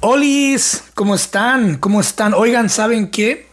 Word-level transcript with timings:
Olis, 0.00 0.82
¿cómo 0.94 1.14
están? 1.14 1.78
¿Cómo 1.78 2.00
están? 2.00 2.34
Oigan, 2.34 2.68
¿saben 2.68 3.10
qué? 3.10 3.46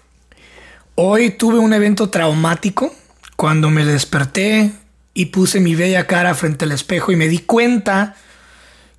Hoy 0.96 1.30
tuve 1.32 1.60
un 1.60 1.74
evento 1.74 2.10
traumático 2.10 2.94
cuando 3.36 3.70
me 3.70 3.86
desperté 3.86 4.72
y 5.14 5.28
puse 5.28 5.60
mi 5.60 5.76
bella 5.76 6.08
cara 6.08 6.34
frente 6.34 6.66
al 6.66 6.72
espejo 6.72 7.12
y 7.12 7.16
me 7.16 7.28
di 7.28 7.40
cuenta 7.40 8.16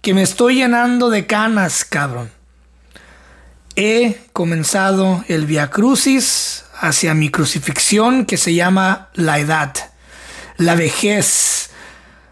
que 0.00 0.14
me 0.14 0.22
estoy 0.22 0.56
llenando 0.56 1.10
de 1.10 1.26
canas, 1.26 1.84
cabrón. 1.84 2.30
He 3.76 4.18
comenzado 4.32 5.24
el 5.28 5.46
Via 5.46 5.70
Crucis 5.70 6.64
hacia 6.80 7.14
mi 7.14 7.30
crucifixión 7.30 8.26
que 8.26 8.36
se 8.36 8.54
llama 8.54 9.10
la 9.14 9.38
edad, 9.38 9.74
la 10.56 10.74
vejez, 10.74 11.70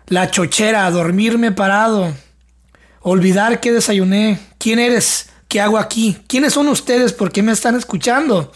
la 0.06 0.30
chochera, 0.30 0.90
dormirme 0.90 1.52
parado 1.52 2.14
olvidar 3.00 3.60
que 3.60 3.72
desayuné, 3.72 4.38
quién 4.58 4.78
eres, 4.78 5.30
qué 5.48 5.60
hago 5.60 5.78
aquí, 5.78 6.18
quiénes 6.28 6.54
son 6.54 6.68
ustedes, 6.68 7.12
por 7.12 7.32
qué 7.32 7.42
me 7.42 7.52
están 7.52 7.76
escuchando. 7.76 8.52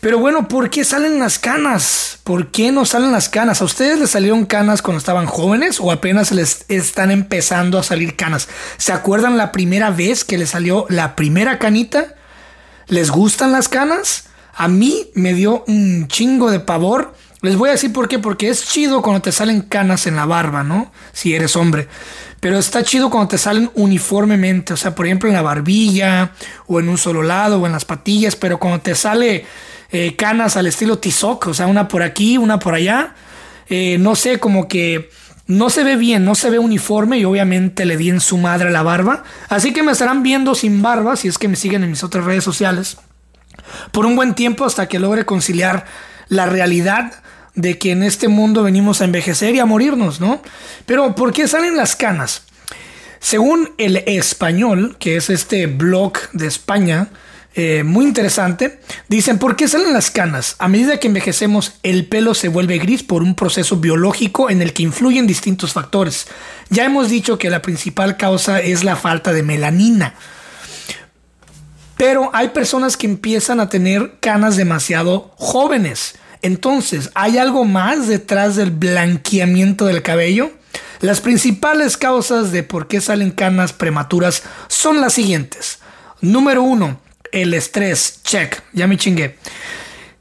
Pero 0.00 0.18
bueno, 0.18 0.48
¿por 0.48 0.70
qué 0.70 0.82
salen 0.82 1.18
las 1.18 1.38
canas? 1.38 2.18
¿Por 2.24 2.50
qué 2.50 2.72
no 2.72 2.86
salen 2.86 3.12
las 3.12 3.28
canas? 3.28 3.60
¿A 3.60 3.66
ustedes 3.66 3.98
les 3.98 4.10
salieron 4.10 4.46
canas 4.46 4.80
cuando 4.80 4.98
estaban 4.98 5.26
jóvenes 5.26 5.78
o 5.78 5.92
apenas 5.92 6.32
les 6.32 6.64
están 6.68 7.10
empezando 7.10 7.78
a 7.78 7.82
salir 7.82 8.16
canas? 8.16 8.48
¿Se 8.78 8.94
acuerdan 8.94 9.36
la 9.36 9.52
primera 9.52 9.90
vez 9.90 10.24
que 10.24 10.38
les 10.38 10.50
salió 10.50 10.86
la 10.88 11.16
primera 11.16 11.58
canita? 11.58 12.14
¿Les 12.86 13.10
gustan 13.10 13.52
las 13.52 13.68
canas? 13.68 14.29
A 14.60 14.68
mí 14.68 15.06
me 15.14 15.32
dio 15.32 15.64
un 15.68 16.06
chingo 16.08 16.50
de 16.50 16.60
pavor 16.60 17.14
les 17.42 17.56
voy 17.56 17.70
a 17.70 17.72
decir 17.72 17.90
por 17.92 18.06
qué, 18.06 18.18
porque 18.18 18.50
es 18.50 18.66
chido 18.66 19.00
cuando 19.00 19.22
te 19.22 19.32
salen 19.32 19.62
canas 19.62 20.06
en 20.06 20.14
la 20.14 20.26
barba, 20.26 20.62
¿no? 20.62 20.92
Si 21.12 21.34
eres 21.34 21.56
hombre. 21.56 21.88
Pero 22.38 22.58
está 22.58 22.82
chido 22.82 23.08
cuando 23.08 23.28
te 23.28 23.38
salen 23.38 23.70
uniformemente, 23.74 24.74
o 24.74 24.76
sea, 24.76 24.94
por 24.94 25.06
ejemplo 25.06 25.30
en 25.30 25.34
la 25.34 25.42
barbilla, 25.42 26.32
o 26.66 26.80
en 26.80 26.90
un 26.90 26.98
solo 26.98 27.22
lado, 27.22 27.58
o 27.58 27.66
en 27.66 27.72
las 27.72 27.86
patillas, 27.86 28.36
pero 28.36 28.58
cuando 28.58 28.80
te 28.80 28.94
sale 28.94 29.46
eh, 29.90 30.16
canas 30.16 30.58
al 30.58 30.66
estilo 30.66 30.98
Tizoc, 30.98 31.46
o 31.46 31.54
sea, 31.54 31.66
una 31.66 31.88
por 31.88 32.02
aquí, 32.02 32.36
una 32.36 32.58
por 32.58 32.74
allá, 32.74 33.14
eh, 33.70 33.96
no 33.98 34.14
sé, 34.16 34.38
como 34.38 34.68
que 34.68 35.08
no 35.46 35.70
se 35.70 35.82
ve 35.82 35.96
bien, 35.96 36.26
no 36.26 36.34
se 36.34 36.50
ve 36.50 36.58
uniforme 36.58 37.18
y 37.18 37.24
obviamente 37.24 37.86
le 37.86 37.96
di 37.96 38.10
en 38.10 38.20
su 38.20 38.36
madre 38.36 38.70
la 38.70 38.82
barba. 38.82 39.24
Así 39.48 39.72
que 39.72 39.82
me 39.82 39.92
estarán 39.92 40.22
viendo 40.22 40.54
sin 40.54 40.82
barba, 40.82 41.16
si 41.16 41.28
es 41.28 41.38
que 41.38 41.48
me 41.48 41.56
siguen 41.56 41.84
en 41.84 41.90
mis 41.90 42.04
otras 42.04 42.26
redes 42.26 42.44
sociales, 42.44 42.98
por 43.92 44.06
un 44.06 44.16
buen 44.16 44.34
tiempo 44.34 44.64
hasta 44.64 44.88
que 44.88 44.98
logre 44.98 45.24
conciliar 45.24 45.86
la 46.28 46.46
realidad 46.46 47.12
de 47.54 47.78
que 47.78 47.92
en 47.92 48.02
este 48.02 48.28
mundo 48.28 48.62
venimos 48.62 49.00
a 49.00 49.04
envejecer 49.04 49.54
y 49.54 49.58
a 49.58 49.66
morirnos, 49.66 50.20
¿no? 50.20 50.42
Pero 50.86 51.14
¿por 51.14 51.32
qué 51.32 51.48
salen 51.48 51.76
las 51.76 51.96
canas? 51.96 52.42
Según 53.18 53.70
el 53.76 53.98
español, 54.06 54.96
que 54.98 55.16
es 55.16 55.28
este 55.28 55.66
blog 55.66 56.14
de 56.32 56.46
España, 56.46 57.08
eh, 57.54 57.82
muy 57.82 58.04
interesante, 58.04 58.80
dicen, 59.08 59.38
¿por 59.38 59.56
qué 59.56 59.66
salen 59.66 59.92
las 59.92 60.10
canas? 60.10 60.54
A 60.60 60.68
medida 60.68 61.00
que 61.00 61.08
envejecemos, 61.08 61.74
el 61.82 62.06
pelo 62.06 62.34
se 62.34 62.48
vuelve 62.48 62.78
gris 62.78 63.02
por 63.02 63.22
un 63.22 63.34
proceso 63.34 63.76
biológico 63.76 64.50
en 64.50 64.62
el 64.62 64.72
que 64.72 64.84
influyen 64.84 65.26
distintos 65.26 65.72
factores. 65.72 66.28
Ya 66.68 66.84
hemos 66.84 67.10
dicho 67.10 67.38
que 67.38 67.50
la 67.50 67.60
principal 67.60 68.16
causa 68.16 68.60
es 68.60 68.84
la 68.84 68.94
falta 68.94 69.32
de 69.32 69.42
melanina. 69.42 70.14
Pero 72.00 72.30
hay 72.32 72.48
personas 72.48 72.96
que 72.96 73.06
empiezan 73.06 73.60
a 73.60 73.68
tener 73.68 74.14
canas 74.20 74.56
demasiado 74.56 75.34
jóvenes. 75.36 76.14
Entonces, 76.40 77.10
¿hay 77.14 77.36
algo 77.36 77.66
más 77.66 78.08
detrás 78.08 78.56
del 78.56 78.70
blanqueamiento 78.70 79.84
del 79.84 80.00
cabello? 80.00 80.50
Las 81.00 81.20
principales 81.20 81.98
causas 81.98 82.52
de 82.52 82.62
por 82.62 82.88
qué 82.88 83.02
salen 83.02 83.30
canas 83.30 83.74
prematuras 83.74 84.44
son 84.66 85.02
las 85.02 85.12
siguientes. 85.12 85.80
Número 86.22 86.62
uno, 86.62 86.98
el 87.32 87.52
estrés. 87.52 88.20
Check, 88.24 88.62
ya 88.72 88.86
me 88.86 88.96
chingué. 88.96 89.36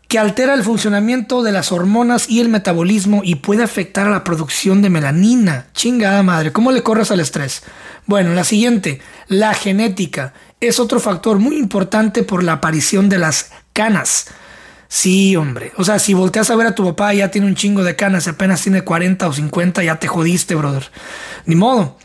Que 0.09 0.19
altera 0.19 0.55
el 0.55 0.63
funcionamiento 0.63 1.43
de 1.43 1.53
las 1.53 1.71
hormonas 1.71 2.29
y 2.29 2.41
el 2.41 2.49
metabolismo 2.49 3.21
y 3.23 3.35
puede 3.35 3.63
afectar 3.63 4.05
a 4.05 4.11
la 4.11 4.25
producción 4.25 4.81
de 4.81 4.89
melanina. 4.89 5.67
Chingada 5.73 6.23
madre, 6.23 6.51
¿cómo 6.51 6.73
le 6.73 6.83
corres 6.83 7.11
al 7.11 7.21
estrés? 7.21 7.63
Bueno, 8.05 8.33
la 8.33 8.43
siguiente, 8.43 8.99
la 9.27 9.53
genética. 9.53 10.33
Es 10.59 10.79
otro 10.79 10.99
factor 10.99 11.39
muy 11.39 11.57
importante 11.57 12.23
por 12.23 12.43
la 12.43 12.53
aparición 12.53 13.09
de 13.09 13.17
las 13.17 13.51
canas. 13.73 14.27
Sí, 14.89 15.35
hombre. 15.35 15.71
O 15.77 15.83
sea, 15.83 15.99
si 15.99 16.13
volteas 16.13 16.49
a 16.49 16.55
ver 16.55 16.67
a 16.67 16.75
tu 16.75 16.83
papá 16.83 17.13
ya 17.13 17.29
tiene 17.29 17.47
un 17.47 17.55
chingo 17.55 17.83
de 17.83 17.95
canas 17.95 18.27
apenas 18.27 18.61
tiene 18.61 18.81
40 18.81 19.27
o 19.27 19.33
50, 19.33 19.83
ya 19.83 19.97
te 19.97 20.07
jodiste, 20.07 20.55
brother. 20.55 20.89
Ni 21.45 21.55
modo. 21.55 21.97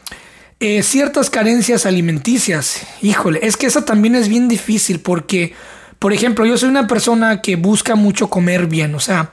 Eh, 0.60 0.82
ciertas 0.82 1.30
carencias 1.30 1.86
alimenticias. 1.86 2.82
Híjole, 3.02 3.40
es 3.42 3.56
que 3.56 3.66
esa 3.66 3.84
también 3.84 4.14
es 4.14 4.28
bien 4.28 4.48
difícil 4.48 5.00
porque, 5.00 5.54
por 5.98 6.12
ejemplo, 6.12 6.46
yo 6.46 6.56
soy 6.56 6.68
una 6.68 6.86
persona 6.86 7.40
que 7.40 7.56
busca 7.56 7.96
mucho 7.96 8.28
comer 8.28 8.66
bien. 8.66 8.94
O 8.94 9.00
sea, 9.00 9.32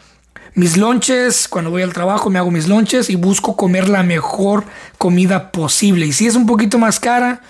mis 0.56 0.78
lonches, 0.78 1.48
cuando 1.48 1.72
voy 1.72 1.84
al 1.84 1.94
trabajo 1.94 2.30
me 2.30 2.40
hago 2.40 2.52
mis 2.52 2.68
lonches 2.68 3.10
y 3.10 3.16
busco 3.16 3.56
comer 3.56 3.88
la 3.88 4.04
mejor 4.04 4.66
comida 4.98 5.52
posible. 5.52 6.06
Y 6.06 6.14
si 6.14 6.26
es 6.26 6.36
un 6.36 6.46
poquito 6.46 6.80
más 6.80 7.00
cara, 7.00 7.42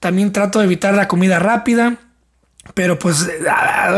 también 0.00 0.32
trato 0.32 0.58
de 0.58 0.64
evitar 0.64 0.94
la 0.94 1.06
comida 1.08 1.38
rápida 1.38 1.98
pero 2.74 2.98
pues 2.98 3.26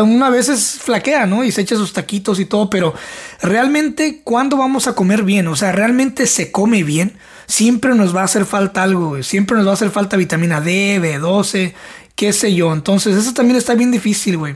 una 0.02 0.30
vez 0.30 0.78
flaquea, 0.80 1.26
¿no? 1.26 1.44
Y 1.44 1.50
se 1.50 1.62
echa 1.62 1.76
sus 1.76 1.92
taquitos 1.92 2.38
y 2.38 2.44
todo, 2.44 2.70
pero 2.70 2.94
realmente, 3.42 4.20
¿cuándo 4.24 4.56
vamos 4.56 4.86
a 4.86 4.94
comer 4.94 5.24
bien? 5.24 5.48
O 5.48 5.56
sea, 5.56 5.72
¿realmente 5.72 6.26
se 6.26 6.52
come 6.52 6.84
bien? 6.84 7.16
Siempre 7.46 7.94
nos 7.94 8.14
va 8.14 8.22
a 8.22 8.24
hacer 8.24 8.46
falta 8.46 8.82
algo, 8.82 9.22
siempre 9.22 9.56
nos 9.56 9.66
va 9.66 9.72
a 9.72 9.74
hacer 9.74 9.90
falta 9.90 10.16
vitamina 10.16 10.60
D, 10.60 11.00
B12, 11.02 11.74
qué 12.14 12.32
sé 12.32 12.54
yo. 12.54 12.72
Entonces, 12.72 13.16
eso 13.16 13.34
también 13.34 13.56
está 13.56 13.74
bien 13.74 13.90
difícil, 13.90 14.38
güey. 14.38 14.54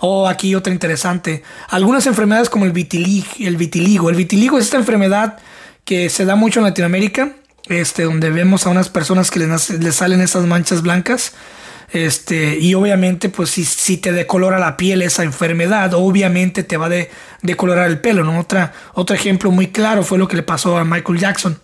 Oh, 0.00 0.26
aquí 0.26 0.54
otra 0.54 0.72
interesante. 0.72 1.42
Algunas 1.68 2.06
enfermedades 2.06 2.50
como 2.50 2.64
el 2.64 2.72
el 2.72 3.56
vitiligo. 3.56 4.10
El 4.10 4.16
vitiligo 4.16 4.58
es 4.58 4.64
esta 4.64 4.78
enfermedad 4.78 5.38
que 5.84 6.08
se 6.08 6.24
da 6.24 6.34
mucho 6.34 6.60
en 6.60 6.64
Latinoamérica, 6.64 7.34
este, 7.68 8.02
donde 8.04 8.30
vemos 8.30 8.66
a 8.66 8.70
unas 8.70 8.88
personas 8.88 9.30
que 9.30 9.40
les, 9.40 9.70
les 9.70 9.94
salen 9.94 10.20
esas 10.20 10.44
manchas 10.44 10.82
blancas. 10.82 11.32
Este, 11.92 12.58
y 12.58 12.74
obviamente, 12.74 13.28
pues 13.28 13.50
si, 13.50 13.64
si, 13.64 13.98
te 13.98 14.12
decolora 14.12 14.58
la 14.58 14.76
piel 14.76 15.02
esa 15.02 15.22
enfermedad, 15.22 15.94
obviamente 15.94 16.64
te 16.64 16.76
va 16.76 16.86
a 16.86 17.06
decolorar 17.42 17.88
el 17.88 18.00
pelo, 18.00 18.24
¿no? 18.24 18.40
Otra, 18.40 18.72
otro 18.94 19.14
ejemplo 19.14 19.50
muy 19.50 19.68
claro 19.68 20.02
fue 20.02 20.18
lo 20.18 20.26
que 20.26 20.36
le 20.36 20.42
pasó 20.42 20.76
a 20.76 20.84
Michael 20.84 21.18
Jackson. 21.18 21.60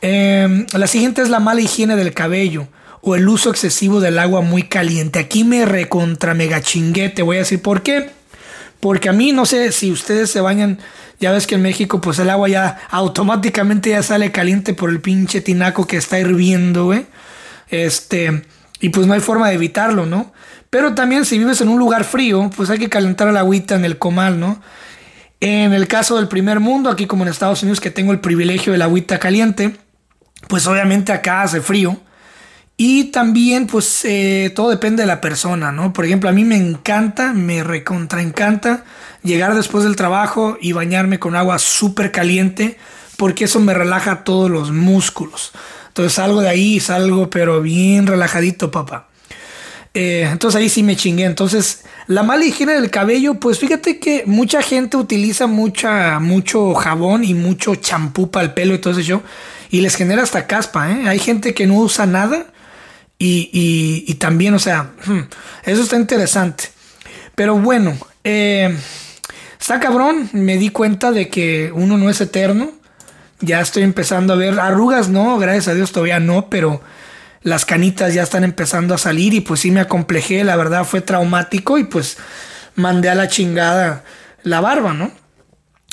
Em, 0.00 0.66
la 0.72 0.86
siguiente 0.86 1.20
es 1.20 1.28
la 1.28 1.40
mala 1.40 1.60
higiene 1.60 1.96
del 1.96 2.14
cabello 2.14 2.68
o 3.02 3.16
el 3.16 3.28
uso 3.28 3.50
excesivo 3.50 4.00
del 4.00 4.18
agua 4.18 4.40
muy 4.40 4.62
caliente. 4.62 5.18
Aquí 5.18 5.44
me 5.44 5.66
recontra 5.66 6.32
mega 6.34 6.62
chingue, 6.62 7.10
te 7.10 7.22
voy 7.22 7.36
a 7.36 7.40
decir 7.40 7.60
por 7.60 7.82
qué. 7.82 8.10
Porque 8.80 9.08
a 9.10 9.12
mí 9.12 9.32
no 9.32 9.46
sé 9.46 9.72
si 9.72 9.92
ustedes 9.92 10.30
se 10.30 10.40
bañan, 10.40 10.78
ya 11.20 11.32
ves 11.32 11.46
que 11.46 11.56
en 11.56 11.62
México 11.62 12.00
pues 12.00 12.18
el 12.18 12.30
agua 12.30 12.48
ya 12.48 12.78
automáticamente 12.90 13.90
ya 13.90 14.02
sale 14.02 14.32
caliente 14.32 14.74
por 14.74 14.90
el 14.90 15.00
pinche 15.00 15.40
tinaco 15.40 15.86
que 15.86 15.98
está 15.98 16.18
hirviendo, 16.18 16.86
güey. 16.86 17.06
Este, 17.68 18.42
y 18.80 18.88
pues 18.88 19.06
no 19.06 19.12
hay 19.12 19.20
forma 19.20 19.48
de 19.48 19.54
evitarlo, 19.54 20.06
¿no? 20.06 20.32
Pero 20.70 20.94
también 20.94 21.24
si 21.24 21.38
vives 21.38 21.60
en 21.60 21.68
un 21.68 21.78
lugar 21.78 22.04
frío, 22.04 22.50
pues 22.56 22.70
hay 22.70 22.78
que 22.78 22.88
calentar 22.88 23.28
el 23.28 23.36
agüita 23.36 23.74
en 23.74 23.84
el 23.84 23.98
comal, 23.98 24.40
¿no? 24.40 24.62
En 25.40 25.72
el 25.72 25.88
caso 25.88 26.16
del 26.16 26.28
primer 26.28 26.60
mundo, 26.60 26.90
aquí 26.90 27.06
como 27.06 27.24
en 27.24 27.30
Estados 27.30 27.62
Unidos, 27.62 27.80
que 27.80 27.90
tengo 27.90 28.12
el 28.12 28.20
privilegio 28.20 28.72
del 28.72 28.82
agüita 28.82 29.18
caliente, 29.18 29.76
pues 30.48 30.66
obviamente 30.66 31.12
acá 31.12 31.42
hace 31.42 31.60
frío. 31.60 32.00
Y 32.82 33.04
también, 33.10 33.66
pues 33.66 34.06
eh, 34.06 34.50
todo 34.56 34.70
depende 34.70 35.02
de 35.02 35.06
la 35.06 35.20
persona, 35.20 35.70
¿no? 35.70 35.92
Por 35.92 36.06
ejemplo, 36.06 36.30
a 36.30 36.32
mí 36.32 36.46
me 36.46 36.56
encanta, 36.56 37.34
me 37.34 37.62
recontra 37.62 38.22
encanta 38.22 38.84
llegar 39.22 39.54
después 39.54 39.84
del 39.84 39.96
trabajo 39.96 40.56
y 40.62 40.72
bañarme 40.72 41.18
con 41.18 41.36
agua 41.36 41.58
súper 41.58 42.10
caliente, 42.10 42.78
porque 43.18 43.44
eso 43.44 43.60
me 43.60 43.74
relaja 43.74 44.24
todos 44.24 44.50
los 44.50 44.70
músculos. 44.70 45.52
Entonces 45.88 46.14
salgo 46.14 46.40
de 46.40 46.48
ahí, 46.48 46.80
salgo 46.80 47.28
pero 47.28 47.60
bien 47.60 48.06
relajadito, 48.06 48.70
papá. 48.70 49.08
Eh, 49.92 50.26
entonces 50.32 50.58
ahí 50.58 50.70
sí 50.70 50.82
me 50.82 50.96
chingué. 50.96 51.26
Entonces, 51.26 51.84
la 52.06 52.22
mala 52.22 52.46
higiene 52.46 52.72
del 52.72 52.88
cabello, 52.88 53.34
pues 53.34 53.58
fíjate 53.58 53.98
que 53.98 54.22
mucha 54.24 54.62
gente 54.62 54.96
utiliza 54.96 55.46
mucha, 55.46 56.18
mucho 56.18 56.72
jabón 56.72 57.24
y 57.24 57.34
mucho 57.34 57.74
champú 57.74 58.30
para 58.30 58.46
el 58.46 58.54
pelo 58.54 58.72
y 58.72 58.78
todo 58.78 58.98
eso. 58.98 59.22
Y 59.68 59.82
les 59.82 59.96
genera 59.96 60.22
hasta 60.22 60.46
caspa, 60.46 60.90
¿eh? 60.90 61.06
Hay 61.08 61.18
gente 61.18 61.52
que 61.52 61.66
no 61.66 61.74
usa 61.74 62.06
nada. 62.06 62.46
Y, 63.22 64.14
también, 64.14 64.54
o 64.54 64.58
sea, 64.58 64.92
hmm, 65.04 65.20
eso 65.64 65.82
está 65.82 65.96
interesante. 65.96 66.64
Pero 67.34 67.58
bueno, 67.58 67.96
eh, 68.24 68.74
está 69.60 69.78
cabrón. 69.78 70.30
Me 70.32 70.56
di 70.56 70.70
cuenta 70.70 71.12
de 71.12 71.28
que 71.28 71.70
uno 71.74 71.98
no 71.98 72.08
es 72.08 72.20
eterno 72.20 72.80
ya 73.40 73.60
estoy 73.60 73.82
empezando 73.82 74.32
a 74.32 74.36
ver 74.36 74.60
arrugas, 74.60 75.08
no, 75.08 75.38
gracias 75.38 75.68
a 75.68 75.74
Dios 75.74 75.92
todavía 75.92 76.20
no, 76.20 76.50
pero 76.50 76.82
las 77.42 77.64
canitas 77.64 78.12
ya 78.12 78.22
están 78.22 78.44
empezando 78.44 78.94
a 78.94 78.98
salir 78.98 79.32
y 79.32 79.40
pues 79.40 79.60
sí 79.60 79.70
me 79.70 79.80
acomplejé, 79.80 80.44
la 80.44 80.56
verdad 80.56 80.84
fue 80.84 81.00
traumático 81.00 81.78
y 81.78 81.84
pues 81.84 82.18
mandé 82.74 83.08
a 83.08 83.14
la 83.14 83.28
chingada 83.28 84.04
la 84.42 84.60
barba, 84.60 84.92
¿no? 84.92 85.10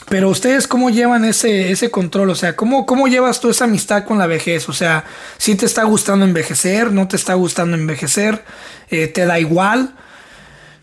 Pero 0.10 0.30
ustedes 0.30 0.68
cómo 0.68 0.90
llevan 0.90 1.26
ese, 1.26 1.72
ese 1.72 1.92
control, 1.92 2.30
o 2.30 2.36
sea, 2.36 2.56
¿cómo, 2.56 2.86
¿cómo 2.86 3.08
llevas 3.08 3.42
tú 3.42 3.50
esa 3.50 3.66
amistad 3.66 4.06
con 4.06 4.18
la 4.18 4.28
vejez? 4.28 4.70
O 4.70 4.74
sea, 4.74 5.04
si 5.38 5.56
te 5.56 5.66
está 5.66 5.84
gustando 5.84 6.26
envejecer, 6.26 6.94
no 6.94 7.08
te 7.08 7.18
está 7.18 7.34
gustando 7.34 7.76
envejecer, 7.76 8.44
eh, 8.90 9.08
te 9.08 9.26
da 9.26 9.40
igual. 9.40 9.96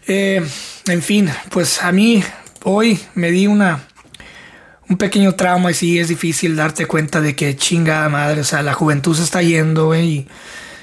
Eh, 0.06 0.46
en 0.86 1.02
fin, 1.02 1.30
pues 1.50 1.82
a 1.82 1.90
mí 1.90 2.22
hoy 2.64 3.00
me 3.14 3.30
di 3.30 3.46
una, 3.46 3.84
un 4.90 4.98
pequeño 4.98 5.34
trauma 5.34 5.70
y 5.70 5.74
sí 5.74 5.98
es 5.98 6.08
difícil 6.08 6.54
darte 6.54 6.84
cuenta 6.84 7.22
de 7.22 7.34
que 7.34 7.56
chinga 7.56 8.06
madre, 8.10 8.42
o 8.42 8.44
sea, 8.44 8.62
la 8.62 8.74
juventud 8.74 9.16
se 9.16 9.22
está 9.22 9.40
yendo, 9.40 9.94
y, 9.96 10.28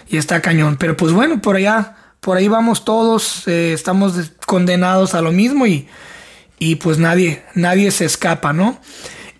y, 0.10 0.18
está 0.18 0.42
cañón. 0.42 0.78
Pero 0.78 0.98
pues 0.98 1.12
bueno, 1.12 1.42
por 1.42 1.58
allá, 1.58 1.96
por 2.20 2.38
ahí 2.38 2.48
vamos 2.48 2.86
todos, 2.86 3.48
eh, 3.48 3.74
estamos 3.74 4.32
condenados 4.48 5.14
a 5.14 5.22
lo 5.22 5.32
mismo 5.32 5.68
y, 5.68 5.88
y 6.62 6.76
pues 6.76 7.00
nadie, 7.00 7.42
nadie 7.56 7.90
se 7.90 8.06
escapa, 8.06 8.54
¿no? 8.54 8.80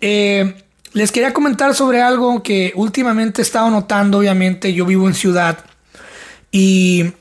Eh, 0.00 0.56
les 0.92 1.12
quería 1.12 1.32
comentar 1.32 1.72
sobre 1.72 2.02
algo 2.02 2.42
que 2.42 2.72
últimamente 2.74 3.40
he 3.40 3.44
estado 3.44 3.70
notando, 3.70 4.18
obviamente, 4.18 4.74
yo 4.74 4.84
vivo 4.86 5.06
en 5.06 5.14
ciudad 5.14 5.64
y 6.50 7.12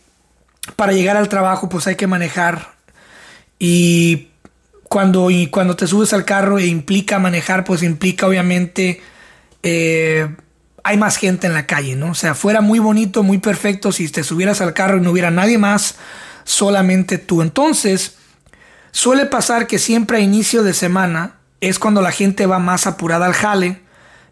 para 0.75 0.91
llegar 0.91 1.17
al 1.17 1.29
trabajo 1.29 1.69
pues 1.69 1.85
hay 1.85 1.97
que 1.97 2.07
manejar 2.07 2.73
y 3.59 4.29
cuando, 4.85 5.29
y 5.29 5.45
cuando 5.47 5.75
te 5.75 5.85
subes 5.85 6.13
al 6.13 6.25
carro 6.25 6.57
e 6.57 6.65
implica 6.65 7.19
manejar, 7.19 7.63
pues 7.63 7.83
implica 7.83 8.25
obviamente 8.25 9.03
eh, 9.61 10.35
hay 10.83 10.97
más 10.97 11.17
gente 11.17 11.45
en 11.45 11.53
la 11.53 11.67
calle, 11.67 11.95
¿no? 11.95 12.09
O 12.09 12.15
sea, 12.15 12.33
fuera 12.33 12.61
muy 12.61 12.79
bonito, 12.79 13.21
muy 13.21 13.37
perfecto 13.37 13.91
si 13.91 14.09
te 14.09 14.23
subieras 14.23 14.61
al 14.61 14.73
carro 14.73 14.97
y 14.97 15.01
no 15.01 15.11
hubiera 15.11 15.29
nadie 15.29 15.59
más, 15.59 15.93
solamente 16.43 17.19
tú. 17.19 17.43
Entonces, 17.43 18.15
suele 18.91 19.25
pasar 19.25 19.67
que 19.67 19.79
siempre 19.79 20.17
a 20.17 20.21
inicio 20.21 20.63
de 20.63 20.73
semana 20.73 21.35
es 21.61 21.79
cuando 21.79 22.01
la 22.01 22.11
gente 22.11 22.45
va 22.45 22.59
más 22.59 22.87
apurada 22.87 23.25
al 23.25 23.33
jale 23.33 23.81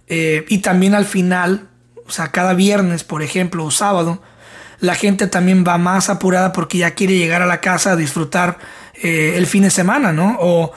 eh, 0.08 0.46
y 0.50 0.60
también 0.60 0.96
al 0.96 1.06
final, 1.06 1.70
o 2.06 2.12
sea, 2.12 2.30
cada 2.30 2.54
viernes, 2.54 3.04
por 3.04 3.22
ejemplo, 3.22 3.64
o 3.64 3.72
sábado, 3.72 4.22
la 4.80 4.96
gente 4.96 5.28
también 5.28 5.64
va 5.68 5.78
más 5.78 6.10
apurada 6.10 6.52
porque 6.52 6.80
ya 6.80 6.92
quiere 6.92 7.18
llegar 7.18 7.42
a 7.42 7.46
la 7.46 7.62
casa 7.62 7.92
a 7.92 7.96
disfrutar 7.96 8.58
eh, 9.02 9.34
el 9.36 9.46
fin 9.46 9.64
de 9.64 9.70
semana, 9.70 10.12
¿no? 10.12 10.38
O, 10.40 10.74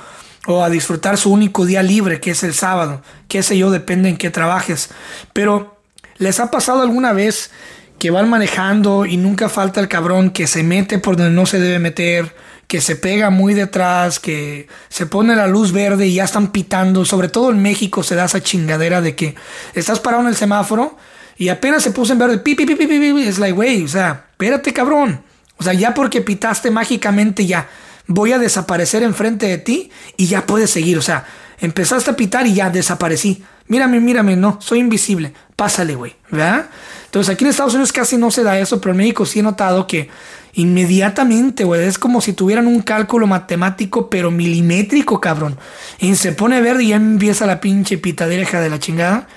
a 0.62 0.68
disfrutar 0.68 1.16
su 1.18 1.32
único 1.32 1.66
día 1.66 1.84
libre, 1.84 2.20
que 2.20 2.32
es 2.32 2.42
el 2.42 2.52
sábado. 2.52 3.00
Qué 3.28 3.44
sé 3.44 3.56
yo, 3.56 3.70
depende 3.70 4.08
en 4.08 4.16
qué 4.16 4.28
trabajes. 4.28 4.90
Pero, 5.32 5.80
¿les 6.18 6.40
ha 6.40 6.50
pasado 6.50 6.82
alguna 6.82 7.12
vez 7.12 7.52
que 8.00 8.10
van 8.10 8.28
manejando 8.28 9.06
y 9.06 9.16
nunca 9.16 9.48
falta 9.48 9.80
el 9.80 9.86
cabrón 9.86 10.30
que 10.30 10.48
se 10.48 10.64
mete 10.64 10.98
por 10.98 11.16
donde 11.16 11.32
no 11.32 11.46
se 11.46 11.60
debe 11.60 11.78
meter? 11.78 12.34
Que 12.72 12.80
se 12.80 12.96
pega 12.96 13.28
muy 13.28 13.52
detrás, 13.52 14.18
que 14.18 14.66
se 14.88 15.04
pone 15.04 15.36
la 15.36 15.46
luz 15.46 15.72
verde 15.72 16.06
y 16.06 16.14
ya 16.14 16.24
están 16.24 16.52
pitando. 16.52 17.04
Sobre 17.04 17.28
todo 17.28 17.50
en 17.50 17.60
México 17.60 18.02
se 18.02 18.14
da 18.14 18.24
esa 18.24 18.42
chingadera 18.42 19.02
de 19.02 19.14
que 19.14 19.34
estás 19.74 20.00
parado 20.00 20.22
en 20.22 20.30
el 20.30 20.36
semáforo 20.36 20.96
y 21.36 21.50
apenas 21.50 21.82
se 21.82 21.90
puso 21.90 22.14
en 22.14 22.20
verde, 22.20 22.38
pi, 22.38 22.54
pi, 22.54 22.64
pi, 22.64 22.74
pi, 22.74 22.86
pi, 22.86 23.28
es 23.28 23.38
like, 23.38 23.52
güey, 23.52 23.84
o 23.84 23.88
sea, 23.88 24.24
espérate, 24.30 24.72
cabrón. 24.72 25.22
O 25.58 25.62
sea, 25.62 25.74
ya 25.74 25.92
porque 25.92 26.22
pitaste 26.22 26.70
mágicamente 26.70 27.44
ya 27.44 27.68
voy 28.06 28.32
a 28.32 28.38
desaparecer 28.38 29.02
enfrente 29.02 29.48
de 29.48 29.58
ti 29.58 29.90
y 30.16 30.28
ya 30.28 30.46
puedes 30.46 30.70
seguir. 30.70 30.96
O 30.96 31.02
sea, 31.02 31.26
empezaste 31.60 32.12
a 32.12 32.16
pitar 32.16 32.46
y 32.46 32.54
ya 32.54 32.70
desaparecí. 32.70 33.44
Mírame, 33.66 34.00
mírame, 34.00 34.34
no, 34.34 34.56
soy 34.62 34.78
invisible. 34.78 35.34
Pásale, 35.62 35.94
güey, 35.94 36.16
¿verdad? 36.28 36.66
Entonces 37.04 37.32
aquí 37.32 37.44
en 37.44 37.50
Estados 37.50 37.74
Unidos 37.74 37.92
casi 37.92 38.16
no 38.16 38.32
se 38.32 38.42
da 38.42 38.58
eso, 38.58 38.80
pero 38.80 38.90
en 38.90 38.96
México 38.96 39.24
sí 39.24 39.38
he 39.38 39.42
notado 39.44 39.86
que 39.86 40.08
inmediatamente, 40.54 41.62
güey, 41.62 41.84
es 41.84 41.98
como 41.98 42.20
si 42.20 42.32
tuvieran 42.32 42.66
un 42.66 42.82
cálculo 42.82 43.28
matemático, 43.28 44.10
pero 44.10 44.32
milimétrico, 44.32 45.20
cabrón. 45.20 45.56
Y 46.00 46.16
se 46.16 46.32
pone 46.32 46.60
verde 46.60 46.82
y 46.82 46.88
ya 46.88 46.96
empieza 46.96 47.46
la 47.46 47.60
pinche 47.60 47.96
pitadereja 47.96 48.60
de 48.60 48.70
la 48.70 48.80
chingada. 48.80 49.28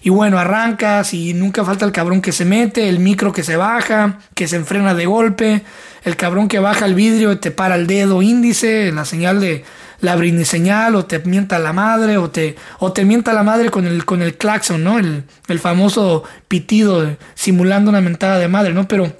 Y 0.00 0.08
bueno, 0.08 0.38
arrancas 0.38 1.12
y 1.12 1.34
nunca 1.34 1.66
falta 1.66 1.84
el 1.84 1.92
cabrón 1.92 2.22
que 2.22 2.32
se 2.32 2.46
mete, 2.46 2.88
el 2.88 2.98
micro 2.98 3.34
que 3.34 3.42
se 3.42 3.56
baja, 3.56 4.20
que 4.34 4.48
se 4.48 4.56
enfrena 4.56 4.94
de 4.94 5.04
golpe 5.04 5.64
el 6.04 6.16
cabrón 6.16 6.48
que 6.48 6.58
baja 6.58 6.84
el 6.84 6.94
vidrio 6.94 7.32
y 7.32 7.36
te 7.36 7.50
para 7.50 7.76
el 7.76 7.86
dedo 7.86 8.22
índice, 8.22 8.92
la 8.92 9.04
señal 9.04 9.40
de 9.40 9.64
la 10.04 10.44
señal, 10.44 10.94
o 10.94 11.06
te 11.06 11.18
mienta 11.20 11.58
la 11.58 11.72
madre, 11.72 12.18
o 12.18 12.30
te, 12.30 12.56
o 12.78 12.92
te 12.92 13.04
mienta 13.04 13.32
la 13.32 13.42
madre 13.42 13.70
con 13.70 13.86
el, 13.86 14.04
con 14.04 14.20
el 14.20 14.36
claxon, 14.36 14.84
¿no? 14.84 14.98
El, 14.98 15.24
famoso 15.58 16.24
pitido 16.46 17.16
simulando 17.34 17.90
una 17.90 18.02
mentada 18.02 18.38
de 18.38 18.48
madre, 18.48 18.74
¿no? 18.74 18.86
Pero, 18.86 19.16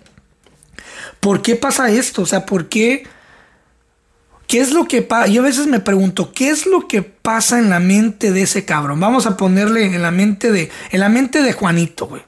¿por 1.21 1.41
qué 1.41 1.57
pasa 1.57 1.91
esto? 1.91 2.23
O 2.23 2.27
sea, 2.27 2.45
¿por 2.45 2.69
qué? 2.69 3.07
¿Qué 4.47 4.61
es 4.61 4.73
lo 4.73 4.87
que 4.87 5.01
pasa? 5.01 5.27
Yo 5.29 5.41
a 5.41 5.47
veces 5.47 5.67
me 5.67 5.81
pregunto, 5.81 6.33
¿qué 6.33 6.51
es 6.51 6.67
lo 6.67 6.87
que 6.87 7.03
pasa 7.03 7.59
en 7.59 7.71
la 7.71 7.81
mente 7.81 8.31
de 8.31 8.43
ese 8.43 8.67
cabrón? 8.67 9.01
Vamos 9.01 9.27
a 9.27 9.39
ponerle 9.39 9.87
en 9.87 10.03
la 10.03 10.11
mente 10.11 10.53
de, 10.53 10.71
en 10.91 11.01
la 11.01 11.09
mente 11.09 11.43
de 11.43 11.55
Juanito, 11.55 12.07
güey. 12.07 12.23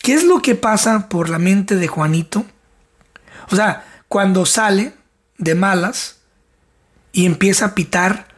¿Qué 0.00 0.14
es 0.14 0.22
lo 0.22 0.40
que 0.40 0.54
pasa 0.54 1.08
por 1.08 1.28
la 1.28 1.40
mente 1.40 1.74
de 1.74 1.88
Juanito? 1.88 2.46
O 3.50 3.56
sea, 3.56 3.84
cuando 4.06 4.46
sale 4.46 4.92
de 5.36 5.56
malas 5.56 6.17
y 7.12 7.26
empieza 7.26 7.66
a 7.66 7.74
pitar 7.74 8.28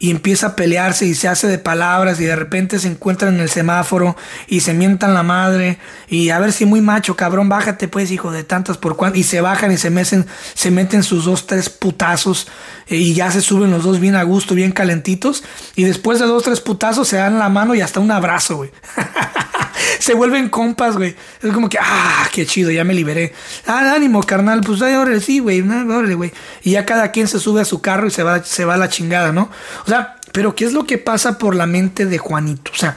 y 0.00 0.10
empieza 0.10 0.48
a 0.48 0.56
pelearse 0.56 1.06
y 1.06 1.14
se 1.14 1.26
hace 1.26 1.48
de 1.48 1.58
palabras 1.58 2.20
y 2.20 2.24
de 2.24 2.36
repente 2.36 2.78
se 2.78 2.86
encuentran 2.86 3.34
en 3.34 3.40
el 3.40 3.48
semáforo 3.48 4.16
y 4.46 4.60
se 4.60 4.72
mientan 4.72 5.12
la 5.12 5.24
madre 5.24 5.78
y 6.08 6.30
a 6.30 6.38
ver 6.38 6.52
si 6.52 6.66
muy 6.66 6.80
macho, 6.80 7.16
cabrón, 7.16 7.48
bájate 7.48 7.88
pues, 7.88 8.12
hijo 8.12 8.30
de 8.30 8.44
tantas 8.44 8.78
por 8.78 8.96
cuánto 8.96 9.18
y 9.18 9.24
se 9.24 9.40
bajan 9.40 9.72
y 9.72 9.76
se 9.76 9.90
meten, 9.90 10.26
se 10.54 10.70
meten 10.70 11.02
sus 11.02 11.24
dos, 11.24 11.46
tres 11.46 11.68
putazos 11.68 12.46
eh, 12.86 12.96
y 12.96 13.14
ya 13.14 13.32
se 13.32 13.40
suben 13.40 13.72
los 13.72 13.82
dos 13.82 13.98
bien 13.98 14.14
a 14.14 14.22
gusto, 14.22 14.54
bien 14.54 14.70
calentitos 14.70 15.42
y 15.74 15.82
después 15.82 16.20
de 16.20 16.26
dos, 16.26 16.44
tres 16.44 16.60
putazos 16.60 17.08
se 17.08 17.16
dan 17.16 17.40
la 17.40 17.48
mano 17.48 17.74
y 17.74 17.80
hasta 17.80 17.98
un 17.98 18.12
abrazo, 18.12 18.56
güey. 18.58 18.70
se 19.98 20.14
vuelven 20.14 20.48
compas, 20.48 20.96
güey. 20.96 21.14
Es 21.42 21.52
como 21.52 21.68
que, 21.68 21.78
ah, 21.80 22.28
qué 22.32 22.46
chido, 22.46 22.70
ya 22.70 22.84
me 22.84 22.94
liberé. 22.94 23.32
Ah, 23.66 23.92
ánimo, 23.94 24.22
carnal, 24.22 24.60
pues 24.60 24.80
órale, 24.82 25.20
sí, 25.20 25.38
güey, 25.38 25.60
órale, 25.60 26.14
güey. 26.14 26.32
Y 26.62 26.72
ya 26.72 26.86
cada 26.86 27.10
quien 27.10 27.28
se 27.28 27.38
sube 27.38 27.60
a 27.60 27.64
su 27.64 27.80
carro 27.80 28.06
y 28.06 28.10
se 28.10 28.22
va, 28.22 28.42
se 28.42 28.64
va 28.64 28.74
a 28.74 28.78
la 28.78 28.88
chingada, 28.88 29.32
¿no? 29.32 29.50
O 29.84 29.88
sea, 29.88 30.16
pero 30.32 30.54
¿qué 30.54 30.64
es 30.64 30.72
lo 30.72 30.84
que 30.84 30.98
pasa 30.98 31.38
por 31.38 31.54
la 31.54 31.66
mente 31.66 32.06
de 32.06 32.18
Juanito? 32.18 32.70
O 32.74 32.76
sea, 32.76 32.96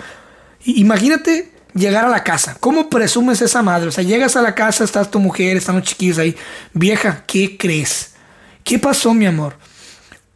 imagínate 0.65 1.51
llegar 1.73 2.05
a 2.05 2.09
la 2.09 2.23
casa. 2.23 2.57
¿Cómo 2.59 2.89
presumes 2.89 3.41
esa 3.41 3.61
madre? 3.61 3.87
O 3.87 3.91
sea, 3.91 4.03
llegas 4.03 4.35
a 4.35 4.41
la 4.41 4.55
casa, 4.55 4.83
estás 4.83 5.09
tu 5.09 5.19
mujer, 5.19 5.57
están 5.57 5.75
los 5.75 5.85
chiquillos 5.85 6.17
ahí. 6.17 6.35
Vieja, 6.73 7.23
¿qué 7.27 7.57
crees? 7.57 8.13
¿Qué 8.63 8.79
pasó, 8.79 9.13
mi 9.13 9.25
amor? 9.25 9.55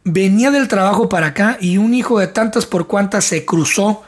Venía 0.04 0.50
del 0.50 0.68
trabajo 0.68 1.08
para 1.08 1.28
acá 1.28 1.58
y 1.60 1.78
un 1.78 1.92
hijo 1.94 2.18
de 2.18 2.28
tantas 2.28 2.64
por 2.64 2.86
cuantas 2.86 3.24
se 3.24 3.44
cruzó 3.44 4.02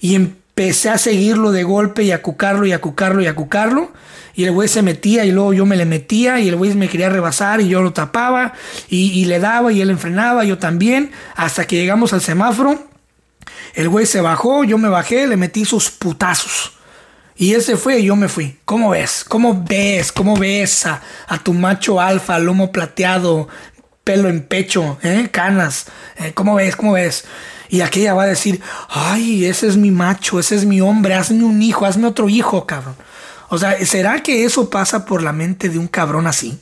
y 0.00 0.14
empezó 0.14 0.43
Empecé 0.56 0.88
a 0.88 0.98
seguirlo 0.98 1.50
de 1.50 1.64
golpe 1.64 2.04
y 2.04 2.12
a 2.12 2.22
cucarlo 2.22 2.64
y 2.64 2.70
a 2.70 2.80
cucarlo 2.80 3.20
y 3.20 3.26
a 3.26 3.34
cucarlo. 3.34 3.92
Y 4.36 4.44
el 4.44 4.52
güey 4.52 4.68
se 4.68 4.82
metía 4.82 5.24
y 5.24 5.32
luego 5.32 5.52
yo 5.52 5.66
me 5.66 5.74
le 5.74 5.84
metía 5.84 6.38
y 6.38 6.48
el 6.48 6.54
güey 6.54 6.72
me 6.74 6.88
quería 6.88 7.08
rebasar 7.08 7.60
y 7.60 7.68
yo 7.68 7.82
lo 7.82 7.92
tapaba 7.92 8.52
y, 8.88 9.24
le 9.24 9.40
daba 9.40 9.72
y 9.72 9.80
él 9.80 9.90
enfrenaba, 9.90 10.44
yo 10.44 10.56
también. 10.58 11.10
Hasta 11.34 11.66
que 11.66 11.74
llegamos 11.74 12.12
al 12.12 12.20
semáforo. 12.20 12.86
El 13.74 13.88
güey 13.88 14.06
se 14.06 14.20
bajó, 14.20 14.62
yo 14.62 14.78
me 14.78 14.88
bajé, 14.88 15.26
le 15.26 15.36
metí 15.36 15.64
sus 15.64 15.90
putazos. 15.90 16.74
Y 17.34 17.54
ese 17.54 17.76
fue 17.76 17.98
y 17.98 18.04
yo 18.04 18.14
me 18.14 18.28
fui. 18.28 18.56
¿Cómo 18.64 18.90
ves? 18.90 19.24
¿Cómo 19.26 19.64
ves? 19.68 20.12
¿Cómo 20.12 20.36
ves 20.36 20.86
a, 20.86 21.00
tu 21.42 21.52
macho 21.52 22.00
alfa, 22.00 22.38
lomo 22.38 22.70
plateado, 22.70 23.48
pelo 24.04 24.28
en 24.28 24.46
pecho, 24.46 24.98
eh? 25.02 25.30
canas? 25.32 25.86
Eh, 26.18 26.30
¿Cómo 26.32 26.54
ves? 26.54 26.76
¿Cómo 26.76 26.92
ves? 26.92 27.24
Y 27.68 27.80
aquella 27.80 28.14
va 28.14 28.24
a 28.24 28.26
decir, 28.26 28.60
ay, 28.88 29.46
ese 29.46 29.66
es 29.66 29.76
mi 29.76 29.90
macho, 29.90 30.38
ese 30.38 30.54
es 30.56 30.64
mi 30.64 30.80
hombre, 30.80 31.14
hazme 31.14 31.44
un 31.44 31.62
hijo, 31.62 31.86
hazme 31.86 32.06
otro 32.06 32.28
hijo, 32.28 32.66
cabrón. 32.66 32.96
O 33.48 33.58
sea, 33.58 33.84
¿será 33.84 34.22
que 34.22 34.44
eso 34.44 34.70
pasa 34.70 35.04
por 35.04 35.22
la 35.22 35.32
mente 35.32 35.68
de 35.68 35.78
un 35.78 35.88
cabrón 35.88 36.26
así? 36.26 36.58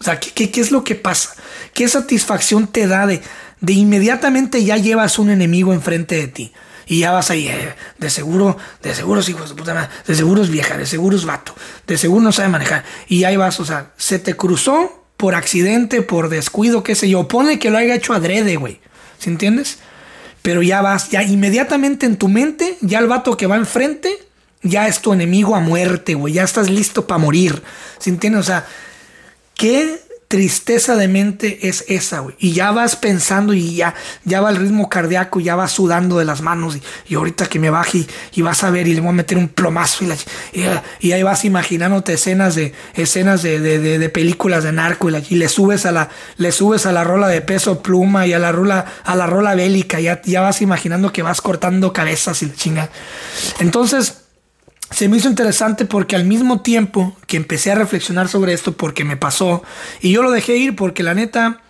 O 0.00 0.04
sea, 0.04 0.20
¿qué, 0.20 0.50
qué, 0.50 0.60
es 0.60 0.70
lo 0.70 0.84
que 0.84 0.94
pasa? 0.94 1.34
¿Qué 1.72 1.88
satisfacción 1.88 2.66
te 2.66 2.86
da 2.86 3.06
de, 3.06 3.22
de 3.60 3.72
inmediatamente 3.72 4.64
ya 4.64 4.76
llevas 4.76 5.18
un 5.18 5.30
enemigo 5.30 5.72
enfrente 5.72 6.16
de 6.16 6.28
ti? 6.28 6.52
Y 6.86 7.00
ya 7.00 7.12
vas 7.12 7.30
ahí, 7.30 7.48
eh, 7.48 7.74
de 7.98 8.10
seguro, 8.10 8.58
de 8.82 8.94
seguro 8.94 9.20
es 9.20 9.28
hijo 9.28 9.44
de 9.46 9.54
puta 9.54 9.72
madre, 9.72 9.88
de 10.06 10.14
seguro 10.14 10.42
es 10.42 10.50
vieja, 10.50 10.76
de 10.76 10.86
seguro 10.86 11.16
es 11.16 11.24
vato, 11.24 11.54
de 11.86 11.96
seguro 11.96 12.22
no 12.22 12.32
sabe 12.32 12.48
manejar. 12.48 12.84
Y 13.08 13.24
ahí 13.24 13.36
vas, 13.36 13.58
o 13.60 13.64
sea, 13.64 13.92
se 13.96 14.18
te 14.18 14.36
cruzó 14.36 15.06
por 15.16 15.34
accidente, 15.34 16.02
por 16.02 16.28
descuido, 16.28 16.82
qué 16.82 16.94
sé 16.94 17.08
yo. 17.08 17.26
Pone 17.28 17.58
que 17.58 17.70
lo 17.70 17.78
haya 17.78 17.94
hecho 17.94 18.12
adrede, 18.12 18.56
güey. 18.56 18.80
¿Sí 19.18 19.30
entiendes? 19.30 19.78
Pero 20.44 20.60
ya 20.60 20.82
vas, 20.82 21.08
ya 21.08 21.22
inmediatamente 21.22 22.04
en 22.04 22.18
tu 22.18 22.28
mente, 22.28 22.76
ya 22.82 22.98
el 22.98 23.06
vato 23.06 23.34
que 23.34 23.46
va 23.46 23.56
enfrente, 23.56 24.14
ya 24.62 24.86
es 24.86 25.00
tu 25.00 25.14
enemigo 25.14 25.56
a 25.56 25.60
muerte, 25.60 26.12
güey, 26.12 26.34
ya 26.34 26.42
estás 26.42 26.68
listo 26.68 27.06
para 27.06 27.16
morir. 27.16 27.62
¿Sí 27.98 28.10
entiendes? 28.10 28.42
O 28.42 28.44
sea, 28.44 28.66
¿qué, 29.54 30.02
tristeza 30.28 30.96
de 30.96 31.08
mente 31.08 31.68
es 31.68 31.84
esa, 31.88 32.20
güey. 32.20 32.34
Y 32.38 32.52
ya 32.52 32.70
vas 32.72 32.96
pensando 32.96 33.52
y 33.52 33.76
ya, 33.76 33.94
ya 34.24 34.40
va 34.40 34.50
el 34.50 34.56
ritmo 34.56 34.88
cardíaco, 34.88 35.40
ya 35.40 35.54
vas 35.54 35.72
sudando 35.72 36.18
de 36.18 36.24
las 36.24 36.40
manos. 36.40 36.78
Y, 37.08 37.14
ahorita 37.14 37.46
que 37.46 37.58
me 37.58 37.70
baje 37.70 38.06
y, 38.32 38.42
vas 38.42 38.64
a 38.64 38.70
ver 38.70 38.88
y 38.88 38.94
le 38.94 39.00
voy 39.00 39.10
a 39.10 39.12
meter 39.12 39.38
un 39.38 39.48
plomazo. 39.48 40.04
Y, 40.04 40.64
y, 41.00 41.12
ahí 41.12 41.22
vas 41.22 41.44
imaginándote 41.44 42.14
escenas 42.14 42.54
de 42.54 42.72
escenas 42.94 43.42
de, 43.42 43.60
de, 43.60 44.08
películas 44.08 44.64
de 44.64 44.72
narco. 44.72 45.10
Y, 45.10 45.34
le 45.36 45.48
subes 45.48 45.86
a 45.86 45.92
la 45.92 46.08
le 46.36 46.52
subes 46.52 46.86
a 46.86 46.92
la 46.92 47.04
rola 47.04 47.28
de 47.28 47.40
peso 47.40 47.82
pluma 47.82 48.26
y 48.26 48.32
a 48.32 48.38
la 48.38 48.52
rola, 48.52 48.86
a 49.04 49.14
la 49.14 49.26
rola 49.26 49.54
bélica. 49.54 50.00
Ya, 50.00 50.20
ya 50.24 50.40
vas 50.40 50.62
imaginando 50.62 51.12
que 51.12 51.22
vas 51.22 51.40
cortando 51.40 51.92
cabezas 51.92 52.42
y 52.42 52.46
la 52.46 52.54
chinga. 52.54 52.90
Entonces 53.60 54.23
se 54.90 55.08
me 55.08 55.16
hizo 55.16 55.28
interesante 55.28 55.84
porque 55.84 56.16
al 56.16 56.24
mismo 56.24 56.60
tiempo 56.60 57.16
que 57.26 57.36
empecé 57.36 57.72
a 57.72 57.76
reflexionar 57.76 58.28
sobre 58.28 58.52
esto 58.52 58.76
porque 58.76 59.04
me 59.04 59.16
pasó 59.16 59.62
y 60.00 60.12
yo 60.12 60.22
lo 60.22 60.30
dejé 60.30 60.56
ir 60.56 60.76
porque 60.76 61.02
la 61.02 61.14
neta 61.14 61.60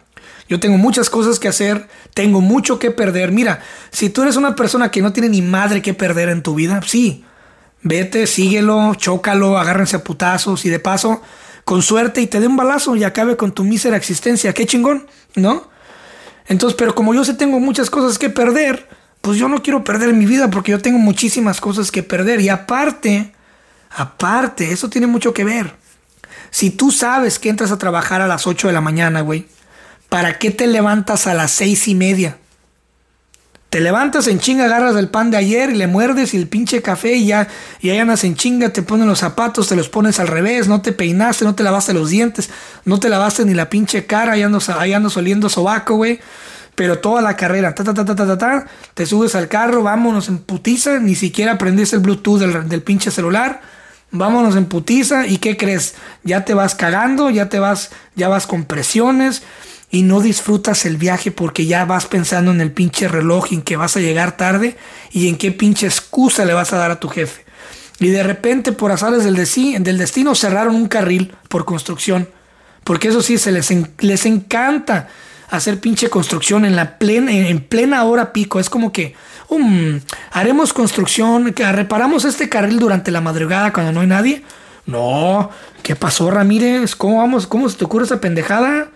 yo 0.49 0.61
tengo 0.61 0.77
muchas 0.77 1.09
cosas 1.09 1.39
que 1.39 1.49
hacer, 1.49 1.89
tengo 2.13 2.41
mucho 2.41 2.79
que 2.79 2.91
perder. 2.91 3.33
Mira, 3.33 3.63
si 3.91 4.11
tú 4.11 4.23
eres 4.23 4.37
una 4.37 4.55
persona 4.55 4.91
que 4.91 5.01
no 5.01 5.13
tiene 5.13 5.31
ni 5.31 5.43
madre 5.43 5.81
que 5.81 5.95
perder 5.95 6.29
en 6.29 6.43
tu 6.43 6.55
vida, 6.55 6.81
sí, 6.87 7.25
vete, 7.83 8.27
síguelo, 8.27 8.95
chócalo, 8.95 9.59
agárrense 9.59 9.97
a 9.97 10.05
putazos 10.05 10.67
y 10.67 10.71
de 10.71 10.81
paso, 10.81 11.23
con 11.65 11.81
suerte 11.83 12.21
y 12.21 12.27
te 12.27 12.41
dé 12.41 12.47
un 12.47 12.57
balazo 12.57 12.95
y 12.95 13.05
acabe 13.05 13.37
con 13.37 13.53
tu 13.53 13.65
mísera 13.65 13.97
existencia. 13.97 14.53
Qué 14.53 14.67
chingón, 14.67 15.07
¿no? 15.35 15.71
Entonces, 16.47 16.77
pero 16.77 16.95
como 16.95 17.15
yo 17.15 17.25
sé 17.25 17.35
tengo 17.35 17.59
muchas 17.59 17.89
cosas 17.89 18.19
que 18.19 18.29
perder, 18.29 18.87
pues 19.25 19.39
yo 19.39 19.49
no 19.49 19.63
quiero 19.63 19.85
perder 19.85 20.13
mi 20.13 20.27
vida 20.27 20.51
porque 20.51 20.73
yo 20.73 20.81
tengo 20.81 20.99
muchísimas 20.99 21.59
cosas 21.59 21.91
que 21.91 22.03
perder. 22.03 22.43
Y 22.43 22.51
aparte, 22.51 23.33
aparte, 23.89 24.71
eso 24.71 24.91
tiene 24.91 25.07
mucho 25.07 25.33
que 25.33 25.45
ver. 25.45 25.77
Si 26.51 26.69
tú 26.69 26.91
sabes 26.91 27.39
que 27.39 27.49
entras 27.49 27.73
a 27.73 27.79
trabajar 27.79 28.21
a 28.21 28.27
las 28.27 28.47
8 28.47 28.67
de 28.67 28.75
la 28.75 28.83
mañana, 28.83 29.23
güey, 29.23 29.47
¿para 30.11 30.39
qué 30.39 30.51
te 30.51 30.67
levantas 30.67 31.27
a 31.27 31.33
las 31.33 31.53
seis 31.53 31.89
y 31.89 31.95
media? 31.95 32.37
Te 33.71 33.81
levantas 33.81 34.29
en 34.29 34.41
chinga, 34.41 34.67
agarras 34.67 34.95
el 34.97 35.09
pan 35.09 35.31
de 35.31 35.39
ayer 35.39 35.71
y 35.71 35.77
le 35.77 35.87
muerdes 35.87 36.35
y 36.35 36.37
el 36.37 36.47
pinche 36.47 36.83
café 36.83 37.15
y 37.15 37.29
ya, 37.29 37.49
y 37.81 37.89
ahí 37.89 37.99
andas 37.99 38.25
en 38.25 38.37
chinga, 38.37 38.75
te 38.75 38.83
ponen 38.83 39.09
los 39.09 39.21
zapatos, 39.21 39.69
te 39.69 39.75
los 39.75 39.89
pones 39.89 40.21
al 40.21 40.29
revés, 40.29 40.69
no 40.69 40.83
te 40.83 40.93
peinaste, 40.93 41.47
no 41.47 41.55
te 41.55 41.63
lavaste 41.63 41.95
los 41.95 42.11
dientes, 42.11 42.51
no 42.85 43.01
te 43.01 43.09
lavaste 43.09 43.47
ni 43.47 43.55
la 43.55 43.71
pinche 43.71 44.05
cara, 44.05 44.33
ahí 44.33 44.43
andas, 44.43 44.69
ahí 44.69 44.93
andas 44.93 45.17
oliendo 45.17 45.49
sobaco, 45.49 45.97
güey 45.97 46.21
pero 46.75 46.99
toda 46.99 47.23
la 47.23 47.37
carrera, 47.37 47.75
ta, 47.75 47.85
ta, 47.85 47.95
ta, 47.95 48.05
ta, 48.05 48.15
ta, 48.15 48.39
ta, 48.39 48.67
te 48.95 49.07
subes 49.07 49.35
al 49.35 49.49
carro, 49.49 49.83
vámonos 49.83 50.29
en 50.29 50.39
putiza, 50.39 50.99
ni 50.99 51.15
siquiera 51.15 51.59
prendiste 51.59 51.97
el 51.97 52.03
Bluetooth 52.03 52.41
del, 52.41 52.69
del 52.69 52.83
pinche 52.83 53.11
celular, 53.11 53.61
vámonos 54.11 54.57
en 54.57 54.67
putiza, 54.67 55.27
¿y 55.27 55.39
qué 55.39 55.57
crees? 55.57 55.95
Ya 56.23 56.45
te 56.45 56.55
vas 56.55 56.75
cagando, 56.75 57.31
ya 57.31 57.49
te 57.49 57.59
vas, 57.59 57.91
ya 58.17 58.29
vas 58.29 58.47
con 58.47 58.65
presiones 58.65 59.43
y 59.91 60.03
no 60.03 60.21
disfrutas 60.21 60.87
el 60.87 60.97
viaje 60.97 61.31
porque 61.31 61.67
ya 61.67 61.85
vas 61.85 62.07
pensando 62.07 62.51
en 62.51 62.61
el 62.61 62.73
pinche 62.73 63.07
reloj 63.07 63.53
en 63.53 63.63
que 63.63 63.77
vas 63.77 63.97
a 63.97 64.01
llegar 64.01 64.37
tarde 64.37 64.77
y 65.13 65.29
en 65.29 65.37
qué 65.37 65.53
pinche 65.53 65.87
excusa 65.87 66.45
le 66.45 66.55
vas 66.55 66.73
a 66.73 66.79
dar 66.79 66.91
a 66.91 66.99
tu 66.99 67.09
jefe. 67.09 67.45
Y 68.01 68.09
de 68.09 68.25
repente, 68.25 68.73
por 68.73 68.91
azares 68.91 69.23
del, 69.23 69.37
del 69.37 69.99
destino, 69.99 70.35
cerraron 70.35 70.75
un 70.75 70.89
carril 70.89 71.33
por 71.49 71.65
construcción. 71.65 72.29
Porque 72.83 73.09
eso 73.09 73.23
sí, 73.23 73.39
se 73.39 73.53
les, 73.53 73.73
les 74.01 74.27
encanta 74.27 75.09
hacer 75.57 75.81
pinche 75.81 76.09
construcción 76.09 76.65
en 76.65 76.77
la 76.77 76.99
plena, 76.99 77.33
en 77.33 77.61
plena 77.61 78.05
hora 78.05 78.33
pico. 78.33 78.61
Es 78.61 78.71
como 78.71 78.93
que 78.93 79.15
um, 79.49 80.01
haremos 80.33 80.73
construcción, 80.73 81.53
que 81.53 81.71
reparamos 81.71 82.25
este 82.25 82.49
carril 82.49 82.79
durante 82.79 83.11
la 83.11 83.21
madrugada 83.21 83.73
cuando 83.73 83.93
no 83.93 84.01
hay 84.01 84.07
nadie. 84.07 84.45
No, 84.87 85.51
¿qué 85.83 85.97
pasó, 85.97 86.31
Ramírez? 86.31 86.95
¿Cómo 86.95 87.19
vamos? 87.19 87.47
¿Cómo 87.47 87.69
se 87.69 87.77
te 87.77 87.85
ocurre 87.85 88.05
esa 88.05 88.21
pendejada? 88.21 88.89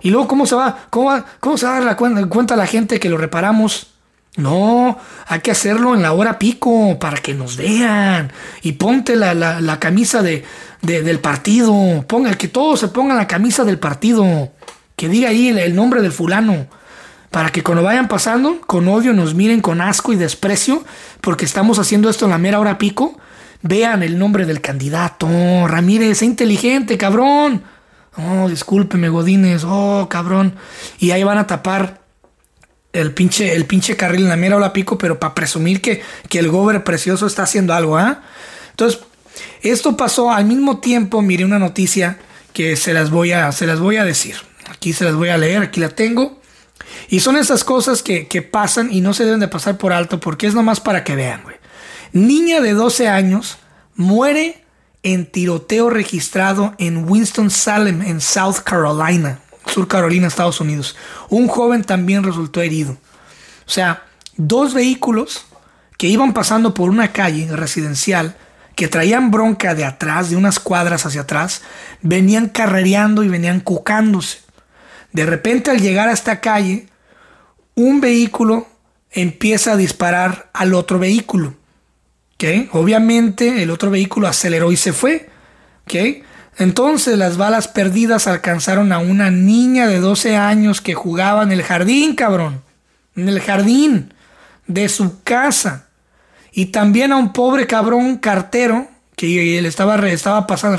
Y 0.00 0.10
luego, 0.10 0.28
¿cómo 0.28 0.46
se 0.46 0.54
va? 0.54 0.86
¿Cómo, 0.90 1.22
cómo 1.40 1.56
se 1.56 1.66
va 1.66 1.72
a 1.72 1.74
dar 1.76 1.84
la 1.84 1.96
cuenta, 1.96 2.26
cuenta 2.26 2.56
la 2.56 2.66
gente 2.66 3.00
que 3.00 3.08
lo 3.08 3.18
reparamos? 3.18 3.88
No, 4.36 4.98
hay 5.26 5.40
que 5.40 5.50
hacerlo 5.50 5.94
en 5.94 6.00
la 6.00 6.12
hora 6.12 6.38
pico 6.38 6.98
para 6.98 7.18
que 7.18 7.34
nos 7.34 7.56
vean. 7.56 8.32
Y 8.62 8.72
ponte 8.72 9.14
la, 9.14 9.34
la, 9.34 9.78
camisa 9.78 10.22
de, 10.22 10.44
del 10.80 11.18
partido. 11.20 12.04
Ponga, 12.08 12.34
que 12.34 12.48
todos 12.48 12.80
se 12.80 12.88
pongan 12.88 13.18
la 13.18 13.28
camisa 13.28 13.64
del 13.64 13.78
partido 13.78 14.50
que 15.02 15.08
diga 15.08 15.30
ahí 15.30 15.48
el, 15.48 15.74
nombre 15.74 16.00
del 16.00 16.12
fulano, 16.12 16.68
para 17.32 17.50
que 17.50 17.64
cuando 17.64 17.82
vayan 17.82 18.06
pasando 18.06 18.60
con 18.60 18.86
odio 18.86 19.12
nos 19.12 19.34
miren 19.34 19.60
con 19.60 19.80
asco 19.80 20.12
y 20.12 20.16
desprecio, 20.16 20.84
porque 21.20 21.44
estamos 21.44 21.80
haciendo 21.80 22.08
esto 22.08 22.26
en 22.26 22.30
la 22.30 22.38
mera 22.38 22.60
hora 22.60 22.78
pico, 22.78 23.18
vean 23.62 24.04
el 24.04 24.16
nombre 24.16 24.46
del 24.46 24.60
candidato, 24.60 25.26
Ramírez, 25.66 26.22
inteligente, 26.22 26.96
cabrón. 26.96 27.64
Oh, 28.16 28.48
discúlpeme, 28.48 29.08
Godínez, 29.08 29.64
oh, 29.66 30.06
cabrón. 30.08 30.54
Y 31.00 31.10
ahí 31.10 31.24
van 31.24 31.38
a 31.38 31.48
tapar 31.48 32.02
el 32.92 33.10
pinche, 33.10 33.56
el 33.56 33.64
pinche 33.64 33.96
carril 33.96 34.20
en 34.20 34.28
la 34.28 34.36
mera 34.36 34.54
hora 34.54 34.72
pico, 34.72 34.98
pero 34.98 35.18
para 35.18 35.34
presumir 35.34 35.80
que, 35.80 36.00
que 36.28 36.38
el 36.38 36.48
gober 36.48 36.84
precioso 36.84 37.26
está 37.26 37.42
haciendo 37.42 37.74
algo, 37.74 37.98
¿ah? 37.98 38.22
Entonces, 38.70 39.00
esto 39.62 39.96
pasó 39.96 40.30
al 40.30 40.44
mismo 40.44 40.78
tiempo, 40.78 41.22
miré 41.22 41.44
una 41.44 41.58
noticia 41.58 42.18
que 42.52 42.76
se 42.76 42.94
las 42.94 43.10
voy 43.10 43.32
a, 43.32 43.50
se 43.50 43.66
las 43.66 43.80
voy 43.80 43.96
a 43.96 44.04
decir. 44.04 44.51
Aquí 44.70 44.92
se 44.92 45.04
las 45.04 45.14
voy 45.14 45.28
a 45.28 45.38
leer, 45.38 45.62
aquí 45.62 45.80
la 45.80 45.90
tengo. 45.90 46.40
Y 47.08 47.20
son 47.20 47.36
esas 47.36 47.64
cosas 47.64 48.02
que, 48.02 48.48
pasan 48.50 48.92
y 48.92 49.00
no 49.00 49.14
se 49.14 49.24
deben 49.24 49.40
de 49.40 49.48
pasar 49.48 49.78
por 49.78 49.92
alto 49.92 50.20
porque 50.20 50.46
es 50.46 50.54
nomás 50.54 50.80
para 50.80 51.04
que 51.04 51.16
vean, 51.16 51.42
güey. 51.42 51.56
Niña 52.12 52.60
de 52.60 52.72
12 52.74 53.08
años 53.08 53.58
muere 53.94 54.64
en 55.02 55.26
tiroteo 55.26 55.90
registrado 55.90 56.74
en 56.78 57.08
Winston-Salem, 57.08 58.02
en 58.02 58.20
South 58.20 58.58
Carolina, 58.64 59.40
Sur 59.66 59.88
Carolina, 59.88 60.26
Estados 60.26 60.60
Unidos. 60.60 60.96
Un 61.28 61.48
joven 61.48 61.84
también 61.84 62.22
resultó 62.22 62.60
herido. 62.60 62.92
O 63.66 63.70
sea, 63.70 64.04
dos 64.36 64.74
vehículos 64.74 65.46
que 65.96 66.08
iban 66.08 66.32
pasando 66.34 66.74
por 66.74 66.90
una 66.90 67.12
calle 67.12 67.48
residencial 67.54 68.36
que 68.74 68.88
traían 68.88 69.30
bronca 69.30 69.74
de 69.74 69.84
atrás, 69.84 70.30
de 70.30 70.36
unas 70.36 70.58
cuadras 70.58 71.06
hacia 71.06 71.22
atrás, 71.22 71.62
venían 72.00 72.48
carrereando 72.48 73.22
y 73.22 73.28
venían 73.28 73.60
cucándose. 73.60 74.41
De 75.12 75.26
repente 75.26 75.70
al 75.70 75.80
llegar 75.80 76.08
a 76.08 76.12
esta 76.12 76.40
calle, 76.40 76.86
un 77.74 78.00
vehículo 78.00 78.66
empieza 79.10 79.72
a 79.72 79.76
disparar 79.76 80.50
al 80.52 80.74
otro 80.74 80.98
vehículo. 80.98 81.54
¿okay? 82.34 82.68
Obviamente 82.72 83.62
el 83.62 83.70
otro 83.70 83.90
vehículo 83.90 84.26
aceleró 84.28 84.72
y 84.72 84.76
se 84.76 84.92
fue. 84.92 85.28
¿okay? 85.84 86.22
Entonces 86.58 87.18
las 87.18 87.36
balas 87.36 87.68
perdidas 87.68 88.26
alcanzaron 88.26 88.92
a 88.92 88.98
una 88.98 89.30
niña 89.30 89.86
de 89.86 90.00
12 90.00 90.36
años 90.36 90.80
que 90.80 90.94
jugaba 90.94 91.42
en 91.42 91.52
el 91.52 91.62
jardín, 91.62 92.14
cabrón. 92.14 92.62
En 93.14 93.28
el 93.28 93.40
jardín 93.40 94.14
de 94.66 94.88
su 94.88 95.22
casa. 95.22 95.88
Y 96.52 96.66
también 96.66 97.12
a 97.12 97.16
un 97.16 97.32
pobre 97.32 97.66
cabrón 97.66 98.16
cartero 98.16 98.88
que 99.16 99.58
él 99.58 99.66
estaba, 99.66 99.96
estaba 100.08 100.46
pasando, 100.46 100.78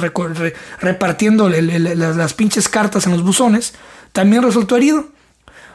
repartiendo 0.80 1.50
las 1.50 2.34
pinches 2.34 2.68
cartas 2.68 3.06
en 3.06 3.14
los 3.14 3.24
buzones 3.24 3.74
también 4.14 4.44
resultó 4.44 4.78
herido. 4.78 5.10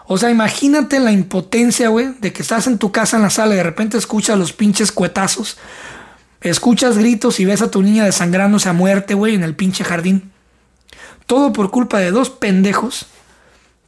O 0.06 0.16
sea, 0.16 0.30
imagínate 0.30 1.00
la 1.00 1.12
impotencia, 1.12 1.90
güey, 1.90 2.14
de 2.20 2.32
que 2.32 2.40
estás 2.40 2.66
en 2.66 2.78
tu 2.78 2.90
casa 2.90 3.16
en 3.18 3.22
la 3.22 3.30
sala 3.30 3.52
y 3.52 3.58
de 3.58 3.62
repente 3.62 3.98
escuchas 3.98 4.38
los 4.38 4.54
pinches 4.54 4.90
cuetazos, 4.90 5.58
escuchas 6.40 6.96
gritos 6.96 7.40
y 7.40 7.44
ves 7.44 7.60
a 7.60 7.70
tu 7.70 7.82
niña 7.82 8.06
desangrándose 8.06 8.70
a 8.70 8.72
muerte, 8.72 9.12
güey, 9.12 9.34
en 9.34 9.42
el 9.42 9.54
pinche 9.54 9.84
jardín. 9.84 10.32
Todo 11.26 11.52
por 11.52 11.70
culpa 11.70 11.98
de 11.98 12.10
dos 12.10 12.30
pendejos 12.30 13.06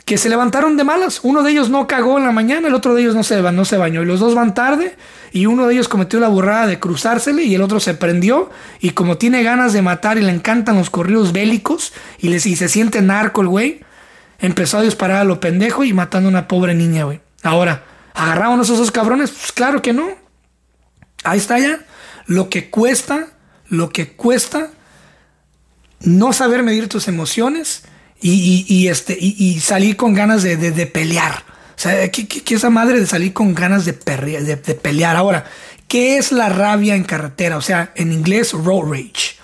que 0.04 0.19
se 0.19 0.28
levantaron 0.28 0.76
de 0.76 0.85
malas. 0.85 1.21
Uno 1.23 1.42
de 1.42 1.52
ellos 1.52 1.71
no 1.71 1.87
cagó 1.87 2.19
en 2.19 2.25
la 2.25 2.33
mañana, 2.33 2.69
el 2.69 2.75
otro 2.75 2.95
de 2.95 3.00
ellos 3.00 3.14
no 3.14 3.23
se, 3.23 3.40
no 3.40 3.64
se 3.64 3.78
bañó. 3.78 4.02
Y 4.02 4.07
los 4.07 4.21
dos 4.21 4.35
van 4.35 4.52
tarde 4.52 4.97
y 5.33 5.47
uno 5.47 5.66
de 5.66 5.75
ellos 5.75 5.88
cometió 5.88 6.21
la 6.21 6.28
burrada 6.28 6.66
de 6.66 6.78
cruzársele 6.78 7.45
y 7.45 7.54
el 7.54 7.62
otro 7.62 7.80
se 7.80 7.95
prendió. 7.95 8.50
Y 8.80 8.90
como 8.90 9.16
tiene 9.16 9.42
ganas 9.42 9.73
de 9.73 9.80
matar 9.80 10.19
y 10.19 10.23
le 10.23 10.33
encantan 10.33 10.76
los 10.76 10.90
corridos 10.90 11.33
bélicos 11.33 11.95
y, 12.19 12.28
les, 12.28 12.45
y 12.45 12.57
se 12.57 12.69
siente 12.69 13.00
narco 13.00 13.40
el 13.40 13.49
güey, 13.49 13.80
empezó 14.40 14.78
a 14.78 14.82
disparar 14.82 15.18
a 15.18 15.25
lo 15.25 15.40
pendejo 15.40 15.85
y 15.85 15.92
matando 15.92 16.28
a 16.28 16.30
una 16.30 16.49
pobre 16.49 16.75
niña, 16.75 17.04
güey. 17.04 17.20
Ahora, 17.42 17.85
¿agarramos 18.14 18.70
a 18.70 18.75
esos 18.75 18.90
cabrones? 18.90 19.30
Pues 19.30 19.52
claro 19.52 19.82
que 19.82 19.92
no. 19.92 20.09
Ahí 21.25 21.38
está 21.38 21.59
ya. 21.59 21.80
Lo 22.26 22.49
que 22.49 22.70
cuesta, 22.70 23.28
lo 23.68 23.90
que 23.90 24.12
cuesta 24.12 24.70
no 26.00 26.32
saber 26.32 26.62
medir 26.62 26.88
tus 26.88 27.09
emociones 27.09 27.82
y, 28.23 28.88
este, 28.88 29.16
y, 29.18 29.61
salir 29.61 29.97
con 29.97 30.14
ganas 30.14 30.42
de, 30.42 30.87
pelear. 30.87 31.44
O 31.76 31.82
sea, 31.82 32.11
¿qué, 32.11 32.28
qué, 32.28 32.54
esa 32.54 32.68
madre 32.68 33.00
de 33.00 33.06
salir 33.06 33.32
con 33.32 33.54
ganas 33.54 33.85
de, 33.87 33.92
de, 33.92 34.75
pelear? 34.75 35.16
Ahora, 35.16 35.47
¿qué 35.88 36.18
es 36.18 36.30
la 36.30 36.50
rabia 36.50 36.94
en 36.97 37.04
carretera? 37.04 37.56
O 37.56 37.62
sea, 37.62 37.92
en 37.94 38.12
inglés, 38.12 38.52
road 38.52 38.90
rage. 38.90 39.37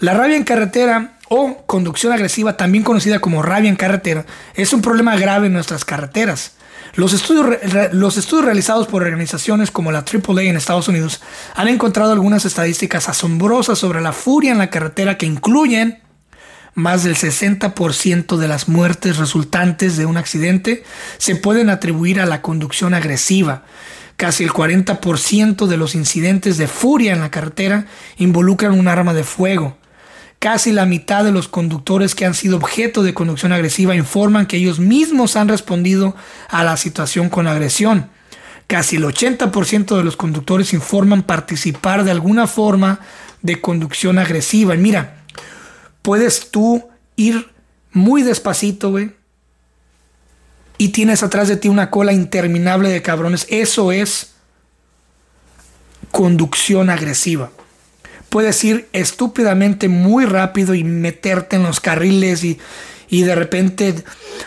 La 0.00 0.14
rabia 0.14 0.36
en 0.36 0.44
carretera 0.44 1.13
o 1.28 1.64
conducción 1.66 2.12
agresiva, 2.12 2.56
también 2.56 2.84
conocida 2.84 3.20
como 3.20 3.42
rabia 3.42 3.70
en 3.70 3.76
carretera, 3.76 4.26
es 4.54 4.72
un 4.72 4.82
problema 4.82 5.16
grave 5.16 5.46
en 5.46 5.52
nuestras 5.52 5.84
carreteras. 5.84 6.52
Los 6.94 7.12
estudios, 7.12 7.58
los 7.92 8.16
estudios 8.16 8.44
realizados 8.44 8.86
por 8.86 9.02
organizaciones 9.02 9.70
como 9.70 9.90
la 9.90 10.04
AAA 10.04 10.42
en 10.42 10.56
Estados 10.56 10.86
Unidos 10.88 11.20
han 11.56 11.68
encontrado 11.68 12.12
algunas 12.12 12.44
estadísticas 12.44 13.08
asombrosas 13.08 13.78
sobre 13.78 14.00
la 14.00 14.12
furia 14.12 14.52
en 14.52 14.58
la 14.58 14.70
carretera 14.70 15.18
que 15.18 15.26
incluyen 15.26 16.04
más 16.74 17.04
del 17.04 17.14
60% 17.14 18.36
de 18.36 18.48
las 18.48 18.68
muertes 18.68 19.16
resultantes 19.16 19.96
de 19.96 20.06
un 20.06 20.16
accidente 20.16 20.82
se 21.18 21.36
pueden 21.36 21.70
atribuir 21.70 22.20
a 22.20 22.26
la 22.26 22.42
conducción 22.42 22.94
agresiva. 22.94 23.62
Casi 24.16 24.44
el 24.44 24.50
40% 24.50 25.66
de 25.66 25.76
los 25.76 25.94
incidentes 25.94 26.56
de 26.56 26.66
furia 26.66 27.12
en 27.12 27.20
la 27.20 27.30
carretera 27.30 27.86
involucran 28.16 28.78
un 28.78 28.88
arma 28.88 29.14
de 29.14 29.24
fuego. 29.24 29.76
Casi 30.44 30.72
la 30.72 30.84
mitad 30.84 31.24
de 31.24 31.32
los 31.32 31.48
conductores 31.48 32.14
que 32.14 32.26
han 32.26 32.34
sido 32.34 32.58
objeto 32.58 33.02
de 33.02 33.14
conducción 33.14 33.52
agresiva 33.52 33.96
informan 33.96 34.44
que 34.44 34.58
ellos 34.58 34.78
mismos 34.78 35.36
han 35.36 35.48
respondido 35.48 36.14
a 36.50 36.62
la 36.64 36.76
situación 36.76 37.30
con 37.30 37.46
agresión. 37.46 38.10
Casi 38.66 38.96
el 38.96 39.04
80% 39.04 39.96
de 39.96 40.04
los 40.04 40.18
conductores 40.18 40.74
informan 40.74 41.22
participar 41.22 42.04
de 42.04 42.10
alguna 42.10 42.46
forma 42.46 43.00
de 43.40 43.62
conducción 43.62 44.18
agresiva. 44.18 44.74
Y 44.74 44.78
mira, 44.78 45.22
puedes 46.02 46.50
tú 46.50 46.90
ir 47.16 47.48
muy 47.92 48.22
despacito, 48.22 48.90
güey. 48.90 49.12
Y 50.76 50.90
tienes 50.90 51.22
atrás 51.22 51.48
de 51.48 51.56
ti 51.56 51.70
una 51.70 51.88
cola 51.88 52.12
interminable 52.12 52.90
de 52.90 53.00
cabrones. 53.00 53.46
Eso 53.48 53.92
es 53.92 54.34
conducción 56.10 56.90
agresiva. 56.90 57.50
Puedes 58.34 58.64
ir 58.64 58.88
estúpidamente 58.92 59.86
muy 59.86 60.24
rápido 60.24 60.74
y 60.74 60.82
meterte 60.82 61.54
en 61.54 61.62
los 61.62 61.78
carriles 61.78 62.42
y, 62.42 62.58
y 63.08 63.22
de 63.22 63.36
repente 63.36 63.94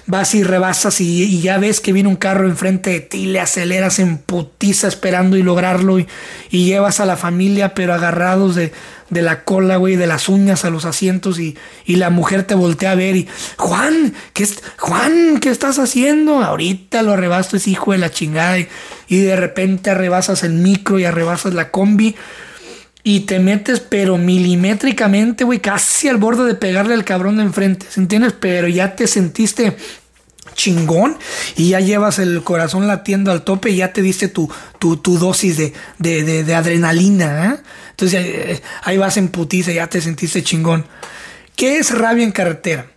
vas 0.08 0.36
y 0.36 0.44
rebasas 0.44 1.00
y, 1.00 1.40
ya 1.40 1.58
ves 1.58 1.80
que 1.80 1.94
viene 1.94 2.10
un 2.10 2.18
carro 2.18 2.50
enfrente 2.50 2.90
de 2.90 3.00
ti, 3.00 3.28
le 3.28 3.40
aceleras 3.40 4.00
en 4.00 4.18
putiza 4.18 4.90
esperando 4.90 5.38
y 5.38 5.42
lograrlo 5.42 6.00
y, 6.00 6.08
y 6.52 6.66
llevas 6.66 7.00
a 7.00 7.06
la 7.06 7.16
familia 7.16 7.74
pero 7.74 7.94
agarrados 7.94 8.56
de, 8.56 8.74
de 9.10 9.22
la 9.22 9.46
cola, 9.46 9.78
güey, 9.78 9.96
de 9.96 10.06
las 10.06 10.28
uñas 10.28 10.66
a 10.66 10.70
los 10.70 10.84
asientos 10.84 11.40
y, 11.40 11.56
la 11.86 12.10
mujer 12.10 12.44
te 12.44 12.56
voltea 12.56 12.92
a 12.92 12.96
ver 12.96 13.16
y, 13.16 13.30
Juan, 13.56 14.14
¿qué, 14.34 14.44
es, 14.44 14.62
Juan, 14.80 15.40
¿qué 15.40 15.50
estás 15.50 15.80
haciendo? 15.80 16.44
Ahorita 16.44 17.04
lo 17.04 17.14
arrebasto, 17.14 17.56
es 17.56 17.70
hijo 17.70 17.94
de 17.94 18.00
la 18.00 18.12
chingada 18.12 18.60
y, 18.60 18.68
y 19.08 19.22
de 19.22 19.38
repente 19.38 19.92
arrebasas 19.92 20.44
el 20.44 20.56
micro 20.56 21.00
y 21.00 21.06
arrebasas 21.06 21.54
la 21.54 21.72
combi 21.72 22.18
y 23.08 23.22
te 23.22 23.40
metes, 23.40 23.80
pero 23.80 24.18
milimétricamente, 24.18 25.46
güey, 25.46 25.60
casi 25.60 26.10
al 26.10 26.18
borde 26.18 26.44
de 26.44 26.56
pegarle 26.56 26.94
al 26.94 27.06
cabrón 27.06 27.38
de 27.38 27.44
enfrente, 27.44 27.86
¿entiendes? 27.96 28.34
Pero 28.38 28.68
ya 28.68 28.98
te 28.98 29.08
sentiste 29.08 29.78
chingón 30.56 31.18
y 31.56 31.70
ya 31.70 31.80
llevas 31.80 32.20
el 32.20 32.44
corazón 32.44 32.86
latiendo 32.86 33.32
al 33.32 33.46
tope 33.46 33.70
y 33.70 33.78
ya 33.78 33.94
te 33.94 34.02
diste 34.02 34.28
tu, 34.28 34.52
tu, 34.80 34.98
dosis 35.18 35.56
de, 35.56 35.74
de, 36.00 36.54
adrenalina. 36.54 37.46
¿eh? 37.46 37.58
Entonces 37.92 38.26
eh, 38.26 38.62
ahí 38.84 38.98
vas 38.98 39.16
en 39.16 39.30
putiza, 39.30 39.72
ya 39.72 39.88
te 39.88 40.02
sentiste 40.02 40.44
chingón. 40.44 40.86
¿Qué 41.56 41.78
es 41.78 41.98
rabia 41.98 42.26
en 42.26 42.34
carretera? 42.34 42.92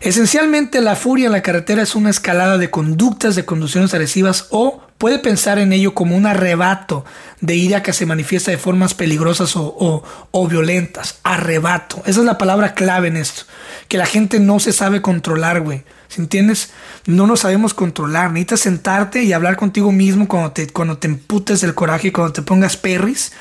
Esencialmente 0.00 0.80
la 0.80 0.94
furia 0.94 1.26
en 1.26 1.32
la 1.32 1.42
carretera 1.42 1.82
es 1.82 1.94
una 1.94 2.10
escalada 2.10 2.56
de 2.56 2.70
conductas 2.70 3.34
de 3.34 3.44
conducciones 3.44 3.92
agresivas 3.94 4.46
o 4.50 4.80
puede 4.96 5.18
pensar 5.18 5.58
en 5.58 5.72
ello 5.72 5.94
como 5.94 6.16
un 6.16 6.26
arrebato 6.26 7.04
de 7.40 7.56
ira 7.56 7.82
que 7.82 7.92
se 7.92 8.06
manifiesta 8.06 8.50
de 8.50 8.58
formas 8.58 8.94
peligrosas 8.94 9.54
o, 9.56 10.02
violentas. 10.48 11.18
Arrebato. 11.22 12.02
Esa 12.06 12.20
es 12.20 12.26
la 12.26 12.38
palabra 12.38 12.74
clave 12.74 13.08
en 13.08 13.16
esto. 13.16 13.42
Que 13.88 13.98
la 13.98 14.06
gente 14.06 14.40
no 14.40 14.60
se 14.60 14.72
sabe 14.72 15.02
controlar, 15.02 15.60
güey. 15.60 15.84
¿Sí 16.08 16.22
entiendes? 16.22 16.70
No 17.04 17.26
nos 17.26 17.40
sabemos 17.40 17.74
controlar. 17.74 18.30
Necesitas 18.30 18.60
sentarte 18.60 19.24
y 19.24 19.34
hablar 19.34 19.56
contigo 19.56 19.92
mismo 19.92 20.26
cuando 20.26 20.52
te, 20.52 20.66
cuando 20.68 20.96
te 20.96 21.06
emputes 21.06 21.60
del 21.60 21.74
coraje 21.74 22.12
cuando 22.12 22.32
te 22.32 22.40
pongas 22.40 22.78
perris. 22.78 23.32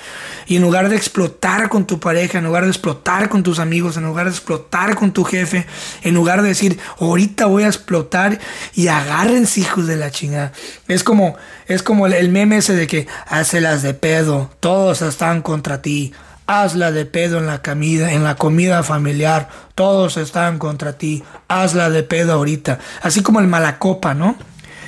Y 0.48 0.58
en 0.58 0.62
lugar 0.62 0.90
de 0.90 0.98
explotar 0.98 1.70
con 1.70 1.88
tu 1.88 2.00
pareja, 2.00 2.40
en 2.40 2.44
lugar 2.44 2.64
de 2.64 2.70
explotar 2.70 3.30
con 3.30 3.42
tus 3.42 3.60
amigos, 3.60 3.96
en 3.96 4.04
lugar 4.04 4.26
de 4.26 4.32
explotar 4.32 4.96
con 4.96 5.14
tu 5.14 5.24
jefe, 5.24 5.66
en 6.04 6.14
lugar 6.14 6.42
de 6.42 6.50
decir, 6.50 6.78
ahorita 7.00 7.46
voy 7.46 7.64
a 7.64 7.68
explotar 7.68 8.40
y 8.74 8.88
agárrense 8.88 9.62
hijos 9.62 9.88
de 9.88 9.96
la 9.96 10.12
chingada. 10.12 10.52
Es 10.90 11.04
como, 11.04 11.38
es 11.68 11.84
como 11.84 12.08
el, 12.08 12.30
meme 12.30 12.58
ese 12.58 12.76
de 12.76 12.88
que 12.88 13.08
las 13.30 13.82
de 13.82 13.94
pedo, 13.94 14.52
todos 14.60 15.02
están 15.02 15.42
contra 15.42 15.82
ti 15.82 16.14
hazla 16.48 16.92
de 16.92 17.06
pedo 17.06 17.38
en 17.38 17.46
la 17.46 17.62
comida, 17.62 18.13
en 18.13 18.24
la 18.24 18.36
comida 18.36 18.82
familiar, 18.82 19.50
todos 19.75 20.18
están 20.18 20.58
contra 20.58 20.98
ti, 20.98 21.24
hazla 21.50 21.89
de 21.89 22.04
pedo 22.04 22.34
ahorita, 22.34 22.80
así 23.01 23.22
como 23.22 23.42
el 23.42 23.48
malacopa, 23.48 24.13
¿no? 24.13 24.38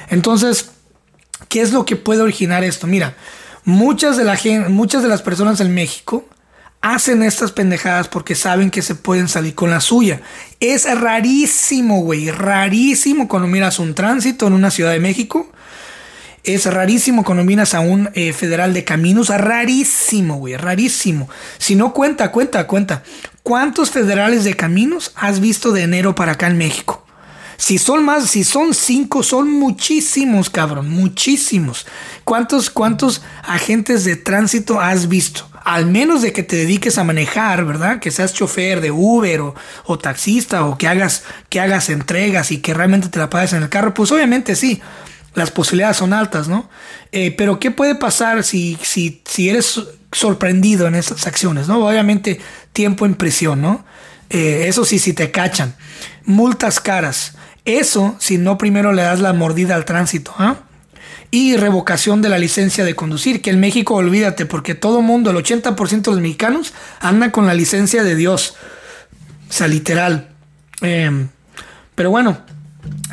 Entonces, 0.10 0.72
¿qué 1.50 1.62
es 1.62 1.74
lo 1.74 1.86
que 1.86 1.98
puede 1.98 2.22
originar 2.22 2.64
esto? 2.64 2.88
Mira, 2.88 3.16
muchas 3.66 4.18
de, 4.18 4.66
muchas 4.70 5.04
de 5.04 5.10
las 5.10 5.22
personas 5.22 5.60
en 5.60 5.74
México 5.74 6.26
hacen 6.82 7.24
estas 7.24 7.52
pendejadas 7.52 8.08
porque 8.08 8.36
saben 8.36 8.72
que 8.72 8.82
se 8.82 8.96
pueden 8.96 9.28
salir 9.28 9.54
con 9.54 9.70
la 9.70 9.82
suya. 9.82 10.22
Es 10.62 10.90
rarísimo, 11.00 12.02
güey, 12.02 12.32
rarísimo 12.32 13.28
cuando 13.28 13.50
miras 13.50 13.80
un 13.80 13.94
tránsito 13.96 14.48
en 14.48 14.54
una 14.54 14.72
ciudad 14.72 14.92
de 14.92 15.00
México 15.00 15.52
es 16.44 16.66
rarísimo 16.66 17.24
cuando 17.24 17.44
miras 17.44 17.74
a 17.74 17.80
un 17.80 18.10
eh, 18.14 18.34
federal 18.34 18.74
de 18.74 18.84
caminos. 18.84 19.30
Rarísimo, 19.30 20.36
güey. 20.36 20.58
Rarísimo. 20.58 21.30
Si 21.58 21.76
no 21.76 21.94
cuenta, 21.94 22.32
cuenta, 22.32 22.66
cuenta. 22.68 23.04
¿Cuántos 23.44 23.92
federales 23.92 24.44
de 24.44 24.56
caminos 24.56 25.12
has 25.16 25.40
visto 25.40 25.72
de 25.72 25.84
enero 25.84 26.16
para 26.16 26.34
acá 26.34 26.48
en 26.48 26.58
México? 26.58 27.06
Si 27.58 27.78
son 27.78 28.06
más, 28.06 28.30
si 28.30 28.46
son 28.46 28.74
cinco, 28.74 29.22
son 29.22 29.52
muchísimos, 29.52 30.50
cabrón. 30.50 30.90
Muchísimos. 30.90 31.86
¿Cuántos, 32.24 32.70
cuántos 32.70 33.22
agentes 33.44 34.06
de 34.06 34.16
tránsito 34.16 34.80
has 34.80 35.10
visto? 35.10 35.46
Al 35.66 35.86
menos 35.86 36.22
de 36.22 36.32
que 36.32 36.42
te 36.42 36.56
dediques 36.56 36.98
a 36.98 37.04
manejar, 37.04 37.66
¿verdad? 37.66 38.00
Que 38.00 38.12
seas 38.12 38.34
chofer 38.34 38.80
de 38.80 38.92
Uber 38.92 39.42
o, 39.42 39.56
o 39.84 40.00
taxista 40.00 40.66
o 40.66 40.78
que 40.78 40.88
hagas, 40.88 41.24
que 41.50 41.60
hagas 41.60 41.90
entregas 41.90 42.52
y 42.52 42.60
que 42.60 42.74
realmente 42.74 43.10
te 43.10 43.20
la 43.20 43.30
pagues 43.30 43.52
en 43.52 43.64
el 43.64 43.70
carro. 43.70 43.94
Pues 43.94 44.10
obviamente 44.14 44.56
sí 44.56 44.82
las 45.34 45.52
posibilidades 45.52 45.98
son 45.98 46.14
altas, 46.14 46.48
¿no? 46.48 46.70
Eh, 47.12 47.32
pero 47.32 47.60
¿qué 47.60 47.72
puede 47.72 47.96
pasar 47.96 48.44
si, 48.44 48.78
si, 48.82 49.22
si 49.26 49.50
eres 49.50 49.82
sorprendido 50.12 50.88
en 50.88 50.96
esas 50.96 51.28
acciones, 51.28 51.68
¿no? 51.68 51.86
Obviamente 51.86 52.40
tiempo 52.74 53.06
en 53.06 53.16
prisión, 53.16 53.62
¿no? 53.62 53.86
Eh, 54.30 54.66
eso 54.68 54.86
sí, 54.86 55.00
si 55.00 55.14
te 55.14 55.32
cachan. 55.32 55.76
Multas 56.26 56.80
caras. 56.80 57.36
Eso 57.66 58.16
si 58.20 58.38
no 58.38 58.58
primero 58.58 58.94
le 58.94 59.04
das 59.04 59.20
la 59.20 59.34
mordida 59.34 59.76
al 59.76 59.86
tránsito, 59.86 60.34
¿ah? 60.38 60.58
Y 61.32 61.58
revocación 61.58 62.24
de 62.24 62.30
la 62.30 62.40
licencia 62.40 62.84
de 62.84 62.96
conducir, 62.96 63.42
que 63.42 63.52
en 63.52 63.60
México 63.60 63.94
olvídate, 63.94 64.48
porque 64.48 64.74
todo 64.74 65.04
mundo, 65.04 65.30
el 65.30 65.38
80% 65.38 66.02
de 66.02 66.12
los 66.12 66.22
mexicanos, 66.22 66.74
anda 67.00 67.32
con 67.32 67.46
la 67.46 67.54
licencia 67.54 68.04
de 68.04 68.16
Dios. 68.16 68.56
O 69.48 69.54
sea, 69.54 69.68
literal. 69.68 70.30
Em, 70.82 71.28
pero 71.94 72.10
bueno, 72.10 72.40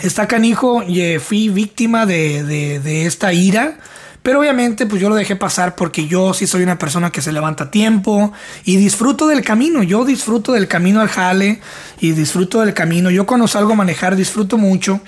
está 0.03 0.29
canijo 0.29 0.83
y 0.83 1.19
fui 1.19 1.49
víctima 1.49 2.07
de, 2.07 3.07
esta 3.07 3.33
ira. 3.33 3.79
Pero 4.23 4.41
obviamente 4.41 4.87
pues 4.87 5.01
yo 5.01 5.09
lo 5.09 5.15
dejé 5.15 5.37
pasar 5.37 5.77
porque 5.77 6.09
yo 6.09 6.35
sí 6.35 6.49
soy 6.49 6.65
una 6.65 6.81
persona 6.81 7.13
que 7.13 7.23
se 7.23 7.31
levanta 7.31 7.65
a 7.65 7.71
tiempo 7.71 8.33
y 8.65 8.77
disfruto 8.77 9.29
del 9.29 9.43
camino. 9.43 9.85
Yo 9.85 10.05
disfruto 10.05 10.53
del 10.53 10.67
camino 10.67 11.01
al 11.01 11.07
jale 11.09 11.61
y 12.01 12.11
disfruto 12.11 12.61
del 12.61 12.75
camino. 12.75 13.09
Yo 13.11 13.25
cuando 13.25 13.47
salgo 13.47 13.75
a 13.75 13.77
manejar 13.77 14.17
disfruto 14.17 14.59
mucho. 14.59 15.01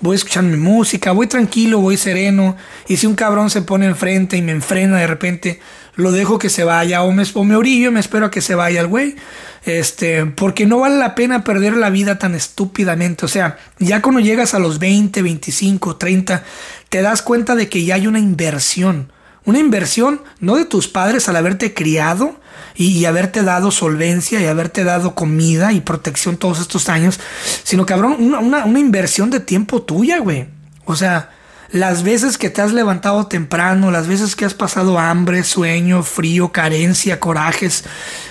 Voy 0.00 0.14
escuchando 0.14 0.56
mi 0.56 0.62
música, 0.62 1.10
voy 1.10 1.26
tranquilo, 1.26 1.80
voy 1.80 1.96
sereno. 1.96 2.56
Y 2.86 2.96
si 2.96 3.08
un 3.08 3.16
cabrón 3.16 3.50
se 3.50 3.62
pone 3.62 3.86
enfrente 3.86 4.36
y 4.36 4.42
me 4.42 4.52
enfrena 4.52 4.98
de 4.98 5.06
repente, 5.08 5.60
lo 5.96 6.12
dejo 6.12 6.38
que 6.38 6.48
se 6.48 6.62
vaya 6.62 7.02
o 7.02 7.10
me, 7.10 7.24
o 7.34 7.44
me 7.44 7.56
orillo 7.56 7.88
y 7.88 7.92
me 7.92 8.00
espero 8.00 8.26
a 8.26 8.30
que 8.30 8.40
se 8.40 8.54
vaya 8.54 8.80
el 8.80 8.86
güey. 8.86 9.16
Este, 9.64 10.24
porque 10.24 10.66
no 10.66 10.80
vale 10.80 10.96
la 10.96 11.14
pena 11.14 11.44
perder 11.44 11.76
la 11.76 11.90
vida 11.90 12.18
tan 12.18 12.34
estúpidamente. 12.34 13.24
O 13.24 13.28
sea, 13.28 13.58
ya 13.78 14.00
cuando 14.00 14.20
llegas 14.20 14.54
a 14.54 14.58
los 14.58 14.78
20, 14.78 15.22
25, 15.22 15.96
30, 15.96 16.44
te 16.88 17.02
das 17.02 17.22
cuenta 17.22 17.54
de 17.54 17.68
que 17.68 17.84
ya 17.84 17.96
hay 17.96 18.06
una 18.06 18.18
inversión. 18.18 19.12
Una 19.44 19.58
inversión 19.58 20.22
no 20.38 20.56
de 20.56 20.64
tus 20.64 20.88
padres 20.88 21.28
al 21.28 21.36
haberte 21.36 21.74
criado 21.74 22.38
y, 22.74 23.04
haberte 23.04 23.42
dado 23.42 23.70
solvencia 23.70 24.40
y 24.40 24.46
haberte 24.46 24.84
dado 24.84 25.14
comida 25.14 25.72
y 25.72 25.80
protección 25.80 26.36
todos 26.36 26.60
estos 26.60 26.88
años, 26.88 27.20
sino 27.62 27.84
cabrón, 27.84 28.16
una, 28.18 28.38
una, 28.38 28.64
una 28.64 28.78
inversión 28.78 29.30
de 29.30 29.40
tiempo 29.40 29.82
tuya, 29.82 30.18
güey. 30.18 30.46
O 30.84 30.96
sea, 30.96 31.30
las 31.72 32.02
veces 32.02 32.36
que 32.36 32.50
te 32.50 32.62
has 32.62 32.72
levantado 32.72 33.26
temprano, 33.26 33.90
las 33.90 34.08
veces 34.08 34.34
que 34.34 34.44
has 34.44 34.54
pasado 34.54 34.98
hambre, 34.98 35.44
sueño, 35.44 36.02
frío, 36.02 36.50
carencia, 36.50 37.20
corajes, 37.20 37.84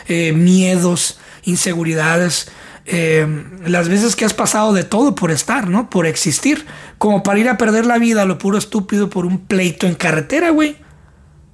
eh, 0.08 0.34
miedos, 0.34 1.19
inseguridades, 1.43 2.52
eh, 2.86 3.28
las 3.65 3.88
veces 3.88 4.15
que 4.15 4.25
has 4.25 4.34
pasado 4.34 4.73
de 4.73 4.84
todo 4.84 5.15
por 5.15 5.32
estar, 5.32 5.67
¿no? 5.67 5.89
Por 5.89 6.06
existir, 6.06 6.65
como 6.97 7.23
para 7.23 7.39
ir 7.39 7.47
a 7.47 7.58
perder 7.58 7.86
la 7.86 7.97
vida, 7.97 8.25
lo 8.25 8.38
puro 8.38 8.58
estúpido, 8.58 9.10
por 9.10 9.25
un 9.25 9.39
pleito 9.39 9.88
en 9.88 9.95
carretera, 9.95 10.49
güey. 10.49 10.78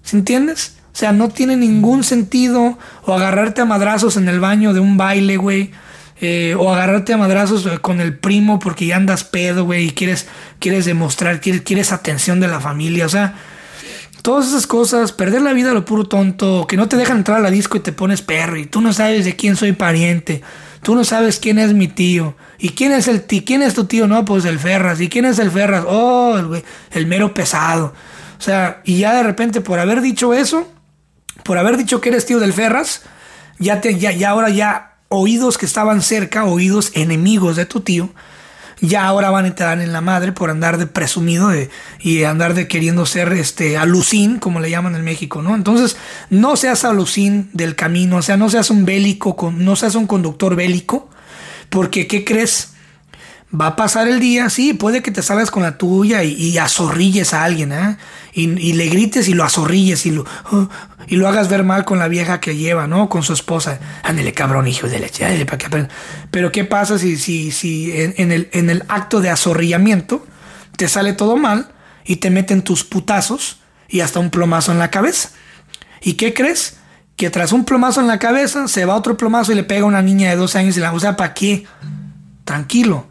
¿Se 0.02 0.18
entiendes? 0.18 0.78
O 0.94 0.98
sea, 0.98 1.12
no 1.12 1.30
tiene 1.30 1.58
ningún 1.58 2.04
sentido 2.04 2.80
o 3.04 3.14
agarrarte 3.14 3.62
a 3.62 3.66
madrazos 3.66 4.18
en 4.18 4.30
el 4.30 4.40
baño 4.40 4.74
de 4.74 4.80
un 4.80 4.98
baile, 4.98 5.38
güey 5.38 5.72
eh, 6.26 6.56
o 6.56 6.74
agarrarte 6.74 7.14
a 7.14 7.18
madrazos 7.18 7.66
eh, 7.66 7.78
con 7.80 8.02
el 8.02 8.18
primo 8.18 8.60
porque 8.60 8.86
ya 8.88 8.96
andas 8.96 9.24
pedo, 9.24 9.66
güey, 9.66 9.86
y 9.86 9.92
quieres, 9.92 10.28
quieres 10.60 10.86
demostrar, 10.86 11.40
quieres, 11.40 11.62
quieres 11.62 11.92
atención 11.92 12.40
de 12.40 12.48
la 12.48 12.60
familia, 12.60 13.06
o 13.06 13.10
sea, 13.10 13.36
todas 14.22 14.48
esas 14.48 14.66
cosas, 14.66 15.12
perder 15.12 15.42
la 15.42 15.54
vida 15.54 15.72
a 15.72 15.74
lo 15.74 15.86
puro 15.86 16.06
tonto, 16.06 16.66
que 16.68 16.78
no 16.78 16.88
te 16.88 16.98
dejan 16.98 17.18
entrar 17.18 17.38
a 17.38 17.42
la 17.42 17.52
disco 17.52 17.78
y 17.78 17.82
te 17.82 17.92
pones 17.92 18.22
perro 18.22 18.58
y 18.58 18.66
tú 18.66 18.82
no 18.82 18.92
sabes 18.92 19.24
de 19.26 19.36
quién 19.36 19.56
soy 19.56 19.74
pariente. 19.74 20.42
Tú 20.82 20.94
no 20.94 21.04
sabes 21.04 21.40
quién 21.40 21.58
es 21.58 21.74
mi 21.74 21.88
tío. 21.88 22.36
¿Y 22.60 22.70
quién 22.70 22.92
es 22.92 23.08
el 23.08 23.24
tío? 23.24 23.42
¿Quién 23.44 23.64
es 23.64 23.74
tu 23.74 23.86
tío? 23.86 24.08
No, 24.08 24.24
pues 24.24 24.46
el 24.46 24.60
Ferras. 24.60 25.02
¿Y 25.02 25.10
quién 25.10 25.26
es 25.26 25.40
el 25.40 25.50
Ferras? 25.50 25.84
Oh, 25.88 26.38
el, 26.38 26.64
el 26.92 27.08
mero 27.08 27.34
pesado. 27.34 27.96
O 28.38 28.42
sea, 28.42 28.82
y 28.84 29.00
ya 29.00 29.16
de 29.16 29.24
repente 29.24 29.62
por 29.62 29.80
haber 29.80 30.02
dicho 30.02 30.34
eso, 30.36 30.72
por 31.44 31.58
haber 31.58 31.78
dicho 31.78 32.02
que 32.02 32.10
eres 32.10 32.28
tío 32.28 32.40
del 32.40 32.54
Ferras, 32.54 33.02
ya, 33.58 33.82
te, 33.82 33.98
ya, 33.98 34.12
ya 34.12 34.30
ahora 34.30 34.50
ya 34.50 34.95
oídos 35.10 35.58
que 35.58 35.66
estaban 35.66 36.02
cerca, 36.02 36.46
oídos 36.46 36.92
enemigos 36.94 37.56
de 37.56 37.66
tu 37.66 37.82
tío, 37.82 38.10
ya 38.82 39.06
ahora 39.06 39.30
van 39.30 39.46
a 39.46 39.50
dan 39.52 39.82
en 39.82 39.94
la 39.94 40.02
madre 40.02 40.32
por 40.32 40.50
andar 40.50 40.78
de 40.78 40.88
presumido 40.88 41.50
de, 41.50 41.70
y 42.00 42.24
andar 42.24 42.54
de 42.54 42.68
queriendo 42.68 43.06
ser 43.06 43.32
este 43.34 43.78
alucín, 43.78 44.40
como 44.40 44.60
le 44.60 44.70
llaman 44.70 44.96
en 44.96 45.04
México, 45.04 45.42
¿no? 45.42 45.56
Entonces, 45.56 45.98
no 46.30 46.56
seas 46.56 46.84
alucín 46.84 47.50
del 47.54 47.76
camino, 47.76 48.18
o 48.18 48.22
sea, 48.22 48.38
no 48.38 48.50
seas 48.50 48.70
un 48.70 48.86
bélico, 48.86 49.54
no 49.56 49.76
seas 49.76 49.96
un 49.96 50.08
conductor 50.08 50.56
bélico, 50.56 51.10
porque 51.70 52.08
¿qué 52.08 52.26
crees? 52.26 52.75
Va 53.54 53.68
a 53.68 53.76
pasar 53.76 54.08
el 54.08 54.20
día, 54.20 54.50
sí, 54.50 54.74
puede 54.74 55.04
que 55.04 55.12
te 55.12 55.22
salgas 55.22 55.52
con 55.52 55.62
la 55.62 55.78
tuya 55.78 56.24
y, 56.24 56.34
y 56.34 56.58
azorrilles 56.58 57.34
a 57.34 57.44
alguien, 57.44 57.72
¿eh? 57.72 57.98
Y, 58.34 58.74
le 58.74 58.88
grites 58.88 59.30
y 59.30 59.34
lo 59.34 59.46
azorrilles 59.46 60.06
y 60.06 60.12
lo, 60.12 60.26
y 61.08 61.16
lo 61.16 61.28
hagas 61.28 61.48
ver 61.48 61.64
mal 61.64 61.86
con 61.86 62.00
la 62.00 62.10
vieja 62.10 62.42
que 62.42 62.58
lleva, 62.58 62.86
¿no? 62.86 63.08
Con 63.08 63.24
su 63.24 63.32
esposa. 63.32 63.80
Ándele, 64.04 64.34
cabrón, 64.34 64.68
hijo 64.68 64.88
de 64.88 65.00
leche, 65.00 65.24
ándale, 65.24 65.46
para 65.46 65.58
que 65.58 65.88
Pero 66.32 66.52
¿qué 66.52 66.66
pasa 66.66 66.98
si, 66.98 67.18
si, 67.18 67.52
si 67.52 67.94
en, 67.94 68.32
el, 68.32 68.50
en 68.52 68.70
el 68.70 68.84
acto 68.90 69.22
de 69.22 69.30
azorrillamiento 69.30 70.26
te 70.76 70.90
sale 70.90 71.14
todo 71.14 71.38
mal 71.38 71.70
y 72.04 72.18
te 72.18 72.30
meten 72.30 72.62
tus 72.62 72.84
putazos 72.84 73.60
y 73.88 74.02
hasta 74.02 74.20
un 74.20 74.32
plomazo 74.32 74.74
en 74.74 74.80
la 74.80 74.92
cabeza? 74.92 75.30
¿Y 76.02 76.14
qué 76.14 76.34
crees? 76.34 76.78
Que 77.16 77.30
tras 77.30 77.54
un 77.54 77.64
plomazo 77.64 78.02
en 78.02 78.08
la 78.08 78.20
cabeza 78.20 78.68
se 78.68 78.84
va 78.84 78.96
otro 78.96 79.16
plomazo 79.16 79.54
y 79.54 79.56
le 79.56 79.64
pega 79.64 79.84
a 79.84 79.86
una 79.86 80.02
niña 80.02 80.30
de 80.32 80.36
12 80.36 80.58
años 80.58 80.78
y 80.78 80.82
la 80.82 80.92
usa 80.92 81.16
¿para 81.16 81.34
qué? 81.34 81.66
Tranquilo. 82.44 83.08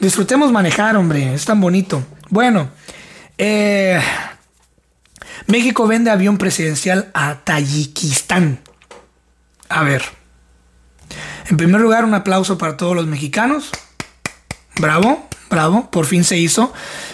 Disfrutemos 0.00 0.52
manejar, 0.52 0.96
hombre, 0.96 1.34
es 1.34 1.44
tan 1.44 1.60
bonito. 1.60 2.04
Bueno, 2.30 2.70
eh, 3.36 4.00
México 5.46 5.86
vende 5.86 6.10
avión 6.10 6.38
presidencial 6.38 7.10
a 7.14 7.36
Tayikistán. 7.44 8.60
A 9.68 9.82
ver. 9.82 10.02
En 11.48 11.56
primer 11.56 11.80
lugar, 11.80 12.04
un 12.04 12.14
aplauso 12.14 12.58
para 12.58 12.76
todos 12.76 12.94
los 12.94 13.06
mexicanos. 13.06 13.70
Bravo, 14.78 15.26
bravo, 15.50 15.90
por 15.90 16.04
fin 16.04 16.24
se 16.24 16.36
hizo. 16.36 16.72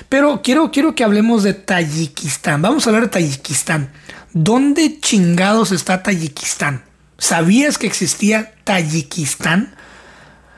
Pero 0.09 0.43
quiero, 0.43 0.71
quiero 0.73 0.95
que 0.95 1.05
hablemos 1.05 1.43
de 1.43 1.55
Tayikistán. 1.55 2.61
Vamos 2.61 2.87
a 2.87 2.91
hablar 2.91 3.05
de 3.05 3.11
Tayikistán. 3.11 3.93
¿Dónde 4.33 4.99
chingados 5.01 5.71
está 5.71 6.03
Tayikistán? 6.03 6.85
¿Sabías 7.19 7.79
que 7.79 7.87
existía 7.87 8.55
Tayikistán? 8.65 9.77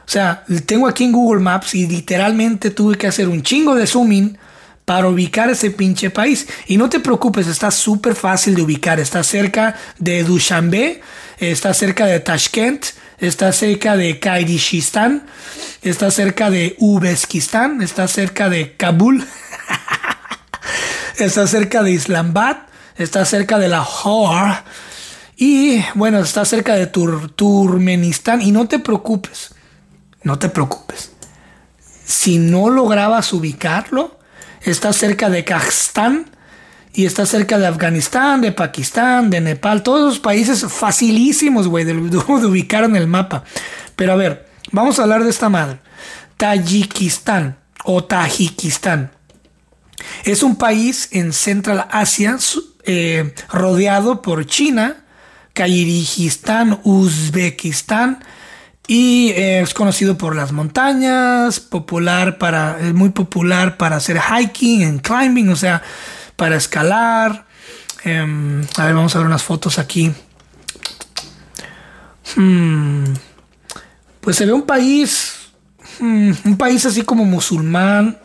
O 0.06 0.08
sea, 0.08 0.44
tengo 0.66 0.86
aquí 0.86 1.04
en 1.04 1.12
Google 1.12 1.42
Maps 1.42 1.74
y 1.74 1.86
literalmente 1.86 2.70
tuve 2.70 2.96
que 2.96 3.08
hacer 3.08 3.28
un 3.28 3.42
chingo 3.42 3.74
de 3.74 3.86
zooming 3.86 4.38
para 4.84 5.08
ubicar 5.08 5.50
ese 5.50 5.72
pinche 5.72 6.10
país. 6.10 6.46
Y 6.68 6.76
no 6.76 6.88
te 6.88 7.00
preocupes, 7.00 7.48
está 7.48 7.72
súper 7.72 8.14
fácil 8.14 8.54
de 8.54 8.62
ubicar. 8.62 9.00
Está 9.00 9.24
cerca 9.24 9.74
de 9.98 10.22
Dushanbe, 10.22 11.02
está 11.38 11.74
cerca 11.74 12.06
de 12.06 12.20
Tashkent, 12.20 12.86
está 13.18 13.52
cerca 13.52 13.96
de 13.96 14.20
Kyrgyzstán, 14.20 15.26
está 15.82 16.10
cerca 16.12 16.50
de 16.50 16.76
Uzbekistán, 16.78 17.82
está 17.82 18.06
cerca 18.06 18.48
de 18.48 18.76
Kabul, 18.76 19.26
está 21.18 21.48
cerca 21.48 21.82
de 21.82 21.90
Islamabad, 21.90 22.58
está 22.96 23.24
cerca 23.24 23.58
de 23.58 23.68
Lahore 23.68 24.58
y 25.36 25.84
bueno, 25.94 26.20
está 26.20 26.44
cerca 26.44 26.74
de 26.74 26.86
Turmenistán. 26.86 28.40
Y 28.40 28.52
no 28.52 28.68
te 28.68 28.78
preocupes, 28.78 29.55
no 30.26 30.40
te 30.40 30.48
preocupes. 30.48 31.12
Si 32.04 32.38
no 32.38 32.68
lograbas 32.68 33.32
ubicarlo, 33.32 34.18
está 34.60 34.92
cerca 34.92 35.30
de 35.30 35.44
Kazajstán 35.44 36.28
y 36.92 37.06
está 37.06 37.26
cerca 37.26 37.58
de 37.58 37.68
Afganistán, 37.68 38.40
de 38.40 38.50
Pakistán, 38.50 39.30
de 39.30 39.40
Nepal, 39.40 39.84
todos 39.84 40.00
esos 40.00 40.18
países 40.18 40.66
facilísimos, 40.68 41.68
güey, 41.68 41.84
de, 41.84 41.94
ubicar 41.94 42.82
en 42.82 42.96
el 42.96 43.06
mapa. 43.06 43.44
Pero 43.94 44.14
a 44.14 44.16
ver, 44.16 44.48
vamos 44.72 44.98
a 44.98 45.04
hablar 45.04 45.22
de 45.22 45.30
esta 45.30 45.48
madre. 45.48 45.78
Tayikistán 46.36 47.58
o 47.84 48.02
Tajikistán. 48.02 49.12
Es 50.24 50.42
un 50.42 50.56
país 50.56 51.08
en 51.12 51.32
Central 51.32 51.86
Asia 51.92 52.36
eh, 52.82 53.32
rodeado 53.48 54.22
por 54.22 54.44
China, 54.44 55.04
Kirguistán, 55.52 56.80
Uzbekistán, 56.82 58.24
y 58.88 59.30
eh, 59.30 59.60
es 59.60 59.74
conocido 59.74 60.16
por 60.16 60.36
las 60.36 60.52
montañas, 60.52 61.58
popular 61.58 62.38
para, 62.38 62.78
es 62.80 62.94
muy 62.94 63.10
popular 63.10 63.76
para 63.76 63.96
hacer 63.96 64.20
hiking 64.20 64.84
and 64.84 65.00
climbing, 65.02 65.48
o 65.48 65.56
sea, 65.56 65.82
para 66.36 66.56
escalar. 66.56 67.46
Em, 68.04 68.64
a 68.76 68.84
ver, 68.84 68.94
vamos 68.94 69.14
a 69.14 69.18
ver 69.18 69.26
unas 69.26 69.42
fotos 69.42 69.78
aquí. 69.78 70.12
Hmm, 72.36 73.04
pues 74.20 74.36
se 74.36 74.46
ve 74.46 74.52
un 74.52 74.62
país, 74.62 75.34
hmm, 75.98 76.32
un 76.44 76.56
país 76.56 76.86
así 76.86 77.02
como 77.02 77.24
musulmán, 77.24 78.18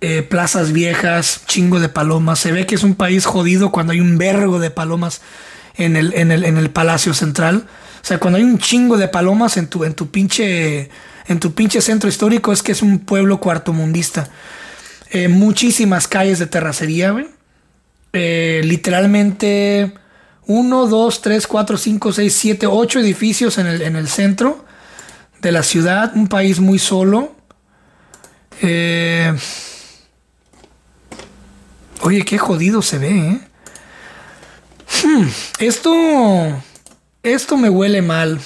eh, 0.00 0.22
plazas 0.22 0.72
viejas, 0.72 1.42
chingo 1.46 1.78
de 1.78 1.88
palomas. 1.88 2.40
Se 2.40 2.50
ve 2.50 2.66
que 2.66 2.74
es 2.74 2.82
un 2.82 2.96
país 2.96 3.24
jodido 3.24 3.70
cuando 3.70 3.92
hay 3.92 4.00
un 4.00 4.18
vergo 4.18 4.58
de 4.58 4.70
palomas 4.70 5.20
en 5.76 5.96
el, 5.96 6.12
en 6.14 6.32
el, 6.32 6.44
en 6.44 6.56
el 6.56 6.70
palacio 6.70 7.14
central. 7.14 7.68
O 8.02 8.04
sea, 8.04 8.18
cuando 8.18 8.38
hay 8.38 8.44
un 8.44 8.58
chingo 8.58 8.96
de 8.96 9.08
palomas 9.08 9.56
en 9.56 9.68
tu, 9.68 9.84
en 9.84 9.94
tu 9.94 10.10
pinche. 10.10 10.90
En 11.26 11.38
tu 11.38 11.54
pinche 11.54 11.80
centro 11.80 12.08
histórico 12.08 12.52
es 12.52 12.60
que 12.60 12.72
es 12.72 12.82
un 12.82 12.98
pueblo 13.00 13.38
cuartomundista. 13.38 14.28
Eh, 15.10 15.28
muchísimas 15.28 16.08
calles 16.08 16.40
de 16.40 16.46
terracería, 16.46 17.12
güey. 17.12 17.26
Eh, 18.12 18.62
literalmente 18.64 19.94
1, 20.46 20.86
2, 20.86 21.22
3, 21.22 21.46
4, 21.46 21.76
5, 21.76 22.12
6, 22.12 22.34
7, 22.34 22.66
8 22.66 23.00
edificios 23.00 23.58
en 23.58 23.66
el, 23.66 23.82
en 23.82 23.94
el 23.94 24.08
centro 24.08 24.64
de 25.40 25.52
la 25.52 25.62
ciudad. 25.62 26.12
Un 26.16 26.26
país 26.26 26.58
muy 26.58 26.80
solo. 26.80 27.36
Eh, 28.62 29.32
oye, 32.00 32.24
qué 32.24 32.38
jodido 32.38 32.82
se 32.82 32.98
ve, 32.98 33.18
¿eh? 33.18 33.40
Hmm, 35.02 35.26
esto 35.60 35.92
esto 37.22 37.56
me 37.56 37.68
huele 37.68 38.02
mal. 38.02 38.40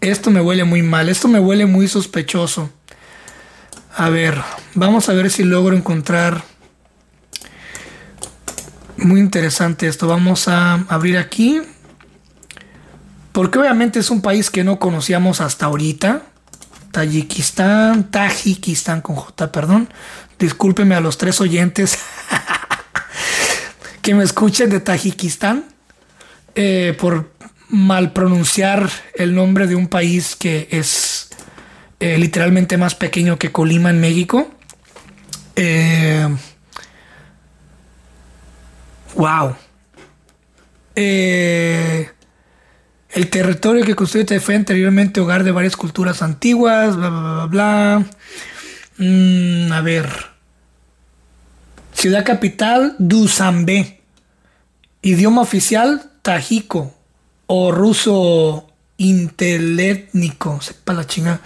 Esto 0.00 0.30
me 0.30 0.40
huele 0.40 0.64
muy 0.64 0.82
mal. 0.82 1.08
Esto 1.08 1.28
me 1.28 1.38
huele 1.38 1.66
muy 1.66 1.88
sospechoso. 1.88 2.70
A 3.96 4.10
ver, 4.10 4.40
vamos 4.74 5.08
a 5.08 5.12
ver 5.12 5.30
si 5.30 5.44
logro 5.44 5.76
encontrar... 5.76 6.44
Muy 8.96 9.20
interesante 9.20 9.86
esto. 9.86 10.08
Vamos 10.08 10.48
a 10.48 10.74
abrir 10.88 11.18
aquí. 11.18 11.60
Porque 13.32 13.58
obviamente 13.58 13.98
es 13.98 14.10
un 14.10 14.22
país 14.22 14.50
que 14.50 14.64
no 14.64 14.78
conocíamos 14.78 15.42
hasta 15.42 15.66
ahorita. 15.66 16.22
Tayikistán, 16.92 18.10
Tajikistán 18.10 19.02
con 19.02 19.16
J, 19.16 19.52
perdón. 19.52 19.90
Discúlpeme 20.38 20.94
a 20.94 21.00
los 21.00 21.18
tres 21.18 21.42
oyentes 21.42 21.98
que 24.02 24.14
me 24.14 24.24
escuchen 24.24 24.70
de 24.70 24.80
Tajikistán 24.80 25.66
eh, 26.54 26.96
por 26.98 27.35
mal 27.68 28.12
pronunciar 28.12 28.88
el 29.14 29.34
nombre 29.34 29.66
de 29.66 29.74
un 29.74 29.88
país 29.88 30.36
que 30.36 30.68
es 30.70 31.30
eh, 32.00 32.18
literalmente 32.18 32.76
más 32.76 32.94
pequeño 32.94 33.38
que 33.38 33.52
Colima 33.52 33.90
en 33.90 34.00
México. 34.00 34.50
Eh, 35.56 36.28
wow. 39.14 39.56
Eh, 40.94 42.10
el 43.10 43.30
territorio 43.30 43.84
que 43.84 43.94
construye 43.94 44.40
fue 44.40 44.54
anteriormente 44.54 45.20
hogar 45.20 45.42
de 45.42 45.52
varias 45.52 45.76
culturas 45.76 46.22
antiguas, 46.22 46.96
bla, 46.96 47.08
bla, 47.08 47.20
bla, 47.20 47.46
bla. 47.46 48.06
Mm, 48.98 49.72
a 49.72 49.80
ver. 49.80 50.08
Ciudad 51.92 52.24
capital, 52.24 52.94
Dushanbe. 52.98 54.02
Idioma 55.02 55.42
oficial, 55.42 56.10
Tajico 56.22 56.95
o 57.46 57.72
ruso 57.72 58.66
intelétnico, 58.98 60.60
sepa 60.60 60.92
la 60.92 61.06
chinga. 61.06 61.40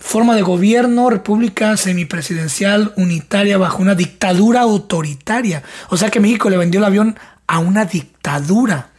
forma 0.00 0.34
de 0.34 0.42
gobierno, 0.42 1.10
república 1.10 1.76
semipresidencial 1.76 2.92
unitaria 2.96 3.58
bajo 3.58 3.82
una 3.82 3.94
dictadura 3.94 4.60
autoritaria. 4.62 5.62
O 5.88 5.96
sea 5.96 6.10
que 6.10 6.20
México 6.20 6.50
le 6.50 6.56
vendió 6.56 6.78
el 6.78 6.84
avión 6.84 7.18
a 7.46 7.58
una 7.58 7.84
dictadura. 7.84 8.90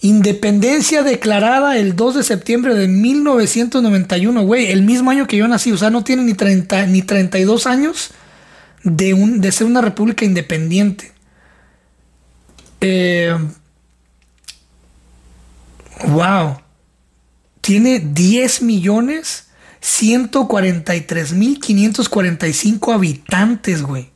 Independencia 0.00 1.02
declarada 1.02 1.76
el 1.76 1.96
2 1.96 2.14
de 2.16 2.22
septiembre 2.22 2.74
de 2.74 2.86
1991, 2.86 4.42
güey, 4.42 4.70
el 4.70 4.82
mismo 4.82 5.10
año 5.10 5.26
que 5.26 5.36
yo 5.36 5.48
nací, 5.48 5.72
o 5.72 5.76
sea, 5.76 5.90
no 5.90 6.04
tiene 6.04 6.22
ni, 6.22 6.34
30, 6.34 6.86
ni 6.86 7.02
32 7.02 7.66
años 7.66 8.12
de, 8.82 9.14
un, 9.14 9.40
de 9.40 9.52
ser 9.52 9.66
una 9.66 9.80
república 9.80 10.24
independiente. 10.24 11.12
Eh, 12.80 13.36
wow. 16.06 16.60
Tiene 17.60 17.98
10 18.00 18.62
millones 18.62 19.48
143 19.80 21.32
mil 21.32 21.60
545 21.60 22.92
habitantes, 22.92 23.82
güey. 23.82 24.10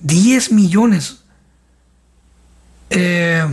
10 0.00 0.52
millones. 0.52 1.18
Eh, 2.90 3.46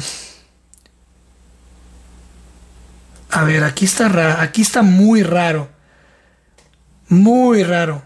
a 3.30 3.43
ver, 3.43 3.63
aquí 3.63 3.86
está 3.86 4.41
Aquí 4.41 4.62
está 4.62 4.82
muy 4.82 5.24
raro. 5.24 5.69
Muy 7.10 7.63
raro. 7.63 8.04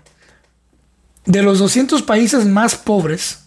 De 1.29 1.41
los 1.43 1.59
200 1.59 2.01
países 2.01 2.47
más 2.47 2.73
pobres, 2.73 3.41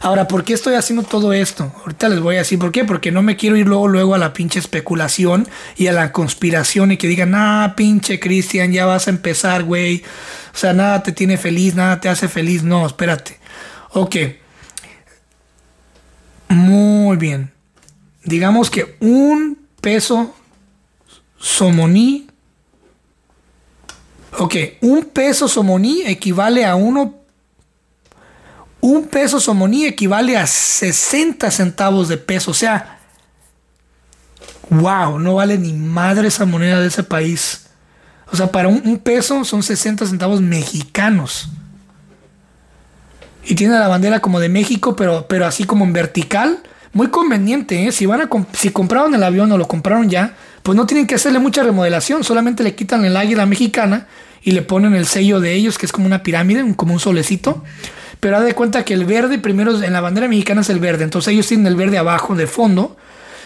Ahora, 0.00 0.28
¿por 0.28 0.44
qué 0.44 0.54
estoy 0.54 0.76
haciendo 0.76 1.02
todo 1.02 1.34
esto? 1.34 1.70
Ahorita 1.80 2.08
les 2.08 2.20
voy 2.20 2.36
a 2.36 2.38
decir 2.38 2.58
por 2.58 2.72
qué. 2.72 2.86
Porque 2.86 3.12
no 3.12 3.20
me 3.20 3.36
quiero 3.36 3.58
ir 3.58 3.68
luego, 3.68 3.86
luego 3.86 4.14
a 4.14 4.18
la 4.18 4.32
pinche 4.32 4.58
especulación 4.58 5.46
y 5.76 5.88
a 5.88 5.92
la 5.92 6.12
conspiración 6.12 6.92
y 6.92 6.96
que 6.96 7.06
digan, 7.06 7.34
ah, 7.34 7.74
pinche 7.76 8.18
Cristian, 8.18 8.72
ya 8.72 8.86
vas 8.86 9.08
a 9.08 9.10
empezar, 9.10 9.64
güey. 9.64 10.04
O 10.54 10.56
sea, 10.56 10.72
nada 10.72 11.02
te 11.02 11.12
tiene 11.12 11.36
feliz, 11.36 11.74
nada 11.74 12.00
te 12.00 12.08
hace 12.08 12.28
feliz. 12.28 12.62
No, 12.62 12.86
espérate. 12.86 13.38
Ok. 13.90 14.16
Muy 16.50 17.16
bien. 17.16 17.52
Digamos 18.24 18.70
que 18.70 18.96
un 19.00 19.56
peso 19.80 20.34
somoní. 21.38 22.26
Ok, 24.36 24.54
un 24.80 25.04
peso 25.04 25.46
somoní 25.46 26.02
equivale 26.02 26.66
a 26.66 26.74
uno. 26.74 27.14
Un 28.80 29.06
peso 29.06 29.38
somoní 29.38 29.86
equivale 29.86 30.36
a 30.36 30.46
60 30.46 31.50
centavos 31.52 32.08
de 32.08 32.16
peso. 32.16 32.50
O 32.50 32.54
sea, 32.54 32.98
wow, 34.70 35.20
no 35.20 35.34
vale 35.34 35.56
ni 35.56 35.72
madre 35.72 36.26
esa 36.28 36.46
moneda 36.46 36.80
de 36.80 36.88
ese 36.88 37.04
país. 37.04 37.66
O 38.32 38.36
sea, 38.36 38.50
para 38.50 38.66
un, 38.66 38.82
un 38.84 38.98
peso 38.98 39.44
son 39.44 39.62
60 39.62 40.04
centavos 40.04 40.40
mexicanos. 40.40 41.48
Y 43.44 43.54
tiene 43.54 43.78
la 43.78 43.88
bandera 43.88 44.20
como 44.20 44.40
de 44.40 44.48
México, 44.48 44.94
pero, 44.96 45.26
pero 45.28 45.46
así 45.46 45.64
como 45.64 45.84
en 45.84 45.92
vertical. 45.92 46.58
Muy 46.92 47.08
conveniente, 47.08 47.86
¿eh? 47.86 47.92
Si, 47.92 48.04
van 48.04 48.20
a 48.20 48.28
si 48.52 48.70
compraron 48.70 49.14
el 49.14 49.22
avión 49.22 49.50
o 49.52 49.58
lo 49.58 49.68
compraron 49.68 50.10
ya, 50.10 50.34
pues 50.62 50.76
no 50.76 50.86
tienen 50.86 51.06
que 51.06 51.14
hacerle 51.14 51.38
mucha 51.38 51.62
remodelación, 51.62 52.24
solamente 52.24 52.62
le 52.62 52.74
quitan 52.74 53.04
el 53.04 53.16
águila 53.16 53.46
mexicana 53.46 54.08
y 54.42 54.52
le 54.52 54.62
ponen 54.62 54.94
el 54.94 55.06
sello 55.06 55.40
de 55.40 55.54
ellos, 55.54 55.78
que 55.78 55.86
es 55.86 55.92
como 55.92 56.06
una 56.06 56.22
pirámide, 56.22 56.64
como 56.74 56.92
un 56.92 57.00
solecito. 57.00 57.62
Pero 58.18 58.36
haz 58.36 58.44
de 58.44 58.54
cuenta 58.54 58.84
que 58.84 58.92
el 58.92 59.04
verde, 59.04 59.38
primero 59.38 59.82
en 59.82 59.92
la 59.92 60.00
bandera 60.00 60.28
mexicana 60.28 60.60
es 60.60 60.70
el 60.70 60.78
verde, 60.78 61.04
entonces 61.04 61.32
ellos 61.32 61.46
tienen 61.46 61.66
el 61.66 61.76
verde 61.76 61.96
abajo, 61.98 62.34
de 62.34 62.46
fondo, 62.46 62.96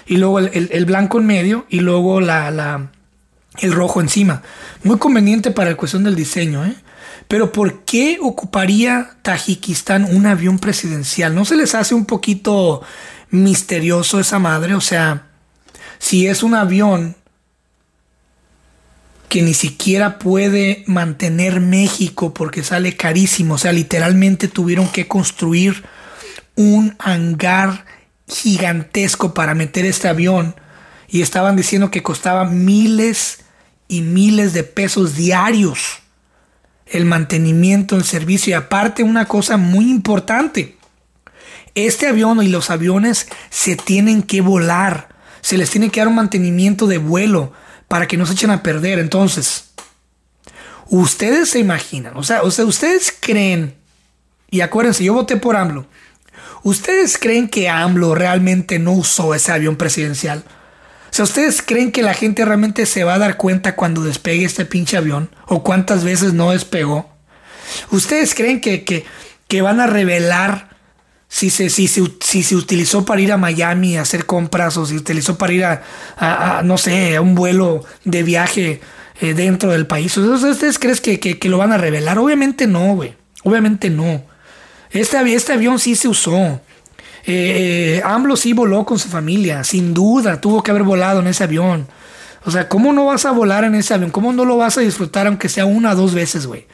y 0.07 0.16
luego 0.16 0.40
el, 0.40 0.85
blanco 0.85 1.18
en 1.18 1.26
medio, 1.26 1.66
y 1.68 1.80
luego 1.80 2.20
la, 2.20 2.50
la, 2.50 2.90
el 3.59 3.72
rojo 3.72 4.00
encima. 4.00 4.42
Muy 4.83 4.98
conveniente 4.98 5.50
para 5.50 5.70
la 5.70 5.76
cuestión 5.76 6.02
del 6.02 6.16
diseño, 6.16 6.64
¿eh? 6.64 6.74
Pero 7.29 7.53
¿por 7.53 7.85
qué 7.85 8.19
ocuparía 8.21 9.17
Tajikistán 9.23 10.05
un 10.05 10.27
avión 10.27 10.59
presidencial? 10.59 11.35
¿No 11.35 11.45
se 11.45 11.57
les 11.57 11.75
hace 11.75 11.95
un 11.95 12.05
poquito 12.05 12.83
misterioso 13.31 14.21
esa 14.21 14.39
madre? 14.39 14.75
O 14.75 14.81
sea, 14.81 15.27
si 15.99 16.27
es 16.27 16.43
un 16.43 16.55
avión 16.55 17.17
que 19.29 19.43
ni 19.43 19.55
siquiera 19.55 20.19
puede 20.19 20.85
mantener 20.87 21.61
México 21.61 22.33
porque 22.35 22.63
sale 22.63 22.97
carísimo, 22.97 23.55
o 23.55 23.59
sea, 23.59 23.73
literalmente 23.73 24.47
tuvieron 24.47 24.87
que 24.89 25.09
construir 25.09 25.83
un 26.55 26.95
hangar 26.99 27.85
gigantesco 28.29 29.35
para 29.35 29.55
meter 29.55 29.87
este 29.87 30.09
avión 30.09 30.55
y 31.09 31.23
estaban 31.23 31.57
diciendo 31.57 31.91
que 31.91 32.03
costaba 32.03 32.45
miles 32.45 33.41
y 33.89 34.03
miles 34.03 34.53
de 34.53 34.63
pesos 34.63 35.17
diarios 35.17 36.04
el 36.87 37.05
mantenimiento, 37.05 37.97
el 37.97 38.05
servicio 38.05 38.51
y 38.51 38.55
aparte 38.55 39.03
una 39.03 39.27
cosa 39.27 39.57
muy 39.57 39.90
importante. 39.90 40.77
Este 41.75 42.07
avión 42.07 42.42
y 42.42 42.49
los 42.49 42.70
aviones 42.70 43.29
se 43.51 43.77
tienen 43.77 44.23
que 44.23 44.40
volar. 44.40 45.09
Se 45.40 45.59
les 45.59 45.70
tiene 45.70 45.90
que 45.90 46.01
dar 46.01 46.09
un 46.09 46.14
mantenimiento 46.14 46.87
de 46.87 46.99
vuelo 46.99 47.53
para 47.88 48.07
que 48.07 48.16
no 48.16 48.27
se 48.27 48.35
echen 48.35 48.51
a 48.51 48.62
perder. 48.62 48.99
Entonces, 48.99 49.70
ustedes 50.88 51.51
se 51.51 51.59
imaginan, 51.59 52.16
o 52.16 52.23
sea, 52.23 52.42
o 52.42 52.51
sea, 52.51 52.64
ustedes 52.64 53.14
creen, 53.18 53.75
y 54.51 54.61
acuérdense, 54.61 55.05
yo 55.05 55.14
voté 55.14 55.37
por 55.37 55.57
AMLO. 55.57 55.87
¿Ustedes 56.62 57.18
creen 57.18 57.49
que 57.49 57.68
AMLO 57.68 58.14
realmente 58.14 58.79
no 58.79 58.92
usó 58.92 59.35
ese 59.35 59.53
avión 59.53 59.77
presidencial? 59.77 60.44
Sea, 61.14 61.22
¿ustedes 61.22 61.62
creen 61.62 61.92
que 61.92 62.03
la 62.03 62.12
gente 62.12 62.44
realmente 62.44 62.87
se 62.87 63.05
va 63.05 63.14
a 63.14 63.18
dar 63.20 63.37
cuenta 63.37 63.77
cuando 63.77 64.03
despegue 64.03 64.44
este 64.44 64.64
pinche 64.64 64.96
avión? 64.96 65.31
¿O 65.46 65.62
cuántas 65.62 66.03
veces 66.03 66.33
no 66.33 66.50
despegó? 66.50 67.09
¿Ustedes 67.92 68.35
creen 68.35 68.61
que, 68.61 68.83
que, 68.83 69.62
van 69.62 69.79
a 69.79 69.87
revelar 69.87 70.70
si 71.29 71.50
se, 71.50 71.70
si, 71.70 71.87
si, 71.87 72.42
se 72.42 72.57
utilizó 72.57 73.05
para 73.05 73.20
ir 73.20 73.31
a 73.31 73.37
Miami 73.37 73.96
a 73.96 74.03
hacer 74.03 74.27
compras 74.27 74.77
o 74.77 74.87
si 74.87 74.94
se 74.94 74.98
utilizó 74.98 75.38
para 75.38 75.53
ir 75.53 75.64
a, 75.64 76.62
no 76.64 76.79
sé, 76.79 77.14
a 77.14 77.20
un 77.20 77.37
vuelo 77.37 77.85
de 78.05 78.24
viaje 78.24 78.81
eh, 79.20 79.35
dentro 79.35 79.70
del 79.70 79.87
país? 79.87 80.16
¿Ustedes 80.16 80.81
creen 80.81 80.98
que, 80.98 81.38
que, 81.38 81.48
lo 81.48 81.59
van 81.59 81.70
a 81.70 81.79
revelar? 81.79 82.18
Obviamente 82.18 82.66
no, 82.66 82.96
güey. 82.96 83.14
Obviamente 83.44 83.88
no. 83.88 84.24
Este, 84.90 85.33
este 85.33 85.53
avión 85.53 85.79
sí 85.79 85.94
se 85.94 86.09
usó. 86.09 86.61
Eh, 87.27 88.03
AMLO 88.05 88.37
sí 88.37 88.53
voló 88.53 88.85
con 88.85 88.99
su 88.99 89.09
familia, 89.09 89.65
sin 89.65 89.95
duda, 89.95 90.41
tuvo 90.41 90.63
que 90.63 90.71
haber 90.71 90.83
volado 90.83 91.21
en 91.21 91.27
ese 91.27 91.45
avión. 91.45 91.87
O 92.45 92.51
sea, 92.51 92.69
¿cómo 92.69 92.93
no 92.93 93.07
vas 93.07 93.25
a 93.25 93.31
volar 93.31 93.65
en 93.65 93.75
ese 93.75 93.95
avión? 93.95 94.11
¿Cómo 94.11 94.33
no 94.33 94.45
lo 94.45 94.59
vas 94.59 94.77
a 94.77 94.83
disfrutar 94.83 95.27
aunque 95.27 95.49
sea 95.49 95.65
una 95.65 95.93
o 95.93 95.97
dos 95.97 96.13
veces, 96.13 96.47
güey? 96.47 96.67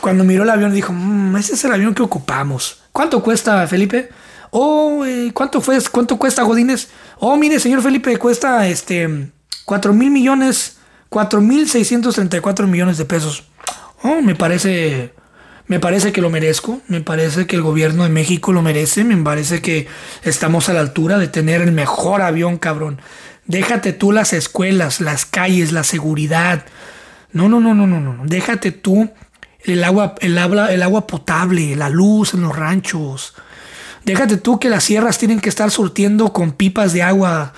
cuando 0.00 0.24
miró 0.24 0.44
el 0.44 0.50
avión 0.50 0.72
y 0.72 0.76
dijo, 0.76 0.94
mmm, 0.94 1.36
ese 1.36 1.54
es 1.54 1.64
el 1.64 1.72
avión 1.72 1.94
que 1.94 2.02
ocupamos. 2.02 2.83
¿Cuánto 2.94 3.24
cuesta, 3.24 3.66
Felipe? 3.66 4.08
Oh, 4.52 5.04
eh, 5.04 5.32
¿cuánto 5.34 5.60
fue? 5.60 5.76
¿Cuánto 5.90 6.16
cuesta 6.16 6.44
Godínez? 6.44 6.90
Oh, 7.18 7.36
mire, 7.36 7.58
señor 7.58 7.82
Felipe, 7.82 8.16
cuesta 8.18 8.68
este 8.68 9.32
4 9.64 9.92
mil 9.92 10.12
millones, 10.12 10.76
4 11.08 11.40
mil 11.40 11.68
634 11.68 12.68
millones 12.68 12.96
de 12.96 13.04
pesos. 13.04 13.42
Oh, 14.04 14.22
me 14.22 14.36
parece 14.36 15.12
me 15.66 15.80
parece 15.80 16.12
que 16.12 16.20
lo 16.20 16.30
merezco, 16.30 16.82
me 16.86 17.00
parece 17.00 17.48
que 17.48 17.56
el 17.56 17.62
gobierno 17.62 18.04
de 18.04 18.10
México 18.10 18.52
lo 18.52 18.62
merece, 18.62 19.02
me 19.02 19.16
parece 19.16 19.60
que 19.60 19.88
estamos 20.22 20.68
a 20.68 20.72
la 20.72 20.78
altura 20.78 21.18
de 21.18 21.26
tener 21.26 21.62
el 21.62 21.72
mejor 21.72 22.22
avión, 22.22 22.58
cabrón. 22.58 23.00
Déjate 23.46 23.92
tú 23.92 24.12
las 24.12 24.32
escuelas, 24.32 25.00
las 25.00 25.26
calles, 25.26 25.72
la 25.72 25.82
seguridad. 25.82 26.64
No, 27.32 27.48
no, 27.48 27.58
no, 27.58 27.74
no, 27.74 27.88
no, 27.88 27.98
no. 27.98 28.24
Déjate 28.24 28.70
tú 28.70 29.10
el 29.64 29.84
agua, 29.84 30.14
el 30.20 30.38
agua, 30.38 30.72
el 30.72 30.82
agua 30.82 31.06
potable, 31.06 31.76
la 31.76 31.88
luz 31.88 32.34
en 32.34 32.42
los 32.42 32.54
ranchos. 32.56 33.34
Déjate 34.04 34.36
tú 34.36 34.58
que 34.58 34.68
las 34.68 34.84
sierras 34.84 35.18
tienen 35.18 35.40
que 35.40 35.48
estar 35.48 35.70
surtiendo 35.70 36.32
con 36.32 36.52
pipas 36.52 36.92
de 36.92 37.02
agua 37.02 37.52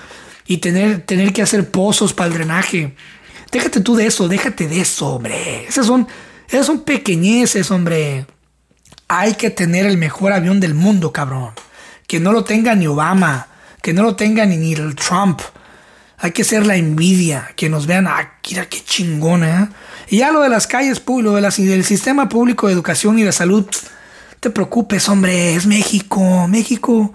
y 0.45 0.57
tener, 0.57 1.01
tener 1.01 1.33
que 1.33 1.41
hacer 1.41 1.69
pozos 1.69 2.13
para 2.13 2.27
el 2.27 2.33
drenaje. 2.33 2.95
Déjate 3.51 3.81
tú 3.81 3.95
de 3.95 4.05
eso, 4.05 4.27
déjate 4.27 4.67
de 4.67 4.81
eso, 4.81 5.07
hombre. 5.07 5.65
Esas 5.67 5.85
son 5.85 6.07
esas 6.49 6.65
son 6.65 6.81
pequeñeces, 6.81 7.71
hombre. 7.71 8.25
Hay 9.09 9.33
que 9.33 9.49
tener 9.49 9.85
el 9.85 9.97
mejor 9.97 10.31
avión 10.31 10.59
del 10.59 10.73
mundo, 10.73 11.11
cabrón. 11.11 11.51
Que 12.07 12.19
no 12.19 12.31
lo 12.31 12.45
tenga 12.45 12.73
ni 12.73 12.87
Obama, 12.87 13.47
que 13.81 13.93
no 13.93 14.03
lo 14.03 14.15
tenga 14.15 14.45
ni, 14.45 14.55
ni 14.55 14.73
el 14.73 14.95
Trump. 14.95 15.41
Hay 16.19 16.31
que 16.31 16.43
ser 16.43 16.65
la 16.65 16.75
envidia, 16.75 17.51
que 17.55 17.69
nos 17.69 17.85
vean, 17.85 18.07
ah, 18.07 18.39
mira 18.49 18.67
qué 18.67 18.83
chingona. 18.83 19.63
¿eh? 19.63 19.67
Y 20.09 20.17
ya 20.17 20.31
lo 20.31 20.41
de 20.41 20.49
las 20.49 20.65
calles, 20.65 21.01
lo 21.05 21.35
de 21.35 21.41
del 21.41 21.83
sistema 21.83 22.27
público 22.27 22.67
de 22.67 22.73
educación 22.73 23.19
y 23.19 23.23
de 23.23 23.31
salud, 23.31 23.67
te 24.39 24.49
preocupes, 24.49 25.07
hombre, 25.09 25.53
es 25.53 25.67
México, 25.67 26.47
México. 26.47 27.13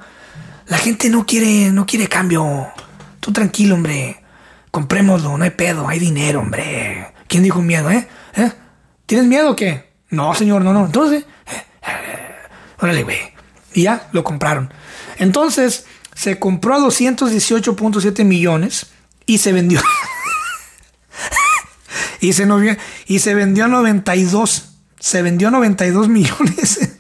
La 0.67 0.79
gente 0.79 1.11
no 1.11 1.27
quiere, 1.27 1.73
no 1.73 1.85
quiere 1.85 2.07
cambio. 2.07 2.69
Tú 3.19 3.33
tranquilo, 3.33 3.75
hombre. 3.75 4.23
Comprémoslo, 4.71 5.37
no 5.37 5.45
hay 5.45 5.51
pedo, 5.51 5.89
hay 5.89 5.99
dinero, 5.99 6.41
hombre. 6.41 7.13
¿Quién 7.27 7.43
dijo 7.43 7.61
miedo, 7.61 7.91
eh? 7.91 8.07
¿Eh? 8.37 8.53
¿Tienes 9.07 9.27
miedo 9.27 9.51
o 9.51 9.57
qué? 9.57 9.91
No, 10.11 10.33
señor, 10.35 10.63
no, 10.63 10.73
no. 10.73 10.87
Entonces, 10.87 11.25
órale, 12.81 13.03
güey. 13.03 13.19
Y 13.75 13.83
ya 13.83 14.09
lo 14.13 14.23
compraron. 14.23 14.73
Entonces, 15.19 15.87
se 16.15 16.39
compró 16.39 16.75
a 16.75 16.79
218.7 16.79 18.25
millones 18.25 18.92
y 19.27 19.39
se 19.39 19.53
vendió. 19.53 19.81
y, 22.21 22.33
se 22.33 22.47
y 23.07 23.19
se 23.19 23.35
vendió 23.35 23.65
a 23.65 23.69
92. 23.69 24.69
Se 24.99 25.23
vendió 25.23 25.49
a 25.49 25.51
92 25.51 26.09
millones 26.09 26.97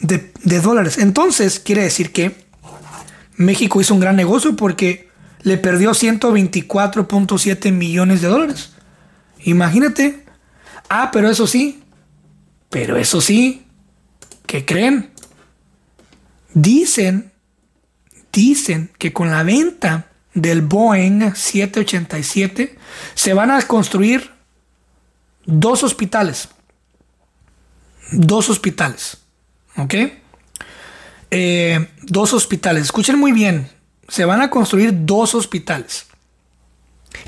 de, 0.00 0.32
de 0.42 0.60
dólares. 0.60 0.98
Entonces, 0.98 1.60
quiere 1.60 1.82
decir 1.82 2.12
que 2.12 2.44
México 3.36 3.80
hizo 3.80 3.94
un 3.94 4.00
gran 4.00 4.16
negocio 4.16 4.56
porque 4.56 5.10
le 5.42 5.58
perdió 5.58 5.90
124.7 5.90 7.72
millones 7.72 8.22
de 8.22 8.28
dólares. 8.28 8.70
Imagínate 9.44 10.22
Ah, 10.94 11.10
pero 11.10 11.30
eso 11.30 11.46
sí, 11.46 11.82
pero 12.68 12.98
eso 12.98 13.22
sí, 13.22 13.64
¿qué 14.44 14.66
creen? 14.66 15.10
Dicen, 16.52 17.32
dicen 18.30 18.90
que 18.98 19.10
con 19.10 19.30
la 19.30 19.42
venta 19.42 20.11
del 20.34 20.62
Boeing 20.62 21.34
787 21.34 22.78
se 23.14 23.34
van 23.34 23.50
a 23.50 23.60
construir 23.62 24.30
dos 25.44 25.82
hospitales. 25.82 26.48
Dos 28.12 28.50
hospitales. 28.50 29.18
¿Ok? 29.76 29.94
Eh, 31.30 31.88
dos 32.02 32.32
hospitales. 32.32 32.84
Escuchen 32.84 33.18
muy 33.18 33.32
bien. 33.32 33.70
Se 34.08 34.24
van 34.24 34.42
a 34.42 34.50
construir 34.50 34.92
dos 35.06 35.34
hospitales. 35.34 36.06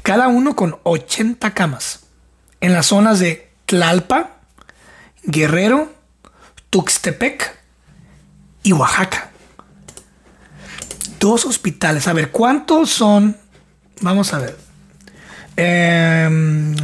Cada 0.03 0.29
uno 0.29 0.57
con 0.57 0.79
80 0.83 1.55
camas. 1.55 2.01
En 2.61 2.73
las 2.73 2.87
zonas 2.87 3.19
de 3.19 3.51
Tlalpa, 3.67 4.37
Guerrero, 5.23 5.93
Tuxtepec 6.71 7.57
y 8.63 8.73
Oaxaca. 8.73 9.31
Dos 11.25 11.47
hospitales. 11.47 12.07
A 12.07 12.13
ver, 12.13 12.31
¿cuántos 12.31 12.91
son? 12.91 13.35
Vamos 14.03 14.35
a 14.35 14.41
ver. 14.41 14.59
Em, 15.57 16.77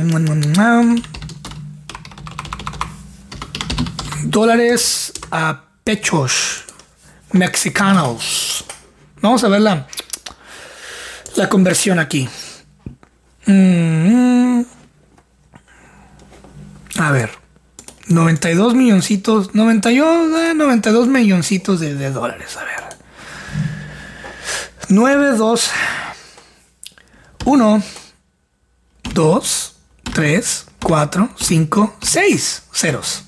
dólares 4.23 5.13
a 5.31 5.65
pechos 5.85 6.65
mexicanos. 7.33 8.65
Vamos 9.21 9.45
a 9.45 9.49
ver 9.49 9.61
la, 9.61 9.87
la 11.37 11.49
conversión 11.51 11.99
aquí. 11.99 12.27
Mm, 13.45 14.63
a 16.97 17.11
ver, 17.11 17.31
92 18.07 18.75
milloncitos, 18.75 19.55
92, 19.55 20.55
92 20.57 21.07
eh, 21.07 21.11
milloncitos 21.11 21.79
de, 21.79 21.95
de 21.95 22.11
dólares, 22.11 22.57
a 22.57 22.65
ver. 22.65 22.90
9, 24.91 25.37
2, 25.37 25.71
1, 27.45 27.83
2, 29.15 29.77
3, 30.13 30.67
4, 30.83 31.31
5, 31.39 31.97
6 32.03 32.63
ceros. 32.73 33.23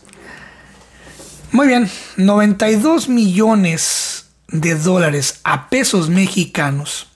Muy 1.52 1.68
bien, 1.68 1.88
92 2.16 3.08
millones 3.08 4.26
de 4.48 4.74
dólares 4.74 5.38
a 5.44 5.68
pesos 5.68 6.08
mexicanos 6.08 7.06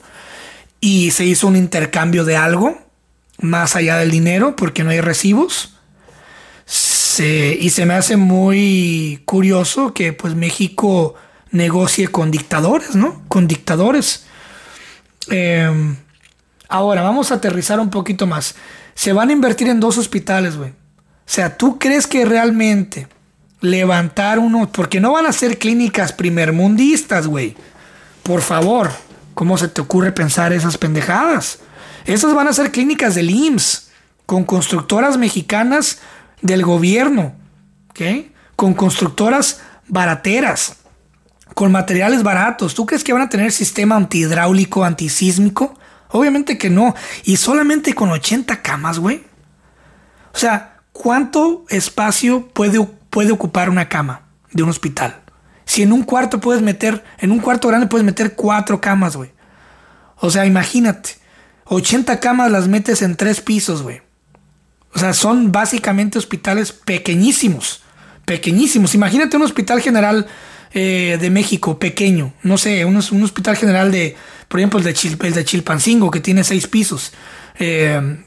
Y 0.82 1.12
se 1.12 1.24
hizo 1.24 1.48
un 1.48 1.56
intercambio 1.56 2.26
de 2.26 2.36
algo, 2.36 2.78
más 3.40 3.78
allá 3.78 3.96
del 3.96 4.12
dinero, 4.12 4.58
porque 4.58 4.84
no 4.84 4.90
hay 4.90 5.00
recibos. 5.00 5.78
y 7.18 7.70
se 7.70 7.86
me 7.86 7.94
hace 7.94 8.18
muy 8.18 9.22
curioso 9.24 9.94
que 9.94 10.12
pues 10.12 10.36
México 10.36 11.16
negocie 11.52 12.10
con 12.10 12.32
dictadores, 12.32 12.96
¿no? 12.96 13.24
Con 13.30 13.48
dictadores. 13.48 14.26
Em, 15.30 15.96
ahora, 16.72 17.02
vamos 17.02 17.32
a 17.32 17.36
aterrizar 17.36 17.80
un 17.80 17.90
poquito 17.90 18.26
más. 18.26 18.56
Se 18.96 19.14
van 19.14 19.30
a 19.30 19.34
invertir 19.34 19.68
en 19.68 19.80
dos 19.80 19.98
hospitales, 19.98 20.58
güey. 20.58 20.72
O 20.72 21.34
sea, 21.34 21.58
¿tú 21.58 21.78
crees 21.78 22.08
que 22.08 22.26
realmente 22.26 23.08
levantar 23.62 24.40
uno, 24.40 24.70
porque 24.72 25.00
no 25.00 25.14
van 25.14 25.28
a 25.28 25.32
ser 25.32 25.58
clínicas 25.58 26.12
primermundistas, 26.12 27.28
güey. 27.28 27.56
Por 28.24 28.42
favor, 28.42 28.92
¿cómo 29.34 29.58
se 29.58 29.68
te 29.68 29.82
ocurre 29.82 30.12
pensar 30.12 30.52
esas 30.52 30.78
pendejadas? 30.78 31.60
Esas 32.06 32.34
van 32.34 32.48
a 32.48 32.54
ser 32.54 32.72
clínicas 32.72 33.16
del 33.16 33.30
IMSS, 33.30 33.90
con 34.26 34.44
constructoras 34.44 35.18
mexicanas 35.18 36.00
del 36.42 36.64
gobierno, 36.64 37.36
¿ok? 37.92 38.26
Con 38.56 38.74
constructoras 38.74 39.62
barateras, 39.88 40.78
con 41.54 41.72
materiales 41.72 42.24
baratos. 42.24 42.74
¿Tú 42.74 42.86
crees 42.86 43.04
que 43.04 43.14
van 43.14 43.22
a 43.22 43.30
tener 43.30 43.52
sistema 43.52 43.96
antihidráulico, 43.96 44.84
antisísmico? 44.84 45.78
Obviamente 46.12 46.58
que 46.58 46.70
no. 46.70 46.96
Y 47.24 47.38
solamente 47.38 47.94
con 47.94 48.10
80 48.10 48.62
camas, 48.62 49.00
güey. 49.00 49.24
O 50.34 50.38
sea, 50.38 50.78
¿cuánto 50.92 51.66
espacio 51.70 52.48
puede 52.50 52.80
puede 53.12 53.32
ocupar 53.32 53.70
una 53.70 53.88
cama 53.88 54.24
de 54.52 54.64
un 54.64 54.70
hospital. 54.70 55.22
Si 55.66 55.84
en 55.84 55.92
un 55.92 56.02
cuarto 56.02 56.40
puedes 56.40 56.64
meter, 56.64 57.04
en 57.20 57.32
un 57.32 57.40
cuarto 57.40 57.68
grande 57.68 57.86
puedes 57.86 58.06
meter 58.06 58.34
cuatro 58.34 58.82
camas, 58.82 59.16
güey. 59.16 59.30
O 60.16 60.32
sea, 60.32 60.46
imagínate, 60.46 61.12
80 61.66 62.20
camas 62.20 62.52
las 62.52 62.68
metes 62.68 63.04
en 63.04 63.16
tres 63.16 63.42
pisos, 63.42 63.84
güey. 63.84 64.02
O 64.94 65.00
sea, 65.00 65.14
son 65.14 65.52
básicamente 65.52 66.18
hospitales 66.18 66.72
pequeñísimos, 66.72 67.84
pequeñísimos. 68.26 68.96
Imagínate 68.96 69.38
un 69.38 69.44
hospital 69.44 69.82
general 69.82 70.28
eh, 70.74 71.18
de 71.20 71.30
México 71.30 71.80
pequeño, 71.80 72.34
no 72.44 72.58
sé, 72.58 72.84
un, 72.86 72.96
un, 72.96 73.24
hospital 73.24 73.56
general 73.56 73.92
de, 73.92 74.16
por 74.52 74.60
ejemplo, 74.60 74.78
el 74.80 74.86
de, 74.86 74.96
el 75.22 75.34
de 75.34 75.46
Chilpancingo, 75.46 76.12
que 76.12 76.20
tiene 76.20 76.44
seis 76.44 76.68
pisos. 76.68 77.14
Eh, 77.58 78.18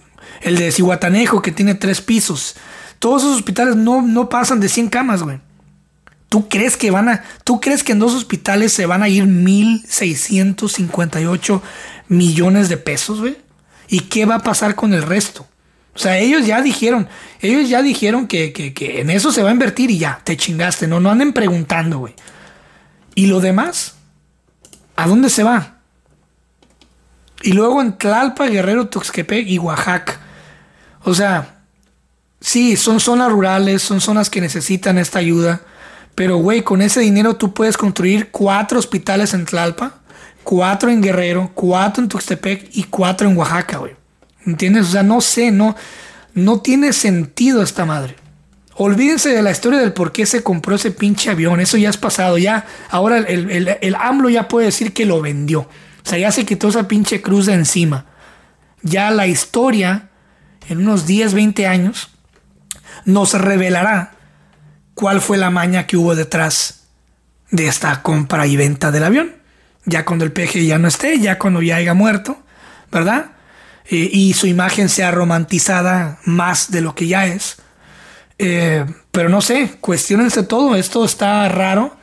el 0.41 0.57
de 0.57 0.73
Cihuatanejo, 0.73 1.43
que 1.43 1.53
tiene 1.53 1.75
tres 1.75 2.01
pisos. 2.01 2.55
Todos 2.99 3.25
esos 3.25 3.37
hospitales 3.37 3.77
no, 3.77 4.01
no 4.01 4.31
pasan 4.31 4.59
de 4.59 4.71
100 4.71 4.89
camas, 4.89 5.23
güey. 5.23 5.39
¿Tú 6.31 6.49
crees 6.49 6.79
que 6.79 6.91
van 6.91 7.11
a, 7.11 7.23
tú 7.45 7.61
crees 7.61 7.85
que 7.85 7.93
en 7.93 7.99
dos 7.99 8.15
hospitales 8.15 8.73
se 8.73 8.87
van 8.87 9.03
a 9.03 9.11
ir 9.11 9.25
1.658 9.25 11.61
millones 12.09 12.71
de 12.71 12.79
pesos, 12.79 13.21
güey? 13.21 13.37
¿Y 13.89 14.01
qué 14.01 14.25
va 14.25 14.37
a 14.37 14.43
pasar 14.43 14.77
con 14.77 14.95
el 14.95 15.03
resto? 15.03 15.47
O 15.95 15.99
sea, 15.99 16.17
ellos 16.17 16.47
ya 16.47 16.63
dijeron, 16.63 17.07
ellos 17.43 17.69
ya 17.69 17.83
dijeron 17.83 18.29
que, 18.29 18.55
que, 18.55 19.01
en 19.03 19.11
eso 19.11 19.31
se 19.31 19.43
va 19.43 19.51
a 19.51 19.53
invertir 19.53 19.91
y 19.91 19.99
ya, 19.99 20.23
te 20.25 20.39
chingaste, 20.39 20.89
no, 20.89 21.01
no 21.01 21.11
anden 21.11 21.35
preguntando, 21.35 21.99
güey. 21.99 22.15
¿Y 23.15 23.27
lo 23.27 23.41
demás? 23.41 23.97
¿A 24.97 25.07
dónde 25.07 25.29
se 25.29 25.43
va? 25.43 25.74
Y 27.45 27.53
luego 27.53 27.81
en 27.81 27.97
Tlalpa, 27.97 28.47
Guerrero, 28.47 28.89
Tuxtepec 28.89 29.47
y 29.47 29.59
Oaxaca. 29.59 30.19
O 31.05 31.15
sea, 31.15 31.55
Sí, 32.45 32.77
son 32.77 33.01
zonas 33.01 33.33
rurales, 33.33 33.81
son 33.81 34.03
zonas 34.03 34.29
que 34.29 34.43
necesitan 34.43 34.99
esta 34.99 35.19
ayuda. 35.19 35.63
Pero, 36.15 36.37
güey, 36.37 36.61
con 36.61 36.83
ese 36.83 37.01
dinero 37.01 37.37
tú 37.37 37.55
puedes 37.55 37.79
construir 37.79 38.31
cuatro 38.31 38.79
hospitales 38.79 39.33
en 39.33 39.47
Tlalpa, 39.47 39.95
cuatro 40.43 40.91
en 40.91 41.01
Guerrero, 41.01 41.53
cuatro 41.55 42.03
en 42.03 42.11
Tuxtepec 42.11 42.69
y 42.73 42.85
cuatro 42.85 43.31
en 43.31 43.39
Oaxaca, 43.39 43.79
güey. 43.79 43.97
¿Entiendes? 44.45 44.89
O 44.89 44.91
sea, 44.91 45.03
no 45.03 45.23
sé, 45.23 45.51
no, 45.53 45.75
no 46.35 46.61
tiene 46.61 46.93
sentido 46.93 47.63
esta 47.63 47.87
madre. 47.87 48.17
Olvídense 48.75 49.31
de 49.31 49.41
la 49.41 49.51
historia 49.51 49.79
del 49.79 49.95
por 49.95 50.13
qué 50.13 50.27
se 50.27 50.43
compró 50.43 50.75
ese 50.75 50.91
pinche 50.91 51.31
avión. 51.31 51.61
Eso 51.61 51.79
ya 51.79 51.89
es 51.89 51.97
pasado. 51.97 52.37
Ya, 52.37 52.67
ahora 52.91 53.17
el, 53.17 53.51
el, 53.51 53.79
el 53.81 53.95
AMLO 53.95 54.29
ya 54.29 54.49
puede 54.49 54.67
decir 54.67 54.93
que 54.93 55.07
lo 55.07 55.23
vendió. 55.23 55.67
O 56.05 56.09
sea, 56.09 56.19
ya 56.19 56.33
se 56.33 56.45
quitó 56.45 56.69
esa 56.69 56.87
pinche 56.87 57.23
cruz 57.23 57.47
de 57.47 57.55
encima. 57.55 58.07
Ya 58.83 59.11
la 59.11 59.27
historia, 59.27 60.11
en 60.69 60.79
unos 60.79 61.07
10, 61.07 61.35
20 61.35 61.67
años, 61.67 62.11
nos 63.05 63.33
revelará 63.35 64.15
cuál 64.95 65.21
fue 65.21 65.39
la 65.39 65.51
maña 65.51 65.87
que 65.87 65.97
hubo 65.97 66.15
detrás 66.15 66.89
de 67.51 67.67
esta 67.69 68.03
compra 68.03 68.47
y 68.47 68.57
venta 68.57 68.91
del 68.91 69.05
avión. 69.05 69.37
Ya 69.85 70.05
cuando 70.05 70.25
el 70.25 70.33
peje 70.33 70.65
ya 70.65 70.79
no 70.79 70.89
esté, 70.89 71.19
ya 71.21 71.39
cuando 71.39 71.63
ya 71.63 71.77
haya 71.77 71.95
muerto, 71.95 72.43
¿verdad? 72.91 73.33
Eh, 73.87 74.09
y 74.13 74.33
su 74.33 74.47
imagen 74.47 74.89
sea 74.89 75.11
romantizada 75.11 76.19
más 76.25 76.71
de 76.71 76.81
lo 76.81 76.95
que 76.95 77.07
ya 77.07 77.27
es. 77.27 77.57
Eh, 78.39 78.85
pero 79.11 79.29
no 79.29 79.41
sé, 79.41 79.77
cuestionense 79.81 80.43
todo, 80.43 80.75
esto 80.75 81.05
está 81.05 81.49
raro. 81.49 81.97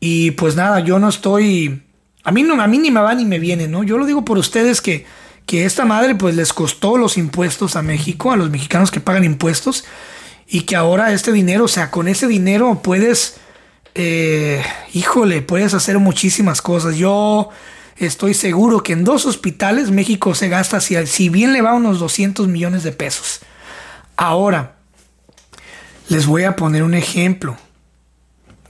Y 0.00 0.32
pues 0.32 0.56
nada, 0.56 0.80
yo 0.80 0.98
no 0.98 1.08
estoy. 1.08 1.83
A 2.24 2.32
mí, 2.32 2.42
no, 2.42 2.60
a 2.60 2.66
mí 2.66 2.78
ni 2.78 2.90
me 2.90 3.00
va 3.00 3.14
ni 3.14 3.24
me 3.24 3.38
viene, 3.38 3.68
¿no? 3.68 3.84
Yo 3.84 3.98
lo 3.98 4.06
digo 4.06 4.24
por 4.24 4.38
ustedes 4.38 4.80
que, 4.80 5.06
que 5.46 5.66
esta 5.66 5.84
madre 5.84 6.14
pues 6.14 6.34
les 6.34 6.52
costó 6.52 6.96
los 6.96 7.18
impuestos 7.18 7.76
a 7.76 7.82
México, 7.82 8.32
a 8.32 8.36
los 8.36 8.50
mexicanos 8.50 8.90
que 8.90 9.00
pagan 9.00 9.24
impuestos 9.24 9.84
y 10.48 10.62
que 10.62 10.74
ahora 10.74 11.12
este 11.12 11.32
dinero, 11.32 11.64
o 11.64 11.68
sea, 11.68 11.90
con 11.90 12.08
ese 12.08 12.26
dinero 12.26 12.80
puedes, 12.82 13.36
eh, 13.94 14.62
híjole, 14.92 15.42
puedes 15.42 15.74
hacer 15.74 15.98
muchísimas 15.98 16.62
cosas. 16.62 16.96
Yo 16.96 17.50
estoy 17.98 18.32
seguro 18.32 18.82
que 18.82 18.94
en 18.94 19.04
dos 19.04 19.26
hospitales 19.26 19.90
México 19.90 20.34
se 20.34 20.48
gasta, 20.48 20.80
si, 20.80 21.06
si 21.06 21.28
bien 21.28 21.52
le 21.52 21.60
va 21.60 21.74
unos 21.74 21.98
200 21.98 22.48
millones 22.48 22.82
de 22.84 22.92
pesos. 22.92 23.40
Ahora, 24.16 24.76
les 26.08 26.26
voy 26.26 26.44
a 26.44 26.56
poner 26.56 26.82
un 26.82 26.94
ejemplo. 26.94 27.56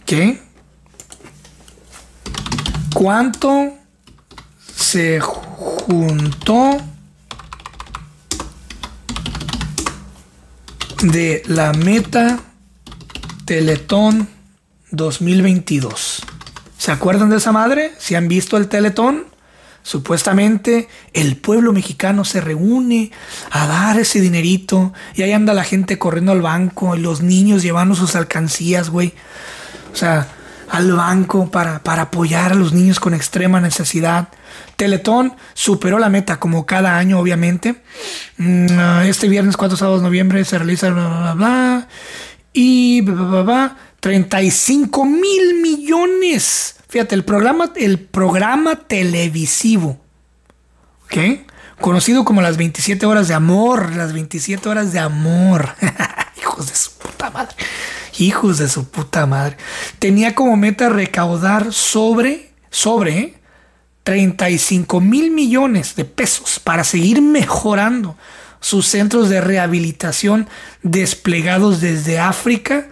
¿Qué? 0.06 0.40
¿Cuánto 2.94 3.74
se 4.74 5.20
juntó 5.20 6.78
de 11.02 11.42
la 11.46 11.72
meta 11.72 12.40
Teletón 13.44 14.28
2022. 14.90 16.22
¿Se 16.78 16.92
acuerdan 16.92 17.28
de 17.30 17.36
esa 17.36 17.52
madre? 17.52 17.92
¿Si 17.98 18.14
han 18.14 18.28
visto 18.28 18.56
el 18.56 18.68
Teletón? 18.68 19.26
Supuestamente 19.82 20.88
el 21.12 21.36
pueblo 21.36 21.74
mexicano 21.74 22.24
se 22.24 22.40
reúne 22.40 23.10
a 23.50 23.66
dar 23.66 23.98
ese 23.98 24.20
dinerito 24.20 24.94
y 25.14 25.22
ahí 25.22 25.32
anda 25.32 25.52
la 25.52 25.64
gente 25.64 25.98
corriendo 25.98 26.32
al 26.32 26.40
banco 26.40 26.96
y 26.96 27.00
los 27.00 27.20
niños 27.20 27.62
llevando 27.62 27.94
sus 27.94 28.16
alcancías, 28.16 28.88
güey. 28.88 29.12
O 29.92 29.96
sea, 29.96 30.28
al 30.70 30.92
banco 30.92 31.50
para, 31.50 31.82
para 31.82 32.02
apoyar 32.02 32.52
a 32.52 32.54
los 32.54 32.72
niños 32.72 33.00
con 33.00 33.14
extrema 33.14 33.60
necesidad. 33.60 34.28
Teletón 34.76 35.34
superó 35.54 35.98
la 35.98 36.08
meta 36.08 36.38
como 36.38 36.66
cada 36.66 36.96
año, 36.96 37.18
obviamente. 37.18 37.82
Mm, 38.38 38.66
ah, 38.78 39.04
este 39.06 39.28
viernes 39.28 39.56
4 39.56 39.76
sábados 39.76 40.00
de 40.00 40.06
noviembre 40.06 40.44
se 40.44 40.58
realiza 40.58 40.90
bla, 40.90 41.08
bla, 41.08 41.34
bla, 41.34 41.88
y 42.52 43.00
bla, 43.02 43.76
35 44.00 45.04
mil 45.04 45.60
millones. 45.62 46.76
Fíjate, 46.88 47.14
el 47.14 47.24
programa, 47.24 47.72
el 47.76 47.98
programa 47.98 48.76
televisivo, 48.76 50.00
¿ok? 51.04 51.40
Conocido 51.80 52.24
como 52.24 52.40
las 52.40 52.56
27 52.56 53.04
horas 53.06 53.28
de 53.28 53.34
amor, 53.34 53.94
las 53.96 54.12
27 54.12 54.68
horas 54.68 54.92
de 54.92 55.00
amor. 55.00 55.74
Hijos 56.38 56.68
de 56.68 56.74
su 56.76 56.92
puta 56.92 57.30
madre. 57.30 57.54
Hijos 58.18 58.58
de 58.58 58.68
su 58.68 58.88
puta 58.88 59.26
madre. 59.26 59.56
Tenía 59.98 60.34
como 60.34 60.56
meta 60.56 60.88
recaudar 60.88 61.72
sobre, 61.72 62.50
sobre, 62.70 63.34
35 64.04 65.00
mil 65.00 65.30
millones 65.30 65.96
de 65.96 66.04
pesos 66.04 66.60
para 66.60 66.84
seguir 66.84 67.22
mejorando 67.22 68.16
sus 68.60 68.86
centros 68.86 69.28
de 69.28 69.40
rehabilitación 69.40 70.48
desplegados 70.82 71.80
desde 71.80 72.18
África 72.18 72.86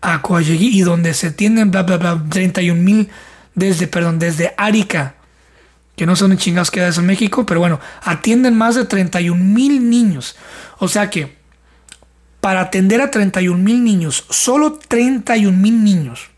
a 0.00 0.22
Coayegui 0.22 0.78
y 0.78 0.80
donde 0.80 1.14
se 1.14 1.30
tienen 1.30 1.70
bla 1.70 1.82
bla 1.84 1.98
bla 1.98 2.24
31 2.28 2.80
mil 2.80 3.08
desde 3.54 3.86
perdón 3.86 4.18
desde 4.18 4.54
Arica 4.56 5.14
que 5.94 6.06
no 6.06 6.16
son 6.16 6.36
chingados 6.36 6.70
que 6.70 6.84
en 6.84 7.06
México 7.06 7.46
pero 7.46 7.60
bueno 7.60 7.80
atienden 8.02 8.56
más 8.56 8.74
de 8.74 8.84
31 8.84 9.42
mil 9.42 9.88
niños 9.88 10.36
o 10.78 10.88
sea 10.88 11.10
que 11.10 11.35
para 12.46 12.60
atender 12.60 13.00
a 13.00 13.10
31 13.10 13.58
mil 13.58 13.82
niños 13.82 14.24
solo 14.30 14.74
31 14.74 15.50
mil 15.58 15.82
niños 15.82 16.30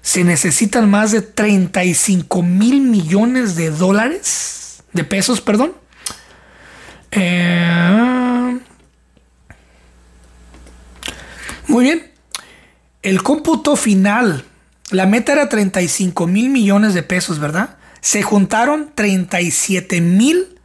se 0.00 0.22
necesitan 0.22 0.88
más 0.88 1.10
de 1.10 1.22
35 1.22 2.40
mil 2.44 2.80
millones 2.82 3.56
de 3.56 3.72
dólares, 3.72 4.84
de 4.92 5.02
pesos, 5.02 5.40
perdón. 5.40 5.74
Muy 11.66 11.84
bien. 11.84 12.12
El 13.02 13.20
cómputo 13.24 13.74
final, 13.74 14.44
la 14.92 15.06
meta 15.06 15.32
era 15.32 15.48
35 15.48 16.28
mil 16.28 16.48
millones 16.48 16.94
de 16.94 17.02
pesos, 17.02 17.40
¿verdad? 17.40 17.76
Se 18.00 18.22
juntaron 18.22 18.92
37 18.94 20.00
mil 20.00 20.60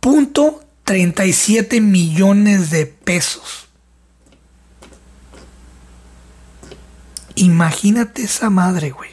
punto 0.00 0.64
37 0.90 1.80
millones 1.80 2.70
de 2.70 2.84
pesos. 2.84 3.68
Imagínate 7.36 8.24
esa 8.24 8.50
madre, 8.50 8.90
güey. 8.90 9.10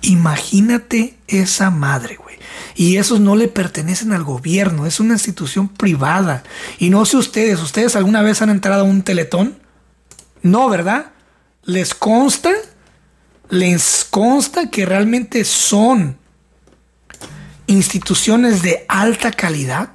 Imagínate 0.00 1.16
esa 1.28 1.70
madre, 1.70 2.16
güey. 2.16 2.34
Y 2.74 2.96
esos 2.96 3.20
no 3.20 3.36
le 3.36 3.46
pertenecen 3.46 4.10
al 4.10 4.24
gobierno, 4.24 4.86
es 4.86 4.98
una 4.98 5.12
institución 5.12 5.68
privada. 5.68 6.42
Y 6.80 6.90
no 6.90 7.04
sé 7.04 7.18
ustedes, 7.18 7.62
¿ustedes 7.62 7.94
alguna 7.94 8.22
vez 8.22 8.42
han 8.42 8.50
entrado 8.50 8.80
a 8.80 8.88
un 8.88 9.02
teletón? 9.02 9.56
No, 10.42 10.68
¿verdad? 10.68 11.12
¿Les 11.62 11.94
consta? 11.94 12.50
¿Les 13.50 14.04
consta 14.10 14.68
que 14.68 14.84
realmente 14.84 15.44
son 15.44 16.20
instituciones 17.66 18.62
de 18.62 18.84
alta 18.88 19.30
calidad? 19.32 19.90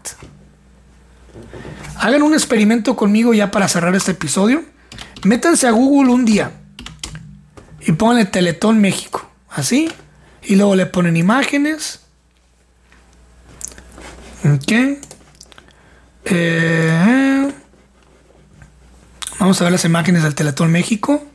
Hagan 1.97 2.21
un 2.21 2.33
experimento 2.33 2.95
conmigo 2.95 3.33
ya 3.33 3.51
para 3.51 3.67
cerrar 3.67 3.95
este 3.95 4.11
episodio. 4.11 4.63
Métanse 5.23 5.67
a 5.67 5.71
Google 5.71 6.11
un 6.11 6.25
día 6.25 6.51
y 7.81 7.91
pónganle 7.93 8.25
Teletón 8.25 8.79
México, 8.79 9.29
así, 9.49 9.91
y 10.43 10.55
luego 10.55 10.75
le 10.75 10.85
ponen 10.85 11.17
imágenes. 11.17 12.01
Ok. 14.45 14.99
Eh, 16.25 17.51
vamos 19.39 19.59
a 19.59 19.63
ver 19.63 19.71
las 19.71 19.85
imágenes 19.85 20.23
del 20.23 20.35
Teletón 20.35 20.71
México. 20.71 21.25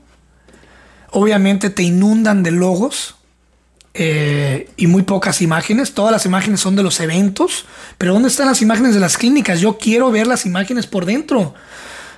Obviamente 1.11 1.71
te 1.71 1.83
inundan 1.83 2.43
de 2.43 2.53
logos 2.53 3.17
eh, 3.95 4.71
y 4.77 4.87
muy 4.87 5.03
pocas 5.03 5.43
imágenes. 5.43 5.93
Todas 5.93 6.13
las 6.13 6.25
imágenes 6.27 6.61
son 6.61 6.77
de 6.77 6.83
los 6.83 7.01
eventos. 7.01 7.67
Pero 7.99 8.15
¿dónde 8.15 8.29
están 8.29 8.47
las 8.47 8.63
imágenes 8.63 8.95
de 8.95 9.01
las 9.01 9.19
clínicas? 9.19 9.61
Yo 9.61 9.79
quiero 9.79 10.11
ver 10.11 10.27
las 10.27 10.47
imágenes 10.47 10.87
por 10.87 11.05
dentro. 11.05 11.55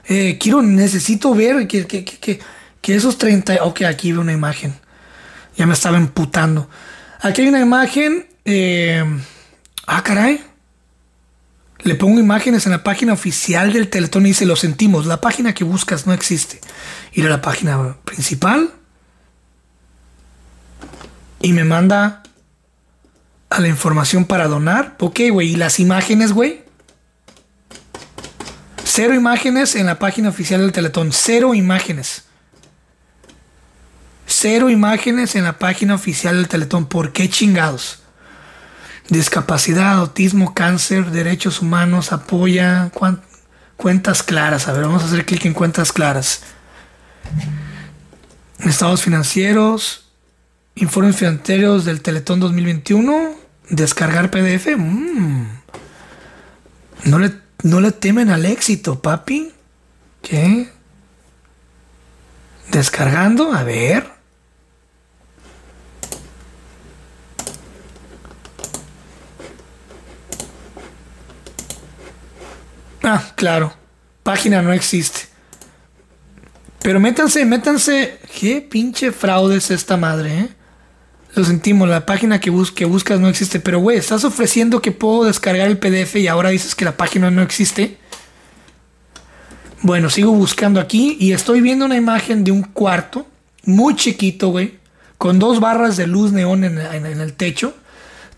Eh, 0.07 0.39
quiero, 0.39 0.63
necesito 0.63 1.35
ver 1.35 1.67
que, 1.67 1.87
que, 1.87 2.05
que, 2.05 2.41
que, 2.81 2.95
esos 2.95 3.19
30... 3.19 3.65
Ok, 3.65 3.83
aquí 3.83 4.13
veo 4.13 4.21
una 4.21 4.33
imagen. 4.33 4.75
Ya 5.57 5.67
me 5.67 5.75
estaba 5.75 5.97
emputando. 5.97 6.69
Aquí 7.21 7.43
hay 7.43 7.49
una 7.49 7.61
imagen... 7.61 8.27
Eh, 8.45 9.05
ah, 9.87 10.03
caray. 10.03 10.41
Le 11.83 11.95
pongo 11.97 12.19
imágenes 12.19 12.65
en 12.67 12.73
la 12.73 12.83
página 12.83 13.13
oficial 13.13 13.73
del 13.73 13.89
Teletón 13.89 14.25
y 14.25 14.31
dice, 14.31 14.47
lo 14.47 14.57
sentimos, 14.57 15.05
la 15.05 15.21
página 15.21 15.53
que 15.53 15.65
buscas 15.65 16.07
no 16.07 16.15
existe. 16.15 16.61
Ir 17.13 17.27
a 17.27 17.29
la 17.29 17.43
página 17.43 17.97
principal 18.05 18.71
y 21.45 21.53
me 21.53 21.65
manda 21.65 22.23
a 23.51 23.61
la 23.61 23.69
información 23.69 24.25
para 24.25 24.49
donar. 24.49 24.97
Ok, 24.99 25.21
güey, 25.31 25.51
¿y 25.51 25.57
las 25.57 25.79
imágenes, 25.79 26.33
güey? 26.33 26.65
Cero 28.83 29.13
imágenes 29.13 29.77
en 29.77 29.85
la 29.85 29.99
página 29.99 30.31
oficial 30.31 30.63
del 30.63 30.73
Teletón. 30.73 31.11
Cero 31.13 31.55
imágenes. 31.55 32.25
Cero 34.27 34.71
imágenes 34.71 35.35
en 35.37 35.45
la 35.45 35.59
página 35.59 35.95
oficial 35.95 36.37
del 36.37 36.49
Teletón. 36.49 36.87
¿Por 36.87 37.13
qué 37.13 37.29
chingados? 37.29 37.99
Discapacidad, 39.11 39.99
autismo, 39.99 40.55
cáncer, 40.55 41.11
derechos 41.11 41.61
humanos, 41.61 42.13
apoya. 42.13 42.91
Cuentas 43.77 44.23
claras. 44.23 44.67
A 44.67 44.73
ver, 44.73 44.85
vamos 44.85 45.03
a 45.03 45.07
hacer 45.07 45.27
clic 45.27 45.45
en 45.45 45.53
cuentas 45.53 45.93
claras. 45.93 46.41
Estados 48.61 49.03
financieros. 49.03 50.04
Informes 50.77 51.17
financieros 51.17 51.85
del 51.85 52.01
Teletón 52.01 52.41
2021. 52.41 53.35
Descargar 53.71 54.31
PDF. 54.31 54.77
Mm. 54.77 55.47
No 57.05 57.19
le 57.19 57.45
no 57.65 57.81
le 57.81 57.93
temen 57.93 58.29
al 58.29 58.45
éxito, 58.45 59.01
papi. 59.01 59.51
¿Qué? 60.21 60.69
Descargando, 62.71 63.55
a 63.55 63.63
ver. 63.63 64.07
Ah, 73.03 73.33
claro. 73.35 73.73
Página 74.23 74.61
no 74.61 74.75
existe. 74.75 75.21
Pero 76.83 77.01
métanse, 77.01 77.47
métanse. 77.47 78.19
¿Qué 78.39 78.61
pinche 78.61 79.11
fraude 79.11 79.57
es 79.57 79.71
esta 79.71 79.97
madre, 79.97 80.39
eh? 80.39 80.49
Lo 81.35 81.45
sentimos, 81.45 81.89
la 81.89 82.07
página 82.07 82.39
que, 82.39 82.51
buscas 82.51 83.19
no 83.19 83.29
existe. 83.29 83.59
Pero, 83.59 83.81
güey, 83.81 83.99
estás 83.99 84.25
ofreciendo 84.25 84.81
que 84.81 84.93
puedo 84.93 85.25
descargar 85.25 85.69
el 85.69 85.79
PDF 85.79 86.17
y 86.17 86.29
ahora 86.29 86.51
dices 86.51 86.75
que 86.75 86.85
la 86.85 86.97
página 86.97 87.31
no 87.31 87.43
existe. 87.43 87.99
Bueno, 89.83 90.11
sigo 90.11 90.33
buscando 90.33 90.81
aquí 90.81 91.17
y 91.19 91.33
estoy 91.33 91.61
viendo 91.61 91.85
una 91.85 91.97
imagen 91.97 92.45
de 92.45 92.53
un 92.53 92.63
cuarto 92.63 93.27
muy 93.65 93.97
chiquito, 93.97 94.49
güey, 94.49 94.79
con 95.19 95.39
dos 95.39 95.61
barras 95.61 95.97
de 95.97 96.07
luz 96.07 96.33
neón 96.33 96.65
en, 96.65 96.79
en, 96.79 97.21
el 97.21 97.33
techo. 97.33 97.75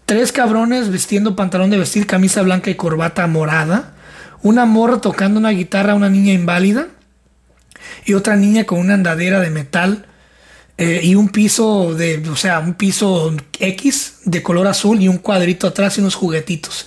Tres 0.06 0.32
cabrones 0.32 0.90
vestiendo 0.90 1.36
pantalón 1.36 1.70
de 1.70 1.78
vestir, 1.78 2.06
camisa 2.06 2.42
blanca 2.42 2.70
y 2.70 2.76
corbata 2.76 3.26
morada. 3.26 3.94
Una 4.42 4.64
morra 4.64 5.00
tocando 5.00 5.38
una 5.38 5.50
guitarra 5.50 5.92
a 5.92 5.96
una 5.96 6.08
niña 6.08 6.32
inválida. 6.32 6.88
Y 8.06 8.14
otra 8.14 8.36
niña 8.36 8.64
con 8.64 8.78
una 8.78 8.94
andadera 8.94 9.40
de 9.40 9.50
metal 9.50 10.06
eh, 10.78 11.00
y 11.02 11.14
un 11.14 11.30
piso 11.30 11.94
de, 11.94 12.22
o 12.28 12.36
sea, 12.36 12.58
un 12.60 12.74
piso 12.74 13.34
X 13.58 14.18
de 14.24 14.42
color 14.42 14.66
azul 14.66 15.00
y 15.00 15.08
un 15.08 15.18
cuadrito 15.18 15.66
atrás 15.66 15.96
y 15.96 16.00
unos 16.00 16.14
juguetitos. 16.14 16.86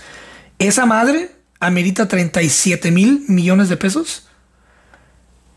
Esa 0.60 0.86
madre 0.86 1.32
amerita 1.60 2.08
37 2.08 2.92
mil 2.92 3.26
millones 3.28 3.68
de 3.70 3.78
pesos. 3.78 4.28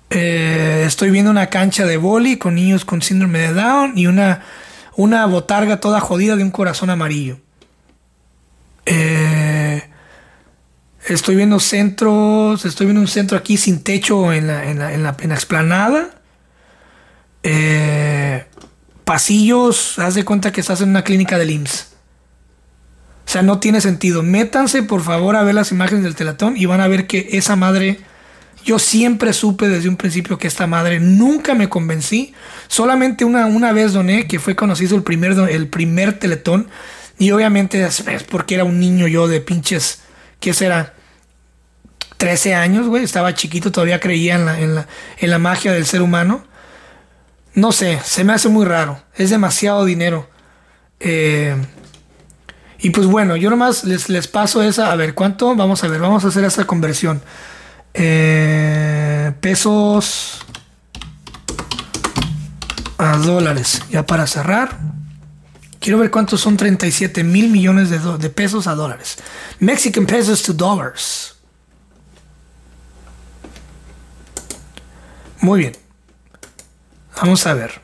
Eh, 0.09 0.85
estoy 0.87 1.11
viendo 1.11 1.30
una 1.30 1.49
cancha 1.49 1.87
de 1.87 1.97
boli 1.97 2.37
con 2.37 2.55
niños 2.55 2.85
con 2.85 3.03
síndrome 3.03 3.39
de 3.39 3.53
Down 3.53 3.97
y 3.97 4.07
una, 4.07 4.43
una 4.97 5.26
botarga 5.26 5.80
toda 5.80 6.01
jodida 6.01 6.37
de 6.37 6.43
un 6.43 6.51
corazón 6.51 6.89
amarillo. 6.91 7.39
Eh, 8.87 9.83
estoy 11.07 11.37
viendo 11.37 11.61
centros, 11.61 12.64
estoy 12.64 12.87
viendo 12.87 13.01
un 13.01 13.09
centro 13.09 13.37
aquí 13.37 13.59
sin 13.59 13.83
techo 13.83 14.33
en 14.33 14.47
la, 14.47 14.70
en 14.70 14.78
la, 14.78 14.95
en 14.95 15.03
la, 15.03 15.16
en 15.20 15.28
la 15.28 15.35
explanada. 15.35 16.22
Eh, 17.43 18.45
pasillos, 19.05 19.99
haz 19.99 20.14
de 20.14 20.24
cuenta 20.24 20.53
que 20.53 20.61
estás 20.61 20.80
en 20.80 20.90
una 20.90 21.03
clínica 21.03 21.38
del 21.38 21.51
IMSS. 21.51 21.88
O 23.26 23.30
sea, 23.32 23.43
no 23.43 23.59
tiene 23.59 23.80
sentido. 23.80 24.22
Métanse 24.22 24.82
por 24.82 25.03
favor 25.03 25.36
a 25.36 25.43
ver 25.43 25.55
las 25.55 25.72
imágenes 25.72 26.05
del 26.05 26.14
telatón 26.14 26.57
y 26.57 26.66
van 26.66 26.80
a 26.80 26.88
ver 26.88 27.07
que 27.07 27.30
esa 27.32 27.57
madre, 27.57 28.01
yo 28.64 28.78
siempre 28.78 29.32
supe 29.32 29.68
desde 29.68 29.88
un 29.88 29.97
principio 29.97 30.38
que 30.38 30.49
esta 30.49 30.66
madre 30.66 31.01
nunca 31.01 31.55
me 31.55 31.68
convencí. 31.68 32.34
Solamente 32.68 33.24
una, 33.24 33.47
una 33.47 33.72
vez 33.72 33.93
doné, 33.93 34.26
que 34.26 34.38
fue 34.38 34.55
hizo 34.80 34.97
el 34.97 35.03
primer, 35.03 35.32
el 35.32 35.68
primer 35.68 36.18
teletón. 36.18 36.68
Y 37.18 37.30
obviamente 37.30 37.84
es 37.84 38.03
porque 38.28 38.55
era 38.57 38.64
un 38.64 38.80
niño 38.80 39.07
yo 39.07 39.28
de 39.28 39.40
pinches, 39.40 40.01
¿qué 40.40 40.53
será? 40.53 40.95
13 42.16 42.55
años, 42.55 42.86
güey. 42.86 43.05
Estaba 43.05 43.34
chiquito, 43.34 43.72
todavía 43.72 44.01
creía 44.01 44.34
en 44.34 44.47
la, 44.47 44.61
en 44.61 44.74
la, 44.74 44.88
en 45.18 45.30
la 45.30 45.38
magia 45.38 45.72
del 45.72 45.86
ser 45.86 46.03
humano. 46.03 46.45
No 47.55 47.72
sé, 47.72 48.00
se 48.05 48.24
me 48.24 48.32
hace 48.32 48.48
muy 48.48 48.64
raro. 48.64 49.03
Es 49.14 49.30
demasiado 49.30 49.84
dinero. 49.84 50.28
Eh, 51.00 51.55
y 52.78 52.90
pues 52.90 53.07
bueno, 53.07 53.36
yo 53.36 53.50
nomás 53.50 53.84
les, 53.84 54.09
les 54.09 54.26
paso 54.26 54.62
esa. 54.62 54.90
A 54.90 54.96
ver, 54.96 55.14
¿cuánto? 55.14 55.55
Vamos 55.55 55.84
a 55.84 55.88
ver, 55.88 56.00
vamos 56.00 56.24
a 56.24 56.28
hacer 56.28 56.44
esa 56.44 56.64
conversión. 56.64 57.22
Eh, 57.94 59.32
pesos 59.40 60.40
a 62.98 63.18
dólares. 63.18 63.82
Ya 63.90 64.07
para 64.07 64.26
cerrar. 64.26 64.78
Quiero 65.78 65.98
ver 65.98 66.11
cuántos 66.11 66.40
son 66.40 66.57
37 66.57 67.22
mil 67.24 67.50
millones 67.50 67.90
de, 67.90 67.98
de 67.98 68.30
pesos 68.30 68.66
a 68.66 68.74
dólares. 68.74 69.18
Mexican 69.59 70.07
pesos 70.07 70.42
to 70.42 70.53
dollars. 70.53 71.36
Muy 75.40 75.59
bien. 75.59 75.82
Vamos 77.16 77.46
a 77.46 77.54
ver. 77.54 77.80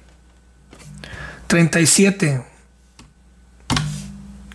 37. 1.46 2.44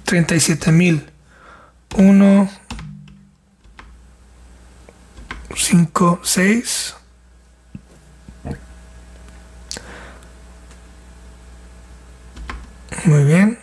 37 0.03 0.71
mil. 0.71 1.09
1, 1.95 2.49
5, 5.55 6.19
6. 6.23 6.95
Muy 13.05 13.23
bien. 13.25 13.59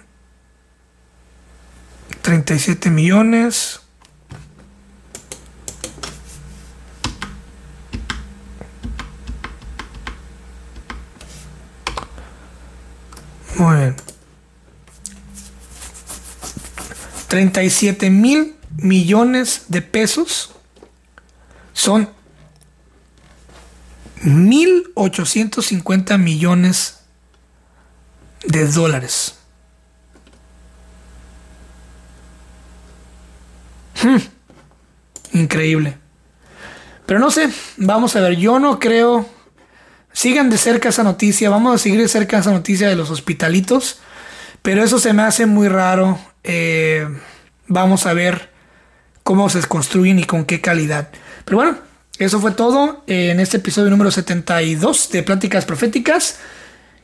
37 2.22 2.90
millones. 2.90 3.80
Muy 13.61 13.76
bien. 13.76 13.94
37 17.28 18.08
mil 18.08 18.56
millones 18.78 19.66
de 19.68 19.82
pesos 19.82 20.52
son 21.74 22.08
1.850 24.22 26.16
millones 26.16 27.00
de 28.46 28.66
dólares. 28.66 29.34
Hmm. 34.02 34.16
Increíble. 35.34 35.98
Pero 37.04 37.20
no 37.20 37.30
sé, 37.30 37.50
vamos 37.76 38.16
a 38.16 38.20
ver, 38.22 38.36
yo 38.36 38.58
no 38.58 38.78
creo... 38.78 39.28
Sigan 40.12 40.50
de 40.50 40.58
cerca 40.58 40.88
esa 40.88 41.02
noticia, 41.02 41.50
vamos 41.50 41.74
a 41.74 41.78
seguir 41.78 42.00
de 42.00 42.08
cerca 42.08 42.38
esa 42.38 42.50
noticia 42.50 42.88
de 42.88 42.96
los 42.96 43.11
hospitalitos, 43.11 44.00
pero 44.62 44.82
eso 44.82 44.98
se 44.98 45.12
me 45.12 45.22
hace 45.22 45.46
muy 45.46 45.68
raro. 45.68 46.18
Eh, 46.44 47.06
vamos 47.68 48.06
a 48.06 48.12
ver 48.12 48.50
cómo 49.22 49.48
se 49.48 49.61
construyen 49.62 50.18
y 50.18 50.24
con 50.24 50.44
qué 50.44 50.61
calidad. 50.61 51.11
Pero 51.44 51.58
bueno, 51.58 51.78
eso 52.18 52.40
fue 52.40 52.52
todo 52.52 53.02
en 53.06 53.40
este 53.40 53.58
episodio 53.58 53.90
número 53.90 54.11
72 54.11 55.11
de 55.11 55.22
Pláticas 55.22 55.64
Proféticas. 55.64 56.38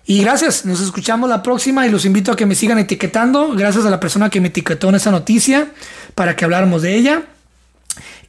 Y 0.04 0.20
gracias, 0.22 0.64
nos 0.64 0.80
escuchamos 0.80 1.28
la 1.28 1.42
próxima 1.42 1.86
y 1.86 1.90
los 1.90 2.04
invito 2.04 2.30
a 2.30 2.36
que 2.36 2.46
me 2.46 2.54
sigan 2.54 2.78
etiquetando. 2.78 3.54
Gracias 3.54 3.84
a 3.86 3.90
la 3.90 3.98
persona 3.98 4.30
que 4.30 4.40
me 4.40 4.48
etiquetó 4.48 4.88
en 4.90 4.96
esa 4.96 5.10
noticia 5.10 5.68
para 6.14 6.36
que 6.36 6.44
habláramos 6.44 6.82
de 6.82 6.94
ella. 6.94 7.22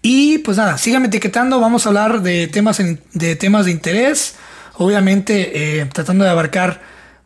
Y 0.01 0.39
pues 0.39 0.57
nada, 0.57 0.77
síganme 0.77 1.07
etiquetando, 1.07 1.59
vamos 1.59 1.85
a 1.85 1.89
hablar 1.89 2.21
de 2.21 2.47
temas, 2.47 2.81
de, 3.13 3.35
temas 3.35 3.65
de 3.65 3.71
interés, 3.71 4.35
obviamente 4.77 5.79
eh, 5.81 5.85
tratando 5.85 6.23
de 6.23 6.29
abarcar 6.29 6.81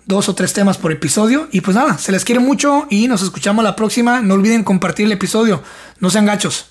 dos 0.06 0.30
o 0.30 0.36
tres 0.36 0.54
temas 0.54 0.78
por 0.78 0.92
episodio. 0.92 1.48
Y 1.52 1.62
pues 1.62 1.76
nada, 1.76 1.98
se 1.98 2.12
les 2.12 2.26
quiere 2.26 2.40
mucho 2.40 2.88
y 2.90 3.08
nos 3.08 3.22
escuchamos 3.22 3.64
la 3.64 3.76
próxima. 3.76 4.22
No 4.22 4.34
olviden 4.34 4.64
compartir 4.64 5.06
el 5.06 5.12
episodio, 5.12 5.64
no 6.00 6.10
sean 6.10 6.26
gachos. 6.26 6.71